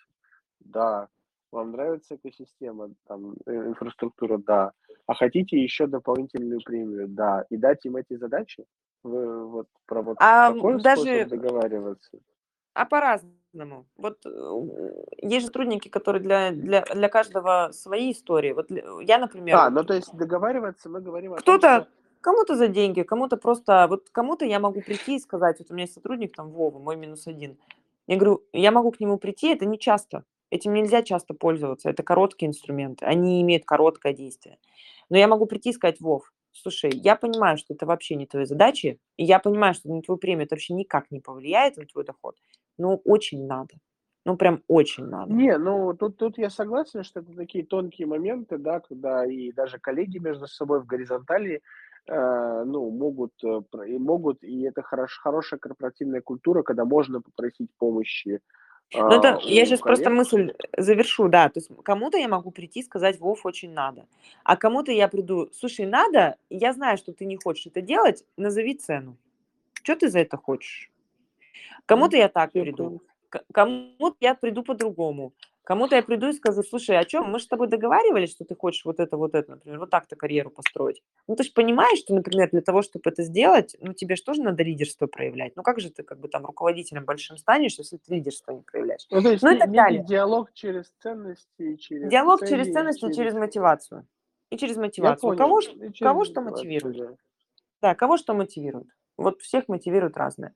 Да. 0.60 1.08
Вам 1.52 1.72
нравится 1.72 2.16
экосистема, 2.18 2.90
там, 3.08 3.34
э, 3.46 3.52
инфраструктура, 3.52 4.38
да. 4.38 4.74
А 5.06 5.14
хотите 5.14 5.58
еще 5.58 5.88
дополнительную 5.88 6.60
премию, 6.64 7.08
да. 7.08 7.46
И 7.50 7.58
дать 7.58 7.86
им 7.86 7.96
эти 7.96 8.18
задачи? 8.18 8.66
Вы 9.04 9.48
вот 9.48 9.68
про 9.86 10.02
вот 10.02 10.18
а 10.20 10.54
такой 10.54 10.82
даже... 10.82 11.02
способ 11.02 11.30
договариваться? 11.30 12.20
А 12.74 12.86
по-разному. 12.86 13.34
Вот 13.98 14.26
э, 14.26 14.92
есть 15.22 15.42
же 15.42 15.48
сотрудники, 15.48 15.90
которые 15.90 16.22
для, 16.22 16.52
для, 16.52 16.82
для 16.82 17.10
каждого 17.10 17.72
свои 17.72 18.12
истории. 18.12 18.54
Вот 18.54 18.68
я, 19.02 19.18
например... 19.18 19.56
А, 19.56 19.70
ну 19.70 19.84
то 19.84 19.94
есть 19.94 20.14
договариваться 20.14 20.90
мы 20.90 21.02
говорим 21.02 21.34
о 21.34 21.38
Кто-то 21.38 21.88
Кому-то 22.22 22.56
за 22.56 22.68
деньги, 22.68 23.04
кому-то 23.04 23.38
просто... 23.38 23.88
Вот 23.88 24.10
кому-то 24.10 24.44
я 24.44 24.60
могу 24.60 24.82
прийти 24.82 25.16
и 25.16 25.20
сказать, 25.20 25.60
вот 25.60 25.72
у 25.72 25.74
меня 25.74 25.84
есть 25.84 25.94
сотрудник 25.94 26.36
там 26.36 26.50
Вова, 26.50 26.80
мой 26.80 26.96
минус 26.96 27.28
один. 27.28 27.58
Я 28.08 28.18
говорю, 28.18 28.44
я 28.54 28.72
могу 28.72 28.92
к 28.92 29.00
нему 29.00 29.18
прийти, 29.18 29.54
это 29.54 29.66
не 29.66 29.78
часто. 29.78 30.24
Этим 30.50 30.74
нельзя 30.74 31.04
часто 31.04 31.34
пользоваться, 31.34 31.90
это 31.90 32.04
короткие 32.04 32.50
инструменты, 32.50 33.06
они 33.06 33.42
имеют 33.42 33.66
короткое 33.66 34.14
действие. 34.14 34.58
Но 35.10 35.18
я 35.18 35.28
могу 35.28 35.46
прийти 35.46 35.70
и 35.70 35.74
сказать, 35.74 36.00
Вов, 36.00 36.32
слушай, 36.54 36.90
я 36.94 37.16
понимаю, 37.16 37.58
что 37.58 37.74
это 37.74 37.86
вообще 37.86 38.16
не 38.16 38.26
твои 38.26 38.46
задачи, 38.46 39.00
и 39.18 39.26
я 39.26 39.40
понимаю, 39.40 39.74
что 39.74 39.90
на 39.90 40.02
твою 40.02 40.18
премию 40.18 40.46
это 40.46 40.56
вообще 40.56 40.74
никак 40.74 41.12
не 41.12 41.20
повлияет 41.20 41.78
на 41.78 41.86
твой 41.86 42.06
доход, 42.06 42.38
но 42.78 42.98
очень 43.06 43.46
надо. 43.46 43.76
Ну, 44.26 44.36
прям 44.36 44.62
очень 44.68 45.06
надо. 45.06 45.32
Не, 45.32 45.58
ну 45.58 45.94
тут, 45.94 46.18
тут 46.18 46.38
я 46.38 46.50
согласен, 46.50 47.04
что 47.04 47.22
это 47.22 47.34
такие 47.34 47.66
тонкие 47.66 48.08
моменты, 48.08 48.58
да, 48.58 48.82
когда 48.82 49.26
и 49.26 49.52
даже 49.54 49.80
коллеги 49.80 50.18
между 50.18 50.48
собой 50.48 50.82
в 50.82 50.86
горизонтали 50.86 51.62
э, 52.08 52.64
ну, 52.66 52.90
могут, 52.90 53.32
э, 53.44 53.62
и 53.88 53.98
могут, 53.98 54.44
и 54.44 54.64
это 54.64 54.82
хорош, 54.82 55.18
хорошая 55.24 55.60
корпоративная 55.60 56.22
культура, 56.22 56.62
когда 56.62 56.84
можно 56.84 57.22
попросить 57.22 57.70
помощи 57.78 58.42
ну, 58.94 59.10
это, 59.10 59.36
а, 59.36 59.40
я 59.44 59.66
сейчас 59.66 59.82
просто 59.82 60.06
коллег. 60.06 60.18
мысль 60.18 60.54
завершу, 60.78 61.28
да. 61.28 61.50
То 61.50 61.60
есть 61.60 61.70
кому-то 61.84 62.18
я 62.18 62.30
могу 62.30 62.52
прийти 62.52 62.80
и 62.80 62.84
сказать, 62.84 63.20
Вов, 63.20 63.46
очень 63.46 63.74
надо. 63.74 64.08
А 64.44 64.56
кому-то 64.56 64.92
я 64.92 65.10
приду, 65.10 65.50
слушай, 65.54 65.86
надо, 65.86 66.38
я 66.50 66.72
знаю, 66.72 66.98
что 66.98 67.12
ты 67.12 67.26
не 67.26 67.38
хочешь 67.38 67.68
это 67.68 67.82
делать, 67.82 68.24
назови 68.38 68.76
цену. 68.76 69.18
Что 69.84 69.96
ты 69.98 70.10
за 70.10 70.20
это 70.20 70.38
хочешь? 70.38 70.90
Кому-то 71.86 72.18
я 72.18 72.28
так 72.30 72.52
Я 72.54 72.64
приду, 72.64 73.02
кому-то 73.54 74.18
я 74.20 74.36
приду 74.36 74.64
по-другому. 74.64 75.34
Кому-то 75.64 75.98
я 75.98 76.02
приду 76.02 76.30
и 76.30 76.32
скажу, 76.34 76.64
слушай, 76.64 76.98
о 76.98 77.04
чем? 77.04 77.30
Мы 77.30 77.40
же 77.40 77.46
с 77.46 77.48
тобой 77.50 77.68
договаривались, 77.68 78.32
что 78.32 78.46
ты 78.46 78.56
хочешь 78.56 78.86
вот 78.86 79.02
это, 79.02 79.18
вот 79.18 79.36
это, 79.36 79.52
например, 79.52 79.80
вот 79.80 79.90
так-то 79.90 80.16
карьеру 80.16 80.50
построить. 80.50 81.04
Ну, 81.28 81.36
ты 81.36 81.44
же 81.44 81.52
понимаешь, 81.52 82.00
что, 82.00 82.16
например, 82.16 82.50
для 82.52 82.62
того, 82.62 82.82
чтобы 82.82 83.10
это 83.10 83.22
сделать, 83.24 83.76
ну, 83.82 83.92
тебе 83.94 84.16
же 84.16 84.24
тоже 84.24 84.42
надо 84.42 84.64
лидерство 84.64 85.08
проявлять. 85.08 85.58
Ну, 85.58 85.64
как 85.64 85.82
же 85.82 85.90
ты 85.90 86.04
как 86.04 86.22
бы 86.22 86.30
там 86.30 86.46
руководителем 86.46 87.04
большим 87.04 87.38
станешь, 87.38 87.78
если 87.80 87.98
ты 87.98 88.16
лидерство 88.16 88.54
не 88.54 88.62
проявляешь? 88.62 89.08
Ну, 89.12 89.22
то 89.22 89.30
есть 89.32 89.44
Ну 89.44 89.54
и 89.54 89.60
так 89.60 89.70
далее. 89.74 90.06
диалог 90.06 90.54
через 90.54 90.86
ценности, 91.04 91.76
через 91.76 92.10
Диалог 92.10 92.40
через 92.48 92.68
цели, 92.68 92.74
ценности 92.74 93.06
и 93.06 93.14
через 93.14 93.34
мотивацию. 93.34 94.08
И 94.50 94.58
через 94.58 94.76
Я 94.78 94.82
мотивацию. 94.84 95.20
понял. 95.32 95.38
Кого, 95.38 95.60
И 95.60 95.64
через 95.92 96.00
кого 96.00 96.24
что 96.24 96.40
мотивацию, 96.40 96.74
мотивирует? 96.76 96.98
да. 97.82 97.90
Да, 97.90 97.96
кого 97.96 98.16
что 98.16 98.34
мотивирует. 98.34 98.88
Вот 99.18 99.42
всех 99.42 99.68
мотивирует 99.68 100.16
разное. 100.16 100.54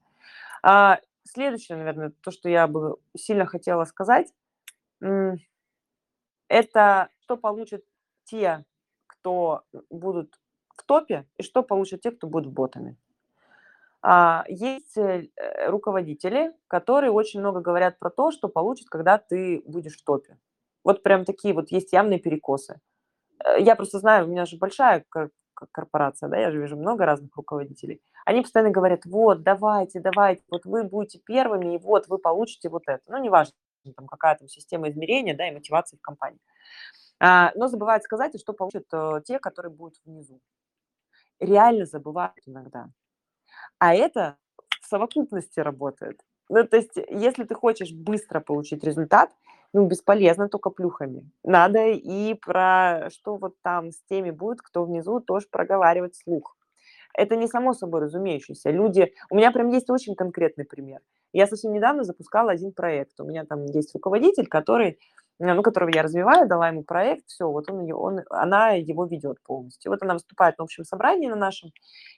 А, 0.64 1.00
следующее, 1.26 1.78
наверное, 1.78 2.14
то, 2.22 2.32
что 2.32 2.50
я 2.50 2.68
бы 2.68 2.98
сильно 3.16 3.46
хотела 3.46 3.86
сказать, 3.86 4.34
это 6.48 7.10
что 7.24 7.38
получат 7.38 7.84
те, 8.26 8.66
кто 9.08 9.64
будут 9.90 10.36
в 10.78 10.84
топе, 10.84 11.26
и 11.38 11.44
что 11.44 11.64
получат 11.64 12.02
те, 12.02 12.12
кто 12.12 12.28
будут 12.28 12.54
ботами. 12.54 12.98
А, 14.04 14.46
есть 14.48 14.98
э, 14.98 15.28
э, 15.36 15.70
руководители, 15.70 16.54
которые 16.68 17.12
очень 17.12 17.40
много 17.40 17.62
говорят 17.62 18.00
про 18.00 18.10
то, 18.10 18.32
что 18.32 18.48
получат, 18.50 18.90
когда 18.90 19.20
ты 19.20 19.62
будешь 19.68 19.96
в 19.98 20.04
топе. 20.04 20.38
Вот 20.84 21.04
прям 21.04 21.24
такие 21.24 21.54
вот 21.54 21.72
есть 21.72 21.94
явные 21.94 22.20
перекосы. 22.20 22.82
Э, 23.46 23.62
Я 23.62 23.76
просто 23.76 24.00
знаю, 24.00 24.26
у 24.26 24.30
меня 24.30 24.46
же 24.46 24.58
большая 24.58 25.06
корпорация, 25.72 26.30
да, 26.30 26.38
я 26.38 26.52
же 26.52 26.60
вижу 26.60 26.78
много 26.78 27.06
разных 27.06 27.36
руководителей. 27.36 28.02
Они 28.26 28.42
постоянно 28.42 28.72
говорят, 28.72 29.06
вот, 29.06 29.44
давайте, 29.44 30.00
давайте, 30.00 30.44
вот 30.50 30.66
вы 30.66 30.84
будете 30.84 31.20
первыми, 31.20 31.76
и 31.76 31.78
вот 31.78 32.08
вы 32.08 32.18
получите 32.18 32.70
вот 32.70 32.84
это. 32.88 33.02
Ну, 33.08 33.18
неважно, 33.18 33.54
там 33.96 34.08
какая 34.08 34.36
там 34.36 34.48
система 34.48 34.90
измерения, 34.90 35.36
да, 35.36 35.48
и 35.48 35.54
мотивации 35.54 35.98
в 35.98 36.02
компании. 36.02 36.40
А, 37.20 37.52
но 37.56 37.68
забывают 37.68 38.04
сказать, 38.04 38.40
что 38.40 38.54
получат 38.54 38.86
э, 38.94 39.22
те, 39.26 39.40
которые 39.40 39.72
будут 39.72 39.96
внизу. 40.06 40.40
Реально 41.40 41.86
забывают 41.86 42.42
иногда. 42.46 42.90
А 43.80 43.94
это 43.94 44.38
в 44.82 44.88
совокупности 44.88 45.60
работает. 45.60 46.20
Ну, 46.50 46.68
то 46.68 46.78
есть, 46.78 46.98
если 47.10 47.44
ты 47.44 47.56
хочешь 47.56 47.92
быстро 47.92 48.40
получить 48.40 48.84
результат, 48.84 49.32
ну, 49.74 49.86
бесполезно 49.88 50.50
только 50.50 50.70
плюхами. 50.70 51.30
Надо 51.44 51.88
и 51.88 52.34
про 52.36 53.10
что 53.12 53.38
вот 53.38 53.56
там 53.62 53.92
с 53.92 54.02
теми 54.10 54.32
будет, 54.32 54.62
кто 54.62 54.84
внизу, 54.86 55.20
тоже 55.22 55.48
проговаривать 55.52 56.16
слух. 56.16 56.56
Это 57.14 57.36
не 57.36 57.48
само 57.48 57.74
собой 57.74 58.02
разумеющееся. 58.02 58.72
Люди... 58.72 59.14
У 59.30 59.36
меня 59.36 59.52
прям 59.52 59.70
есть 59.70 59.90
очень 59.90 60.16
конкретный 60.16 60.66
пример. 60.66 61.00
Я 61.34 61.48
совсем 61.48 61.74
недавно 61.74 62.04
запускала 62.04 62.52
один 62.52 62.72
проект. 62.74 63.20
У 63.20 63.26
меня 63.26 63.46
там 63.46 63.66
есть 63.66 63.94
руководитель, 63.94 64.48
который, 64.48 65.00
ну, 65.40 65.62
которого 65.64 65.90
я 65.90 66.04
развиваю, 66.04 66.48
дала 66.48 66.70
ему 66.70 66.84
проект, 66.84 67.26
все, 67.28 67.50
вот 67.50 67.70
он, 67.70 67.82
её- 67.84 67.98
он, 67.98 68.22
она 68.30 68.72
его 68.72 69.06
ведет 69.06 69.42
полностью. 69.44 69.92
Вот 69.92 70.02
она 70.04 70.14
выступает 70.14 70.58
на 70.58 70.64
общем 70.64 70.84
собрании 70.86 71.28
на 71.30 71.36
нашем 71.36 71.72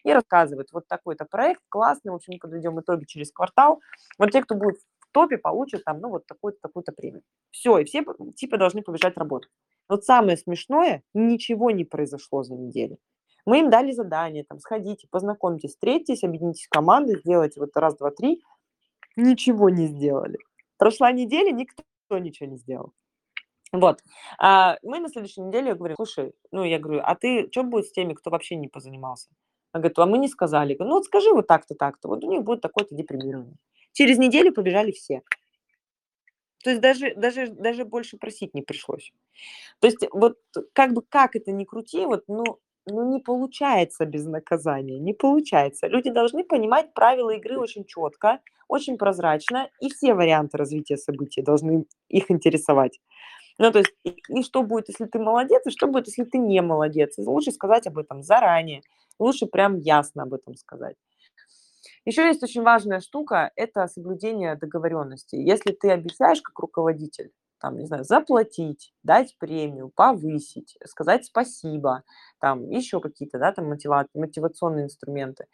и 0.03 0.13
рассказывает, 0.13 0.69
вот 0.73 0.87
такой-то 0.87 1.25
проект, 1.25 1.61
классный, 1.69 2.11
в 2.11 2.15
общем, 2.15 2.33
мы 2.33 2.39
подведем 2.39 2.79
итоги 2.79 3.05
через 3.05 3.31
квартал. 3.31 3.81
Вот 4.19 4.31
те, 4.31 4.41
кто 4.43 4.55
будет 4.55 4.77
топе, 5.13 5.37
получат 5.37 5.83
там, 5.83 5.99
ну, 5.99 6.09
вот 6.09 6.25
такую-то, 6.25 6.59
такую-то 6.61 6.91
премию. 6.91 7.23
Все, 7.51 7.77
и 7.77 7.85
все 7.85 8.03
типа 8.35 8.57
должны 8.57 8.81
побежать 8.81 9.17
работать. 9.17 9.51
Вот 9.89 10.03
самое 10.05 10.37
смешное, 10.37 11.03
ничего 11.13 11.71
не 11.71 11.85
произошло 11.85 12.43
за 12.43 12.55
неделю. 12.55 12.97
Мы 13.45 13.59
им 13.59 13.69
дали 13.69 13.91
задание, 13.91 14.45
там, 14.45 14.59
сходите, 14.59 15.07
познакомьтесь, 15.09 15.71
встретитесь, 15.71 16.23
объединитесь 16.23 16.65
в 16.65 16.69
команды, 16.69 17.19
сделайте 17.19 17.59
вот 17.59 17.75
раз, 17.75 17.95
два, 17.97 18.11
три. 18.11 18.41
Ничего 19.15 19.69
не 19.69 19.87
сделали. 19.87 20.37
Прошла 20.77 21.11
неделя, 21.11 21.51
никто 21.51 21.83
ничего 22.11 22.49
не 22.49 22.57
сделал. 22.57 22.93
Вот. 23.71 23.99
А 24.39 24.77
мы 24.83 24.99
на 24.99 25.09
следующей 25.09 25.41
неделе, 25.41 25.69
я 25.69 25.75
говорю, 25.75 25.95
слушай, 25.95 26.33
ну, 26.51 26.63
я 26.63 26.79
говорю, 26.79 27.01
а 27.03 27.15
ты 27.15 27.49
что 27.51 27.63
будет 27.63 27.87
с 27.87 27.91
теми, 27.91 28.13
кто 28.13 28.29
вообще 28.29 28.55
не 28.55 28.67
позанимался? 28.67 29.29
Она 29.71 29.81
говорит, 29.81 29.99
а 29.99 30.05
мы 30.05 30.19
не 30.19 30.27
сказали. 30.27 30.77
Ну, 30.79 30.91
вот 30.91 31.05
скажи 31.05 31.31
вот 31.31 31.47
так-то, 31.47 31.73
так-то. 31.73 32.07
Вот 32.07 32.23
у 32.23 32.29
них 32.29 32.43
будет 32.43 32.61
такое-то 32.61 32.95
депримирование. 32.95 33.55
Через 33.93 34.17
неделю 34.17 34.53
побежали 34.53 34.91
все. 34.91 35.21
То 36.63 36.69
есть 36.69 36.81
даже, 36.81 37.13
даже, 37.15 37.47
даже 37.47 37.85
больше 37.85 38.17
просить 38.17 38.53
не 38.53 38.61
пришлось. 38.61 39.11
То 39.79 39.87
есть 39.87 40.05
вот 40.11 40.37
как 40.73 40.93
бы 40.93 41.01
как 41.01 41.35
это 41.35 41.51
ни 41.51 41.65
крути, 41.65 42.05
вот, 42.05 42.23
ну, 42.27 42.43
ну 42.85 43.11
не 43.11 43.19
получается 43.19 44.05
без 44.05 44.25
наказания, 44.25 44.97
не 44.97 45.13
получается. 45.13 45.87
Люди 45.87 46.09
должны 46.09 46.43
понимать 46.43 46.93
правила 46.93 47.31
игры 47.31 47.57
очень 47.59 47.85
четко, 47.85 48.39
очень 48.69 48.97
прозрачно, 48.97 49.69
и 49.81 49.89
все 49.89 50.13
варианты 50.13 50.57
развития 50.57 50.97
событий 50.97 51.41
должны 51.41 51.85
их 52.07 52.31
интересовать. 52.31 52.99
Ну, 53.59 53.71
то 53.71 53.79
есть, 53.79 53.93
и, 54.03 54.15
и 54.29 54.43
что 54.43 54.63
будет, 54.63 54.87
если 54.87 55.05
ты 55.05 55.19
молодец, 55.19 55.61
и 55.65 55.69
что 55.69 55.87
будет, 55.87 56.07
если 56.07 56.23
ты 56.23 56.37
не 56.37 56.61
молодец. 56.61 57.17
Лучше 57.17 57.51
сказать 57.51 57.85
об 57.87 57.97
этом 57.97 58.23
заранее, 58.23 58.81
лучше 59.19 59.45
прям 59.45 59.77
ясно 59.77 60.23
об 60.23 60.33
этом 60.33 60.55
сказать. 60.55 60.95
Еще 62.05 62.25
есть 62.27 62.43
очень 62.43 62.63
важная 62.63 62.99
штука, 62.99 63.51
это 63.55 63.87
соблюдение 63.87 64.55
договоренностей. 64.55 65.43
Если 65.43 65.71
ты 65.71 65.91
обещаешь 65.91 66.41
как 66.41 66.57
руководитель, 66.59 67.31
там, 67.59 67.77
не 67.77 67.85
знаю, 67.85 68.03
заплатить, 68.03 68.93
дать 69.03 69.37
премию, 69.39 69.89
повысить, 69.95 70.77
сказать 70.85 71.25
спасибо, 71.25 72.03
там, 72.39 72.69
еще 72.69 72.99
какие-то, 72.99 73.39
да, 73.39 73.51
там, 73.53 73.71
мотива- 73.71 74.07
мотивационные 74.13 74.85
инструменты, 74.85 75.45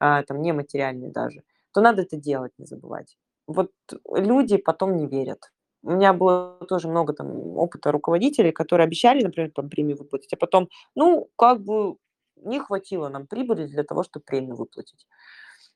а, 0.00 0.22
там, 0.22 0.40
нематериальные 0.42 1.10
даже, 1.12 1.42
то 1.72 1.80
надо 1.82 2.02
это 2.02 2.16
делать, 2.16 2.52
не 2.58 2.64
забывать. 2.66 3.16
Вот 3.46 3.70
люди 4.14 4.56
потом 4.56 4.96
не 4.96 5.06
верят. 5.06 5.50
У 5.82 5.90
меня 5.92 6.12
было 6.12 6.58
тоже 6.68 6.88
много 6.88 7.12
там 7.12 7.30
опыта 7.56 7.92
руководителей, 7.92 8.50
которые 8.52 8.84
обещали, 8.86 9.22
например, 9.22 9.50
там, 9.54 9.68
премию 9.70 9.96
выплатить, 9.98 10.32
а 10.32 10.36
потом, 10.36 10.68
ну, 10.94 11.28
как 11.36 11.60
бы 11.62 11.96
не 12.36 12.60
хватило 12.60 13.08
нам 13.08 13.26
прибыли 13.26 13.66
для 13.66 13.84
того, 13.84 14.02
чтобы 14.04 14.24
премию 14.24 14.56
выплатить. 14.56 15.06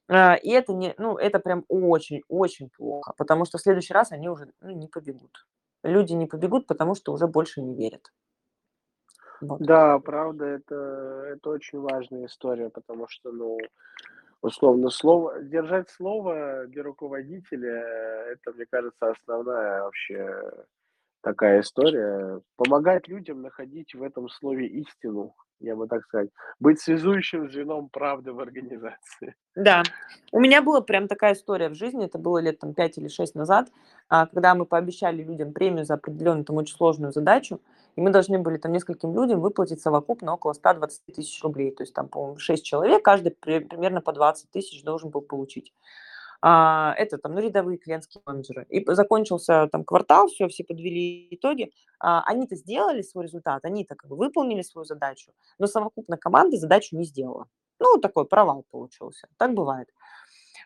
А, 0.08 0.34
И 0.34 0.50
это 0.50 0.72
не, 0.72 0.94
ну, 0.98 1.16
это 1.16 1.38
прям 1.38 1.64
очень-очень 1.68 2.70
плохо, 2.70 3.14
потому 3.16 3.44
что 3.44 3.58
в 3.58 3.62
следующий 3.62 3.94
раз 3.94 4.12
они 4.12 4.28
уже 4.28 4.52
ну, 4.60 4.70
не 4.70 4.88
побегут. 4.88 5.46
Люди 5.82 6.12
не 6.12 6.26
побегут, 6.26 6.66
потому 6.66 6.94
что 6.94 7.12
уже 7.12 7.26
больше 7.26 7.60
не 7.60 7.74
верят. 7.74 8.12
Вот. 9.40 9.60
Да, 9.60 9.98
правда, 9.98 10.44
это, 10.44 11.24
это 11.34 11.50
очень 11.50 11.80
важная 11.80 12.26
история, 12.26 12.70
потому 12.70 13.08
что, 13.08 13.32
ну, 13.32 13.58
условно, 14.40 14.90
слово, 14.90 15.42
держать 15.42 15.90
слово 15.90 16.66
для 16.68 16.84
руководителя, 16.84 17.80
это, 18.32 18.52
мне 18.52 18.66
кажется, 18.70 19.10
основная 19.10 19.82
вообще 19.82 20.40
такая 21.22 21.60
история. 21.60 22.40
Помогать 22.56 23.08
людям 23.08 23.42
находить 23.42 23.94
в 23.94 24.02
этом 24.02 24.28
слове 24.28 24.66
истину, 24.66 25.34
я 25.62 25.76
бы 25.76 25.86
так 25.86 26.02
сказать. 26.04 26.30
Быть 26.60 26.80
связующим 26.80 27.50
звеном 27.50 27.88
правды 27.88 28.32
в 28.32 28.40
организации. 28.40 29.34
Да, 29.54 29.82
у 30.32 30.40
меня 30.40 30.62
была 30.62 30.80
прям 30.80 31.08
такая 31.08 31.34
история 31.34 31.68
в 31.68 31.74
жизни, 31.74 32.06
это 32.06 32.18
было 32.18 32.38
лет 32.38 32.58
там 32.58 32.72
5 32.72 32.98
или 32.98 33.08
6 33.08 33.34
назад, 33.34 33.68
а, 34.08 34.26
когда 34.26 34.54
мы 34.54 34.64
пообещали 34.64 35.22
людям 35.22 35.52
премию 35.52 35.84
за 35.84 35.94
определенную 35.94 36.44
там 36.44 36.56
очень 36.56 36.74
сложную 36.74 37.12
задачу, 37.12 37.60
и 37.96 38.00
мы 38.00 38.10
должны 38.10 38.38
были 38.38 38.56
там 38.56 38.72
нескольким 38.72 39.14
людям 39.14 39.40
выплатить 39.40 39.82
совокупно 39.82 40.32
около 40.32 40.54
120 40.54 41.04
тысяч 41.14 41.42
рублей, 41.42 41.70
то 41.70 41.82
есть 41.82 41.92
там, 41.92 42.08
по-моему, 42.08 42.38
6 42.38 42.64
человек, 42.64 43.04
каждый 43.04 43.32
при- 43.32 43.60
примерно 43.60 44.00
по 44.00 44.12
20 44.12 44.50
тысяч 44.50 44.82
должен 44.82 45.10
был 45.10 45.20
получить. 45.20 45.74
А, 46.42 46.94
это 46.98 47.18
там, 47.18 47.34
ну, 47.34 47.40
рядовые 47.40 47.78
клиентские 47.78 48.20
менеджеры. 48.26 48.66
И 48.68 48.84
закончился 48.94 49.68
там 49.70 49.84
квартал, 49.84 50.26
все, 50.26 50.48
все 50.48 50.64
подвели 50.64 51.28
итоги. 51.30 51.72
А, 52.00 52.24
они-то 52.24 52.56
сделали 52.56 53.02
свой 53.02 53.24
результат, 53.26 53.64
они-то 53.64 53.94
как 53.94 54.10
бы 54.10 54.16
выполнили 54.16 54.62
свою 54.62 54.84
задачу, 54.84 55.32
но 55.58 55.68
совокупно 55.68 56.16
команда 56.16 56.56
задачу 56.56 56.96
не 56.96 57.04
сделала. 57.04 57.46
Ну, 57.78 57.98
такой 57.98 58.26
провал 58.26 58.64
получился. 58.70 59.28
Так 59.38 59.54
бывает. 59.54 59.88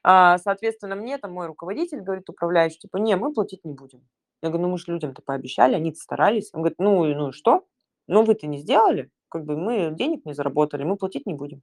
А, 0.02 0.38
соответственно, 0.38 0.96
мне 0.96 1.18
там 1.18 1.32
мой 1.32 1.46
руководитель 1.46 2.00
говорит, 2.00 2.28
управляющий, 2.30 2.78
типа, 2.78 2.96
не, 2.96 3.14
мы 3.16 3.32
платить 3.32 3.64
не 3.64 3.74
будем. 3.74 4.06
Я 4.42 4.48
говорю, 4.50 4.66
ну 4.66 4.72
мы 4.72 4.78
же 4.78 4.84
людям-то 4.88 5.22
пообещали, 5.22 5.74
они-то 5.74 5.98
старались. 5.98 6.50
Он 6.52 6.60
говорит, 6.60 6.78
ну, 6.78 7.04
ну 7.04 7.32
что? 7.32 7.66
Ну 8.06 8.24
вы-то 8.24 8.46
не 8.46 8.58
сделали, 8.58 9.10
как 9.28 9.44
бы 9.44 9.56
мы 9.56 9.90
денег 9.90 10.24
не 10.24 10.32
заработали, 10.32 10.84
мы 10.84 10.96
платить 10.96 11.26
не 11.26 11.34
будем. 11.34 11.62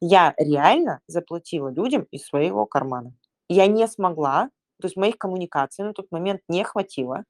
Я 0.00 0.34
реально 0.36 1.00
заплатила 1.06 1.68
людям 1.68 2.06
из 2.10 2.26
своего 2.26 2.66
кармана. 2.66 3.14
Я 3.48 3.66
не 3.66 3.86
смогла, 3.88 4.50
то 4.80 4.86
есть 4.86 4.96
моих 4.96 5.18
коммуникаций 5.18 5.84
на 5.84 5.92
тот 5.92 6.10
момент 6.10 6.40
не 6.48 6.64
хватило, 6.64 7.24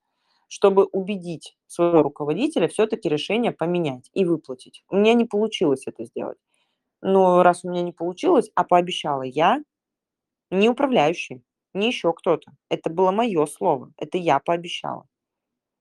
чтобы 0.49 0.85
убедить 0.85 1.57
своего 1.67 2.03
руководителя 2.03 2.69
все-таки 2.69 3.09
решение 3.09 3.53
поменять 3.53 4.11
и 4.13 4.25
выплатить. 4.25 4.85
У 4.91 4.97
меня 4.97 5.15
не 5.15 5.25
получилось 5.25 5.87
это 5.87 6.05
сделать. 6.05 6.39
Но 7.03 7.43
раз 7.43 7.65
у 7.65 7.71
меня 7.71 7.83
не 7.83 7.93
получилось, 7.93 8.51
а 8.55 8.65
пообещала 8.65 9.23
я, 9.23 9.63
не 10.51 10.69
управляющий, 10.69 11.43
не 11.75 11.89
еще 11.89 12.13
кто-то. 12.13 12.53
Это 12.69 12.91
было 12.91 13.11
мое 13.13 13.47
слово. 13.47 13.93
Это 13.97 14.19
я 14.19 14.39
пообещала. 14.41 15.07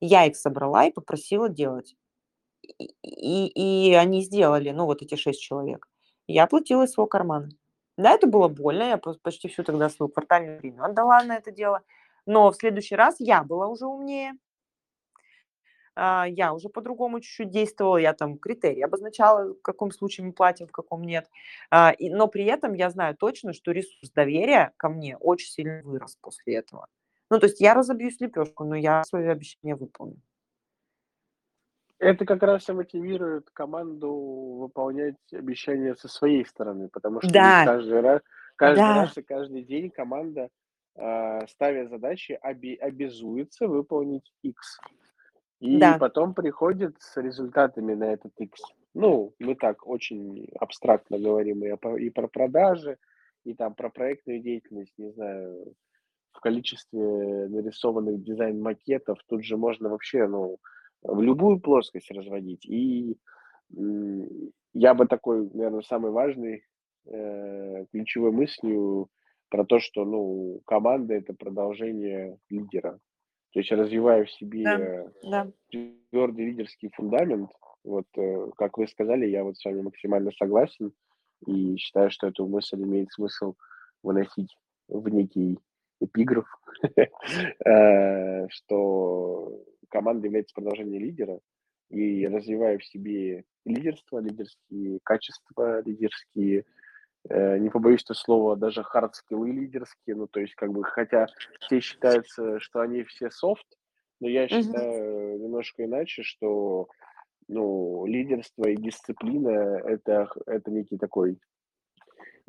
Я 0.01 0.25
их 0.25 0.35
собрала 0.37 0.85
и 0.85 0.91
попросила 0.91 1.49
делать. 1.49 1.95
И, 2.63 2.93
и, 3.03 3.89
и 3.91 3.93
они 3.93 4.23
сделали, 4.23 4.71
ну, 4.71 4.85
вот 4.85 5.01
эти 5.01 5.15
шесть 5.15 5.41
человек. 5.41 5.87
Я 6.27 6.47
платила 6.47 6.83
из 6.83 6.93
своего 6.93 7.07
кармана. 7.07 7.49
Да, 8.01 8.11
это 8.13 8.27
было 8.27 8.47
больно. 8.47 8.83
Я 8.83 8.97
почти 8.97 9.47
всю 9.47 9.63
тогда 9.63 9.89
свою 9.89 10.09
квартальную 10.09 10.59
премию 10.59 10.83
отдала 10.83 11.23
на 11.23 11.37
это 11.37 11.51
дело. 11.51 11.81
Но 12.25 12.51
в 12.51 12.55
следующий 12.55 12.95
раз 12.95 13.15
я 13.19 13.43
была 13.43 13.67
уже 13.67 13.85
умнее. 13.85 14.33
А, 15.95 16.25
я 16.27 16.53
уже 16.53 16.69
по-другому 16.69 17.19
чуть-чуть 17.19 17.49
действовала, 17.49 17.97
я 17.97 18.13
там 18.13 18.37
критерии 18.37 18.81
обозначала, 18.81 19.53
в 19.53 19.61
каком 19.61 19.91
случае 19.91 20.25
мы 20.27 20.33
платим, 20.33 20.67
в 20.67 20.71
каком 20.71 21.03
нет. 21.03 21.29
А, 21.69 21.93
но 21.99 22.27
при 22.27 22.45
этом 22.45 22.73
я 22.73 22.89
знаю 22.89 23.15
точно, 23.17 23.53
что 23.53 23.71
ресурс 23.71 24.09
доверия 24.11 24.71
ко 24.77 24.89
мне 24.89 25.17
очень 25.17 25.49
сильно 25.51 25.81
вырос 25.83 26.17
после 26.21 26.55
этого. 26.55 26.87
Ну, 27.29 27.39
то 27.39 27.47
есть 27.47 27.59
я 27.61 27.73
разобьюсь 27.73 28.19
лепешку, 28.21 28.63
но 28.63 28.75
я 28.75 29.03
свои 29.03 29.27
обещания 29.27 29.75
выполню. 29.75 30.21
Это 32.01 32.25
как 32.25 32.41
раз 32.41 32.67
и 32.67 32.73
мотивирует 32.73 33.51
команду 33.51 34.11
выполнять 34.11 35.17
обещания 35.31 35.95
со 35.95 36.07
своей 36.07 36.43
стороны, 36.47 36.89
потому 36.89 37.21
что 37.21 37.31
Да, 37.31 37.63
каждый 37.63 38.01
раз, 38.01 38.21
каждый 38.55 38.79
да, 38.79 38.95
раз 38.95 39.17
и 39.19 39.21
каждый 39.21 39.61
день 39.61 39.91
команда, 39.91 40.49
а, 40.95 41.45
ставя 41.45 41.87
задачи, 41.87 42.39
оби- 42.41 42.75
обязуется 42.75 43.67
выполнить 43.67 44.33
X. 44.41 44.79
И 45.59 45.77
да. 45.77 45.99
потом 45.99 46.33
приходит 46.33 46.95
с 46.99 47.21
результатами 47.21 47.93
на 47.93 48.13
этот 48.13 48.33
X. 48.39 48.59
Ну, 48.95 49.35
мы 49.37 49.53
так 49.53 49.85
очень 49.85 50.49
абстрактно 50.59 51.19
говорим 51.19 51.63
и, 51.63 51.69
о, 51.69 51.97
и 51.97 52.09
про 52.09 52.27
продажи, 52.27 52.97
и 53.43 53.53
там 53.53 53.75
про 53.75 53.91
проектную 53.91 54.39
деятельность, 54.39 54.97
не 54.97 55.11
знаю, 55.11 55.75
в 56.31 56.39
количестве 56.39 57.47
нарисованных 57.47 58.23
дизайн-макетов. 58.23 59.19
Тут 59.27 59.43
же 59.43 59.55
можно 59.55 59.89
вообще, 59.89 60.25
ну, 60.25 60.57
в 61.03 61.21
любую 61.21 61.59
плоскость 61.59 62.11
разводить. 62.11 62.65
И 62.65 63.17
я 64.73 64.93
бы 64.93 65.07
такой, 65.07 65.49
наверное, 65.53 65.81
самый 65.81 66.11
важный 66.11 66.63
э, 67.05 67.85
ключевой 67.91 68.31
мыслью 68.31 69.09
про 69.49 69.65
то, 69.65 69.79
что, 69.79 70.05
ну, 70.05 70.61
команда– 70.65 71.13
это 71.15 71.33
продолжение 71.33 72.37
лидера. 72.49 72.99
То 73.53 73.59
есть 73.59 73.71
развивая 73.71 74.23
в 74.23 74.31
себе 74.31 74.63
Да, 74.63 75.11
да. 75.23 75.51
твердый 76.09 76.45
лидерский 76.45 76.89
фундамент, 76.93 77.51
вот 77.83 78.05
э, 78.15 78.47
как 78.55 78.77
вы 78.77 78.87
сказали, 78.87 79.25
я 79.25 79.43
вот 79.43 79.57
с 79.57 79.65
вами 79.65 79.81
максимально 79.81 80.31
согласен 80.31 80.93
и 81.47 81.75
считаю, 81.77 82.11
что 82.11 82.27
эту 82.27 82.47
мысль 82.47 82.81
имеет 82.81 83.11
смысл 83.11 83.55
выносить 84.03 84.55
в 84.87 85.09
некий 85.09 85.59
эпиграф, 85.99 86.45
э, 87.65 88.47
что 88.49 89.51
команда 89.91 90.27
является 90.27 90.55
продолжением 90.55 91.01
лидера, 91.01 91.39
и 91.89 92.25
развивая 92.25 92.77
в 92.77 92.85
себе 92.85 93.43
лидерство, 93.65 94.19
лидерские 94.19 94.99
качества, 95.03 95.81
лидерские 95.81 96.65
Э, 97.29 97.57
не 97.57 97.69
побоюсь 97.69 98.03
этого 98.03 98.17
слова, 98.17 98.55
даже 98.55 98.83
hard 98.83 99.11
skill 99.11 99.45
ы 99.45 99.51
лидерские, 99.51 100.15
ну, 100.15 100.27
то 100.27 100.39
есть, 100.39 100.55
как 100.55 100.71
бы, 100.71 100.83
хотя 100.83 101.27
все 101.59 101.79
считаются, 101.79 102.59
что 102.59 102.81
они 102.81 103.03
все 103.03 103.29
софт, 103.29 103.65
но 104.19 104.27
я 104.27 104.47
считаю 104.47 105.39
немножко 105.39 105.85
иначе, 105.85 106.23
что, 106.23 106.89
ну, 107.47 108.05
лидерство 108.07 108.67
и 108.67 108.75
дисциплина– 108.75 109.49
это, 109.85 110.29
это 110.47 110.71
некий 110.71 110.97
такой, 110.97 111.39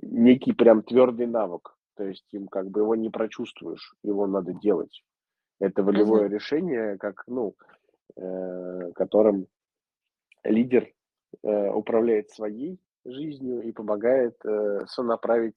некий 0.01 0.53
прям 0.53 0.83
твердый 0.83 1.27
навык, 1.27 1.77
то 1.97 2.05
есть 2.05 2.27
им 2.33 2.49
как 2.49 2.71
бы 2.71 2.81
его 2.81 2.95
не 2.95 3.11
прочувствуешь, 3.11 3.95
его 4.03 4.27
надо 4.27 4.55
делать. 4.55 5.03
Это 5.63 5.85
волевое 5.85 6.25
Мгм. 6.25 6.35
решение, 6.35 6.99
как, 6.99 7.23
ну, 7.29 7.55
э, 8.17 8.91
которым 8.97 9.47
лидер 10.43 10.93
э, 11.45 11.71
управляет 11.71 12.31
своей 12.31 12.81
жизнью 13.05 13.63
и 13.63 13.71
помогает 13.71 14.35
э, 14.45 14.87
сонаправить 14.89 15.55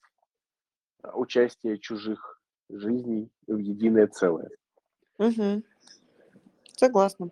участие 1.12 1.80
чужих 1.80 2.40
жизней 2.70 3.32
в 3.48 3.58
единое 3.58 4.06
целое. 4.06 4.52
Мгм. 5.18 5.64
Согласна. 6.78 7.32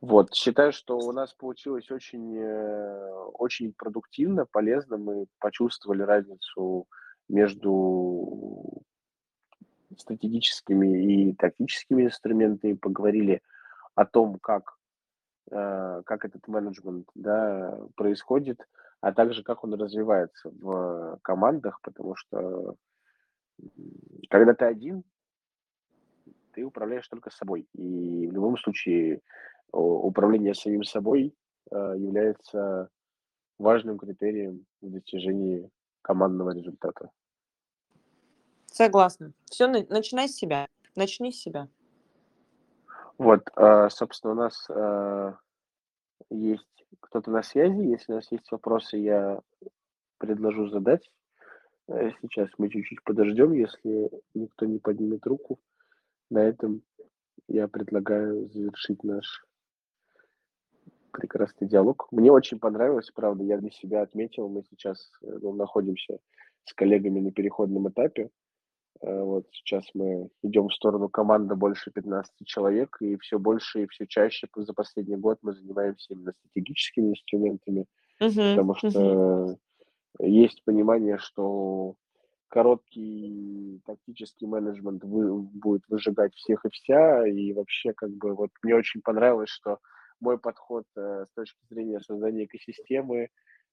Вот, 0.00 0.34
считаю, 0.34 0.72
что 0.72 0.98
у 0.98 1.12
нас 1.12 1.32
получилось 1.34 1.88
очень, 1.92 2.36
э, 2.36 3.12
очень 3.34 3.72
продуктивно, 3.72 4.44
полезно. 4.44 4.96
Мы 4.96 5.26
почувствовали 5.38 6.02
разницу 6.02 6.88
между 7.28 8.82
стратегическими 10.00 11.30
и 11.30 11.34
тактическими 11.34 12.04
инструментами, 12.04 12.74
поговорили 12.74 13.42
о 13.94 14.04
том, 14.04 14.38
как, 14.38 14.76
э, 15.50 16.02
как 16.04 16.24
этот 16.24 16.46
менеджмент 16.48 17.08
да, 17.14 17.78
происходит, 17.96 18.66
а 19.00 19.12
также 19.12 19.42
как 19.42 19.64
он 19.64 19.74
развивается 19.74 20.50
в 20.50 21.18
командах, 21.22 21.80
потому 21.82 22.16
что 22.16 22.76
когда 24.28 24.54
ты 24.54 24.64
один, 24.64 25.04
ты 26.52 26.64
управляешь 26.64 27.08
только 27.08 27.30
собой. 27.30 27.68
И 27.74 28.26
в 28.26 28.32
любом 28.32 28.56
случае 28.58 29.20
управление 29.72 30.54
самим 30.54 30.84
собой 30.84 31.34
э, 31.70 31.94
является 31.96 32.88
важным 33.58 33.98
критерием 33.98 34.66
в 34.80 34.90
достижении 34.90 35.70
командного 36.02 36.50
результата. 36.50 37.10
Согласна. 38.76 39.32
Все, 39.46 39.68
начинай 39.68 40.28
с 40.28 40.36
себя. 40.36 40.68
Начни 40.96 41.32
с 41.32 41.40
себя. 41.40 41.66
Вот, 43.16 43.48
э, 43.56 43.88
собственно, 43.88 44.34
у 44.34 44.36
нас 44.36 44.66
э, 44.68 45.32
есть 46.28 46.84
кто-то 47.00 47.30
на 47.30 47.42
связи. 47.42 47.80
Если 47.80 48.12
у 48.12 48.16
нас 48.16 48.30
есть 48.30 48.52
вопросы, 48.52 48.98
я 48.98 49.40
предложу 50.18 50.68
задать. 50.68 51.10
Сейчас 51.88 52.50
мы 52.58 52.68
чуть-чуть 52.68 53.02
подождем, 53.02 53.54
если 53.54 54.10
никто 54.34 54.66
не 54.66 54.78
поднимет 54.78 55.26
руку. 55.26 55.58
На 56.28 56.40
этом 56.40 56.82
я 57.48 57.68
предлагаю 57.68 58.46
завершить 58.50 59.02
наш 59.04 59.46
прекрасный 61.12 61.66
диалог. 61.66 62.08
Мне 62.10 62.30
очень 62.30 62.58
понравилось, 62.58 63.10
правда, 63.10 63.42
я 63.42 63.56
для 63.56 63.70
себя 63.70 64.02
отметил, 64.02 64.50
мы 64.50 64.64
сейчас 64.64 65.10
ну, 65.22 65.54
находимся 65.54 66.18
с 66.64 66.74
коллегами 66.74 67.20
на 67.20 67.32
переходном 67.32 67.88
этапе. 67.88 68.28
Вот 69.02 69.46
сейчас 69.52 69.84
мы 69.94 70.28
идем 70.42 70.68
в 70.68 70.74
сторону 70.74 71.08
команды 71.08 71.54
больше 71.54 71.90
15 71.90 72.46
человек, 72.46 72.96
и 73.00 73.16
все 73.18 73.38
больше 73.38 73.82
и 73.82 73.86
все 73.88 74.06
чаще 74.06 74.48
за 74.54 74.72
последний 74.72 75.16
год 75.16 75.38
мы 75.42 75.54
занимаемся 75.54 76.14
именно 76.14 76.32
стратегическими 76.32 77.10
инструментами, 77.10 77.86
uh-huh, 78.20 78.50
потому 78.50 78.74
что 78.74 78.88
uh-huh. 78.88 79.56
есть 80.20 80.64
понимание, 80.64 81.18
что 81.18 81.94
короткий 82.48 83.80
тактический 83.84 84.46
менеджмент 84.46 85.04
вы, 85.04 85.42
будет 85.42 85.82
выжигать 85.88 86.34
всех 86.34 86.64
и 86.64 86.70
вся, 86.70 87.26
и 87.26 87.52
вообще 87.52 87.92
как 87.92 88.10
бы 88.10 88.34
вот 88.34 88.50
мне 88.62 88.74
очень 88.74 89.02
понравилось, 89.02 89.50
что 89.50 89.78
мой 90.20 90.38
подход 90.38 90.84
э, 90.96 91.26
с 91.30 91.34
точки 91.34 91.58
зрения 91.68 92.00
создания 92.00 92.44
экосистемы, 92.44 93.24
э, 93.24 93.28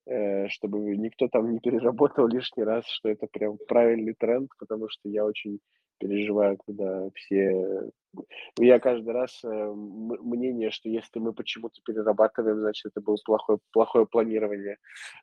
чтобы 0.06 0.96
никто 0.96 1.28
там 1.28 1.52
не 1.52 1.60
переработал 1.60 2.26
лишний 2.26 2.64
раз, 2.64 2.84
что 2.86 3.08
это 3.08 3.26
прям 3.26 3.56
правильный 3.68 4.14
тренд, 4.14 4.50
потому 4.58 4.88
что 4.88 5.08
я 5.08 5.24
очень 5.24 5.60
переживаю, 5.98 6.58
когда 6.66 7.08
все... 7.14 7.90
Я 8.58 8.78
каждый 8.78 9.12
раз 9.12 9.40
э, 9.42 9.48
мнение, 9.74 10.70
что 10.70 10.88
если 10.88 11.18
мы 11.18 11.32
почему-то 11.32 11.80
перерабатываем, 11.84 12.60
значит, 12.60 12.86
это 12.86 13.00
было 13.00 13.16
плохое, 13.24 13.58
плохое 13.72 14.06
планирование. 14.06 14.76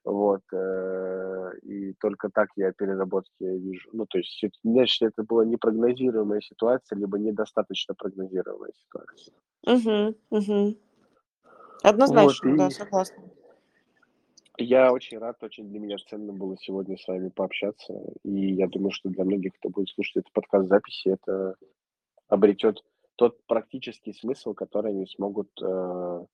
Вот. 0.03 0.41
Э, 0.53 1.51
и 1.61 1.93
только 1.93 2.29
так 2.29 2.49
я 2.57 2.73
переработки 2.73 3.31
вижу. 3.39 3.89
Ну, 3.93 4.05
то 4.07 4.17
есть, 4.17 4.43
значит, 4.63 5.01
это 5.03 5.23
была 5.23 5.45
непрогнозируемая 5.45 6.41
ситуация, 6.41 6.97
либо 6.97 7.17
недостаточно 7.17 7.95
прогнозируемая 7.95 8.71
ситуация. 8.83 9.35
Угу, 9.67 10.15
угу. 10.31 10.77
Однозначно, 11.83 12.49
вот, 12.49 12.55
и... 12.55 12.57
да, 12.57 12.69
согласна. 12.69 13.23
Я 14.57 14.91
очень 14.91 15.17
рад, 15.17 15.41
очень 15.43 15.69
для 15.69 15.79
меня 15.79 15.97
ценно 16.09 16.33
было 16.33 16.57
сегодня 16.57 16.97
с 16.97 17.07
вами 17.07 17.29
пообщаться. 17.29 17.93
И 18.23 18.53
я 18.53 18.67
думаю, 18.67 18.91
что 18.91 19.09
для 19.09 19.23
многих, 19.23 19.53
кто 19.55 19.69
будет 19.69 19.89
слушать 19.89 20.17
этот 20.17 20.33
подкаст 20.33 20.67
записи, 20.67 21.09
это 21.09 21.55
обретет 22.27 22.83
тот 23.15 23.45
практический 23.45 24.13
смысл, 24.13 24.53
который 24.53 24.91
они 24.91 25.05
смогут 25.07 25.49
э, 25.61 26.25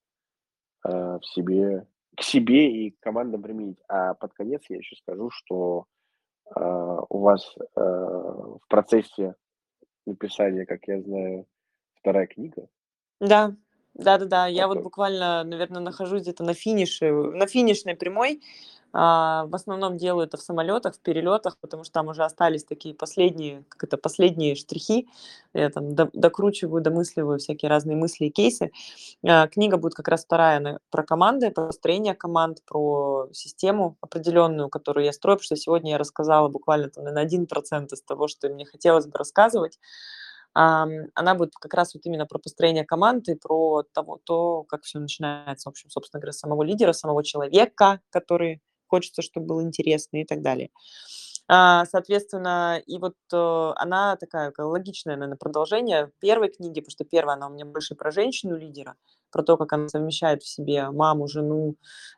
э, 0.85 0.89
в 0.89 1.25
себе, 1.25 1.87
к 2.15 2.21
себе 2.21 2.71
и 2.71 2.91
к 2.91 2.99
командам 2.99 3.41
применить. 3.41 3.79
А 3.87 4.13
под 4.13 4.33
конец 4.33 4.63
я 4.69 4.77
еще 4.77 4.95
скажу, 4.95 5.29
что 5.29 5.85
э, 6.55 6.59
у 7.09 7.19
вас 7.19 7.55
э, 7.57 7.61
в 7.75 8.61
процессе 8.67 9.35
написания, 10.05 10.65
как 10.65 10.87
я 10.87 11.01
знаю, 11.01 11.45
вторая 11.95 12.27
книга. 12.27 12.67
Да, 13.19 13.55
да-да-да, 13.97 14.47
я 14.47 14.67
вот 14.67 14.81
буквально, 14.81 15.43
наверное, 15.43 15.81
нахожусь 15.81 16.21
где-то 16.21 16.43
на 16.43 16.53
финише, 16.53 17.11
на 17.11 17.47
финишной 17.47 17.95
прямой. 17.95 18.41
А, 18.93 19.45
в 19.47 19.55
основном 19.55 19.97
делаю 19.97 20.25
это 20.27 20.37
в 20.37 20.41
самолетах, 20.41 20.95
в 20.95 20.99
перелетах, 21.01 21.57
потому 21.59 21.83
что 21.83 21.93
там 21.93 22.07
уже 22.07 22.23
остались 22.23 22.63
такие 22.63 22.95
последние, 22.95 23.63
как 23.69 23.83
это, 23.83 23.97
последние 23.97 24.55
штрихи. 24.55 25.07
Я 25.53 25.69
там 25.69 25.93
до- 25.93 26.09
докручиваю, 26.13 26.81
домысливаю 26.81 27.37
всякие 27.37 27.69
разные 27.69 27.97
мысли 27.97 28.25
и 28.25 28.29
кейсы. 28.31 28.71
А, 29.27 29.47
Книга 29.47 29.77
будет 29.77 29.93
как 29.93 30.07
раз 30.07 30.23
вторая 30.23 30.59
на- 30.59 30.79
про 30.89 31.03
команды, 31.03 31.51
про 31.51 31.67
построение 31.67 32.15
команд, 32.15 32.63
про 32.65 33.27
систему 33.33 33.97
определенную, 34.01 34.69
которую 34.69 35.05
я 35.05 35.13
строю, 35.13 35.37
потому 35.37 35.45
что 35.45 35.55
сегодня 35.57 35.91
я 35.91 35.97
рассказала 35.97 36.47
буквально 36.47 36.89
там, 36.89 37.03
на 37.03 37.19
1% 37.21 37.93
из 37.93 38.01
того, 38.03 38.27
что 38.27 38.47
мне 38.49 38.65
хотелось 38.65 39.05
бы 39.05 39.17
рассказывать. 39.17 39.79
Она 40.59 41.35
будет 41.35 41.53
как 41.55 41.73
раз 41.73 41.93
вот 41.93 42.05
именно 42.05 42.25
про 42.25 42.39
построение 42.39 42.85
команды, 42.85 43.35
про 43.35 43.83
того, 43.93 44.19
то, 44.23 44.63
как 44.63 44.83
все 44.83 44.99
начинается, 44.99 45.69
в 45.69 45.71
общем, 45.71 45.89
собственно 45.89 46.19
говоря, 46.19 46.33
самого 46.33 46.63
лидера, 46.63 46.93
самого 46.93 47.23
человека, 47.23 48.01
который 48.09 48.61
хочется, 48.87 49.21
чтобы 49.21 49.47
был 49.47 49.61
интересный 49.61 50.21
и 50.21 50.25
так 50.25 50.41
далее. 50.41 50.69
А, 51.49 51.85
Соответственно, 51.85 52.81
и 52.85 52.97
вот 52.97 53.15
э, 53.31 53.71
она 53.75 54.17
такая 54.17 54.51
логичное, 54.57 55.15
наверное, 55.15 55.37
продолжение 55.37 56.11
первой 56.19 56.49
книги, 56.49 56.81
потому 56.81 56.91
что 56.91 57.05
первая, 57.05 57.37
она 57.37 57.47
у 57.47 57.51
меня 57.51 57.65
больше 57.65 57.95
про 57.95 58.11
женщину-лидера, 58.11 58.95
про 59.31 59.43
то, 59.43 59.55
как 59.57 59.71
она 59.73 59.87
совмещает 59.87 60.43
в 60.43 60.47
себе 60.47 60.89
маму, 60.89 61.27
жену, 61.27 61.75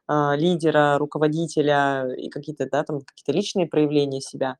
а, 0.07 0.35
лидера, 0.35 0.97
руководителя 0.97 2.07
и 2.15 2.29
какие-то, 2.29 2.67
да, 2.69 2.83
там, 2.83 3.01
какие-то 3.01 3.31
личные 3.31 3.67
проявления 3.67 4.21
себя. 4.21 4.57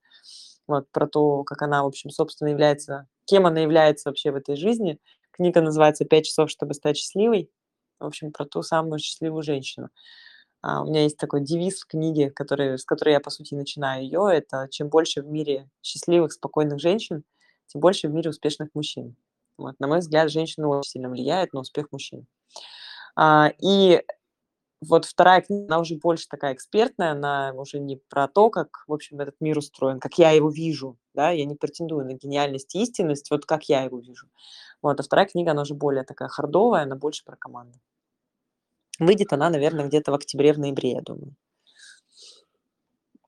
Вот, 0.69 0.85
про 0.91 1.07
то, 1.07 1.43
как 1.45 1.63
она, 1.63 1.81
в 1.83 1.87
общем, 1.87 2.11
собственно, 2.11 2.49
является, 2.49 3.07
кем 3.25 3.47
она 3.47 3.59
является 3.61 4.07
вообще 4.09 4.31
в 4.31 4.35
этой 4.35 4.55
жизни. 4.55 4.99
Книга 5.31 5.61
называется 5.61 6.05
«Пять 6.05 6.27
часов, 6.27 6.51
чтобы 6.51 6.75
стать 6.75 6.95
счастливой». 6.95 7.49
В 7.99 8.05
общем, 8.05 8.31
про 8.31 8.45
ту 8.45 8.61
самую 8.61 8.99
счастливую 8.99 9.41
женщину. 9.41 9.89
А, 10.61 10.83
у 10.83 10.85
меня 10.85 11.01
есть 11.03 11.17
такой 11.17 11.41
девиз 11.41 11.81
в 11.81 11.87
книге, 11.87 12.29
который, 12.29 12.77
с 12.77 12.85
которой 12.85 13.13
я, 13.13 13.19
по 13.19 13.31
сути, 13.31 13.55
начинаю 13.55 14.03
ее. 14.03 14.29
Это 14.31 14.67
чем 14.69 14.89
больше 14.89 15.23
в 15.23 15.27
мире 15.27 15.67
счастливых, 15.81 16.33
спокойных 16.33 16.79
женщин, 16.79 17.23
тем 17.65 17.81
больше 17.81 18.07
в 18.07 18.13
мире 18.13 18.29
успешных 18.29 18.69
мужчин. 18.75 19.15
Вот, 19.57 19.73
на 19.79 19.87
мой 19.87 19.99
взгляд, 19.99 20.29
женщина 20.29 20.67
очень 20.67 20.91
сильно 20.91 21.09
влияет 21.09 21.51
на 21.51 21.61
успех 21.61 21.87
мужчин. 21.91 22.27
А, 23.15 23.51
и 23.59 24.03
вот 24.81 25.05
вторая 25.05 25.41
книга, 25.41 25.65
она 25.67 25.79
уже 25.79 25.95
больше 25.95 26.27
такая 26.29 26.53
экспертная, 26.53 27.11
она 27.11 27.53
уже 27.53 27.79
не 27.79 27.97
про 27.97 28.27
то, 28.27 28.49
как, 28.49 28.83
в 28.87 28.93
общем, 28.93 29.19
этот 29.19 29.35
мир 29.41 29.57
устроен, 29.57 29.99
как 29.99 30.17
я 30.17 30.31
его 30.31 30.49
вижу, 30.49 30.97
да, 31.13 31.31
я 31.31 31.45
не 31.45 31.55
претендую 31.55 32.05
на 32.05 32.13
гениальность 32.13 32.75
и 32.75 32.81
истинность, 32.81 33.29
вот 33.29 33.45
как 33.45 33.65
я 33.65 33.83
его 33.83 33.99
вижу. 33.99 34.27
Вот, 34.81 34.99
а 34.99 35.03
вторая 35.03 35.25
книга, 35.25 35.51
она 35.51 35.63
уже 35.63 35.73
более 35.73 36.03
такая 36.03 36.29
хардовая, 36.29 36.83
она 36.83 36.95
больше 36.95 37.25
про 37.25 37.35
команду. 37.35 37.77
Выйдет 38.99 39.33
она, 39.33 39.49
наверное, 39.49 39.87
где-то 39.87 40.11
в 40.11 40.15
октябре, 40.15 40.53
в 40.53 40.59
ноябре, 40.59 40.91
я 40.91 41.01
думаю. 41.01 41.35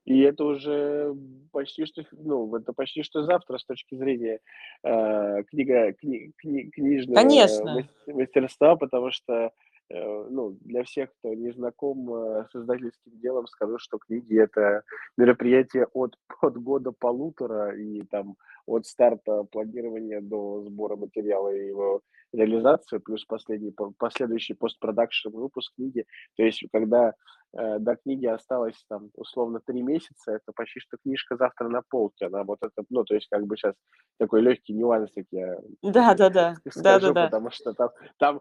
И 0.04 0.20
это 0.20 0.44
уже 0.44 1.14
почти 1.52 1.84
что, 1.86 2.02
ну, 2.12 2.54
это 2.56 2.72
почти 2.72 3.02
что 3.02 3.24
завтра 3.24 3.58
с 3.58 3.64
точки 3.64 3.94
зрения 3.94 4.40
э, 4.82 5.44
книга, 5.44 5.92
кни, 5.92 6.32
кни, 6.36 6.70
книжного 6.70 7.14
Конечно. 7.14 7.74
мас- 7.74 8.16
мастерства, 8.16 8.76
потому 8.76 9.12
что 9.12 9.52
ну, 9.92 10.56
для 10.60 10.84
всех, 10.84 11.10
кто 11.18 11.34
не 11.34 11.52
знаком 11.52 12.14
э, 12.14 12.46
с 12.50 12.56
издательским 12.56 13.12
делом, 13.20 13.46
скажу, 13.46 13.78
что 13.78 13.98
книги 13.98 14.40
это 14.40 14.82
мероприятие 15.16 15.86
от, 15.92 16.16
от 16.40 16.56
года 16.56 16.92
полутора 16.92 17.76
и 17.76 18.02
там 18.02 18.36
от 18.66 18.86
старта 18.86 19.44
планирования 19.44 20.20
до 20.20 20.62
сбора 20.64 20.96
материала 20.96 21.48
и 21.54 21.66
его 21.68 22.00
реализации, 22.32 22.98
плюс 22.98 23.24
последний, 23.24 23.70
по- 23.72 23.92
последующий 23.98 24.54
постпродакшн 24.54 25.28
выпуск 25.30 25.74
книги. 25.74 26.06
То 26.36 26.44
есть, 26.44 26.64
когда 26.72 27.14
э, 27.52 27.78
до 27.78 27.96
книги 27.96 28.26
осталось 28.26 28.82
там 28.88 29.10
условно 29.14 29.60
три 29.60 29.82
месяца, 29.82 30.32
это 30.32 30.52
почти 30.54 30.80
что 30.80 30.96
книжка 31.02 31.36
завтра 31.36 31.68
на 31.68 31.82
полке. 31.82 32.26
Она 32.26 32.44
вот 32.44 32.58
это, 32.62 32.84
ну, 32.88 33.04
то 33.04 33.14
есть 33.14 33.28
как 33.28 33.44
бы 33.46 33.56
сейчас 33.56 33.74
такой 34.18 34.40
легкий 34.40 34.72
нюансик 34.72 35.26
я 35.30 35.58
Да, 35.82 36.14
да, 36.14 36.30
да, 36.30 36.54
да, 36.64 36.70
скажу, 36.70 37.08
да, 37.08 37.12
да. 37.12 37.24
потому 37.26 37.50
что 37.50 37.74
там, 37.74 37.90
там 38.18 38.40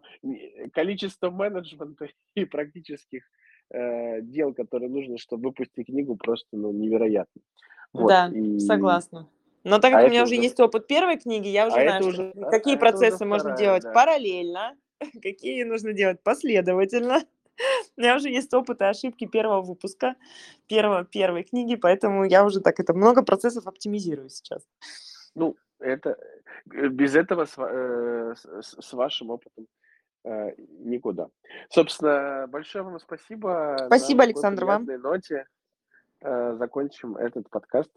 количество 0.73 1.29
менеджмента 1.29 2.07
и 2.35 2.45
практических 2.45 3.23
э, 3.73 4.21
дел, 4.21 4.53
которые 4.53 4.89
нужно, 4.89 5.17
чтобы 5.17 5.49
выпустить 5.49 5.87
книгу, 5.87 6.15
просто 6.15 6.47
ну, 6.53 6.71
невероятно. 6.71 7.41
Вот, 7.91 8.07
Да, 8.07 8.27
и- 8.33 8.59
согласна. 8.59 9.27
Но 9.63 9.79
так 9.79 9.93
А 9.93 9.97
как 9.97 10.07
у 10.07 10.09
меня 10.09 10.23
уже 10.23 10.35
есть 10.35 10.59
опыт 10.59 10.87
первой 10.87 11.17
книги, 11.17 11.47
я 11.47 11.67
уже 11.67 11.77
а 11.77 11.83
знаю, 11.83 12.01
что 12.01 12.09
уже- 12.09 12.31
а- 12.31 12.49
какие 12.51 12.73
а 12.73 12.77
уже 12.77 12.79
процессы 12.79 13.25
можно 13.25 13.49
вторая, 13.51 13.57
делать 13.59 13.83
да. 13.83 13.91
параллельно, 13.93 14.77
какие 15.21 15.63
нужно 15.63 15.93
делать 15.93 16.21
последовательно. 16.23 17.21
У 17.97 18.01
меня 18.01 18.15
уже 18.15 18.29
есть 18.29 18.51
опыт 18.53 18.81
и 18.81 18.85
ошибки 18.85 19.27
первого 19.27 19.61
выпуска, 19.61 20.15
первого, 20.67 21.03
первой 21.05 21.43
книги, 21.43 21.75
поэтому 21.75 22.23
я 22.23 22.43
уже 22.43 22.59
так 22.59 22.79
это 22.79 22.93
много 22.93 23.21
процессов 23.23 23.67
оптимизирую 23.67 24.29
сейчас. 24.29 24.63
Ну, 25.35 25.55
это 25.79 26.17
э, 26.73 26.87
без 26.87 27.15
этого 27.15 27.45
с, 27.45 27.53
э, 27.57 28.33
с- 28.35 28.81
с- 28.81 28.93
вашим 28.93 29.29
опытом 29.29 29.67
э, 30.23 30.53
никуда. 30.79 31.27
Собственно, 31.69 32.47
большое 32.47 32.83
вам 32.83 32.99
спасибо. 32.99 33.75
Спасибо, 33.87 34.23
Александр, 34.23 34.65
вам. 34.65 34.85
ноте 34.85 35.45
э, 36.21 36.55
закончим 36.57 37.15
этот 37.17 37.49
подкаст. 37.49 37.91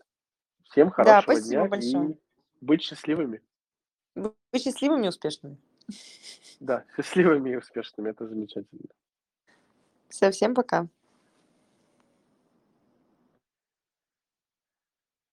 Всем 0.74 0.88
Да, 0.88 0.94
хорошего 1.22 1.22
спасибо 1.22 1.48
дня 1.48 1.68
большое. 1.68 2.10
и 2.10 2.18
быть 2.60 2.82
счастливыми. 2.82 3.40
Вы 4.16 4.34
счастливыми 4.58 5.04
и 5.04 5.08
успешными. 5.08 5.56
Да, 6.58 6.84
счастливыми 6.96 7.50
и 7.50 7.56
успешными. 7.56 8.10
Это 8.10 8.26
замечательно. 8.26 8.80
Все, 10.08 10.32
всем 10.32 10.52
пока. 10.52 10.88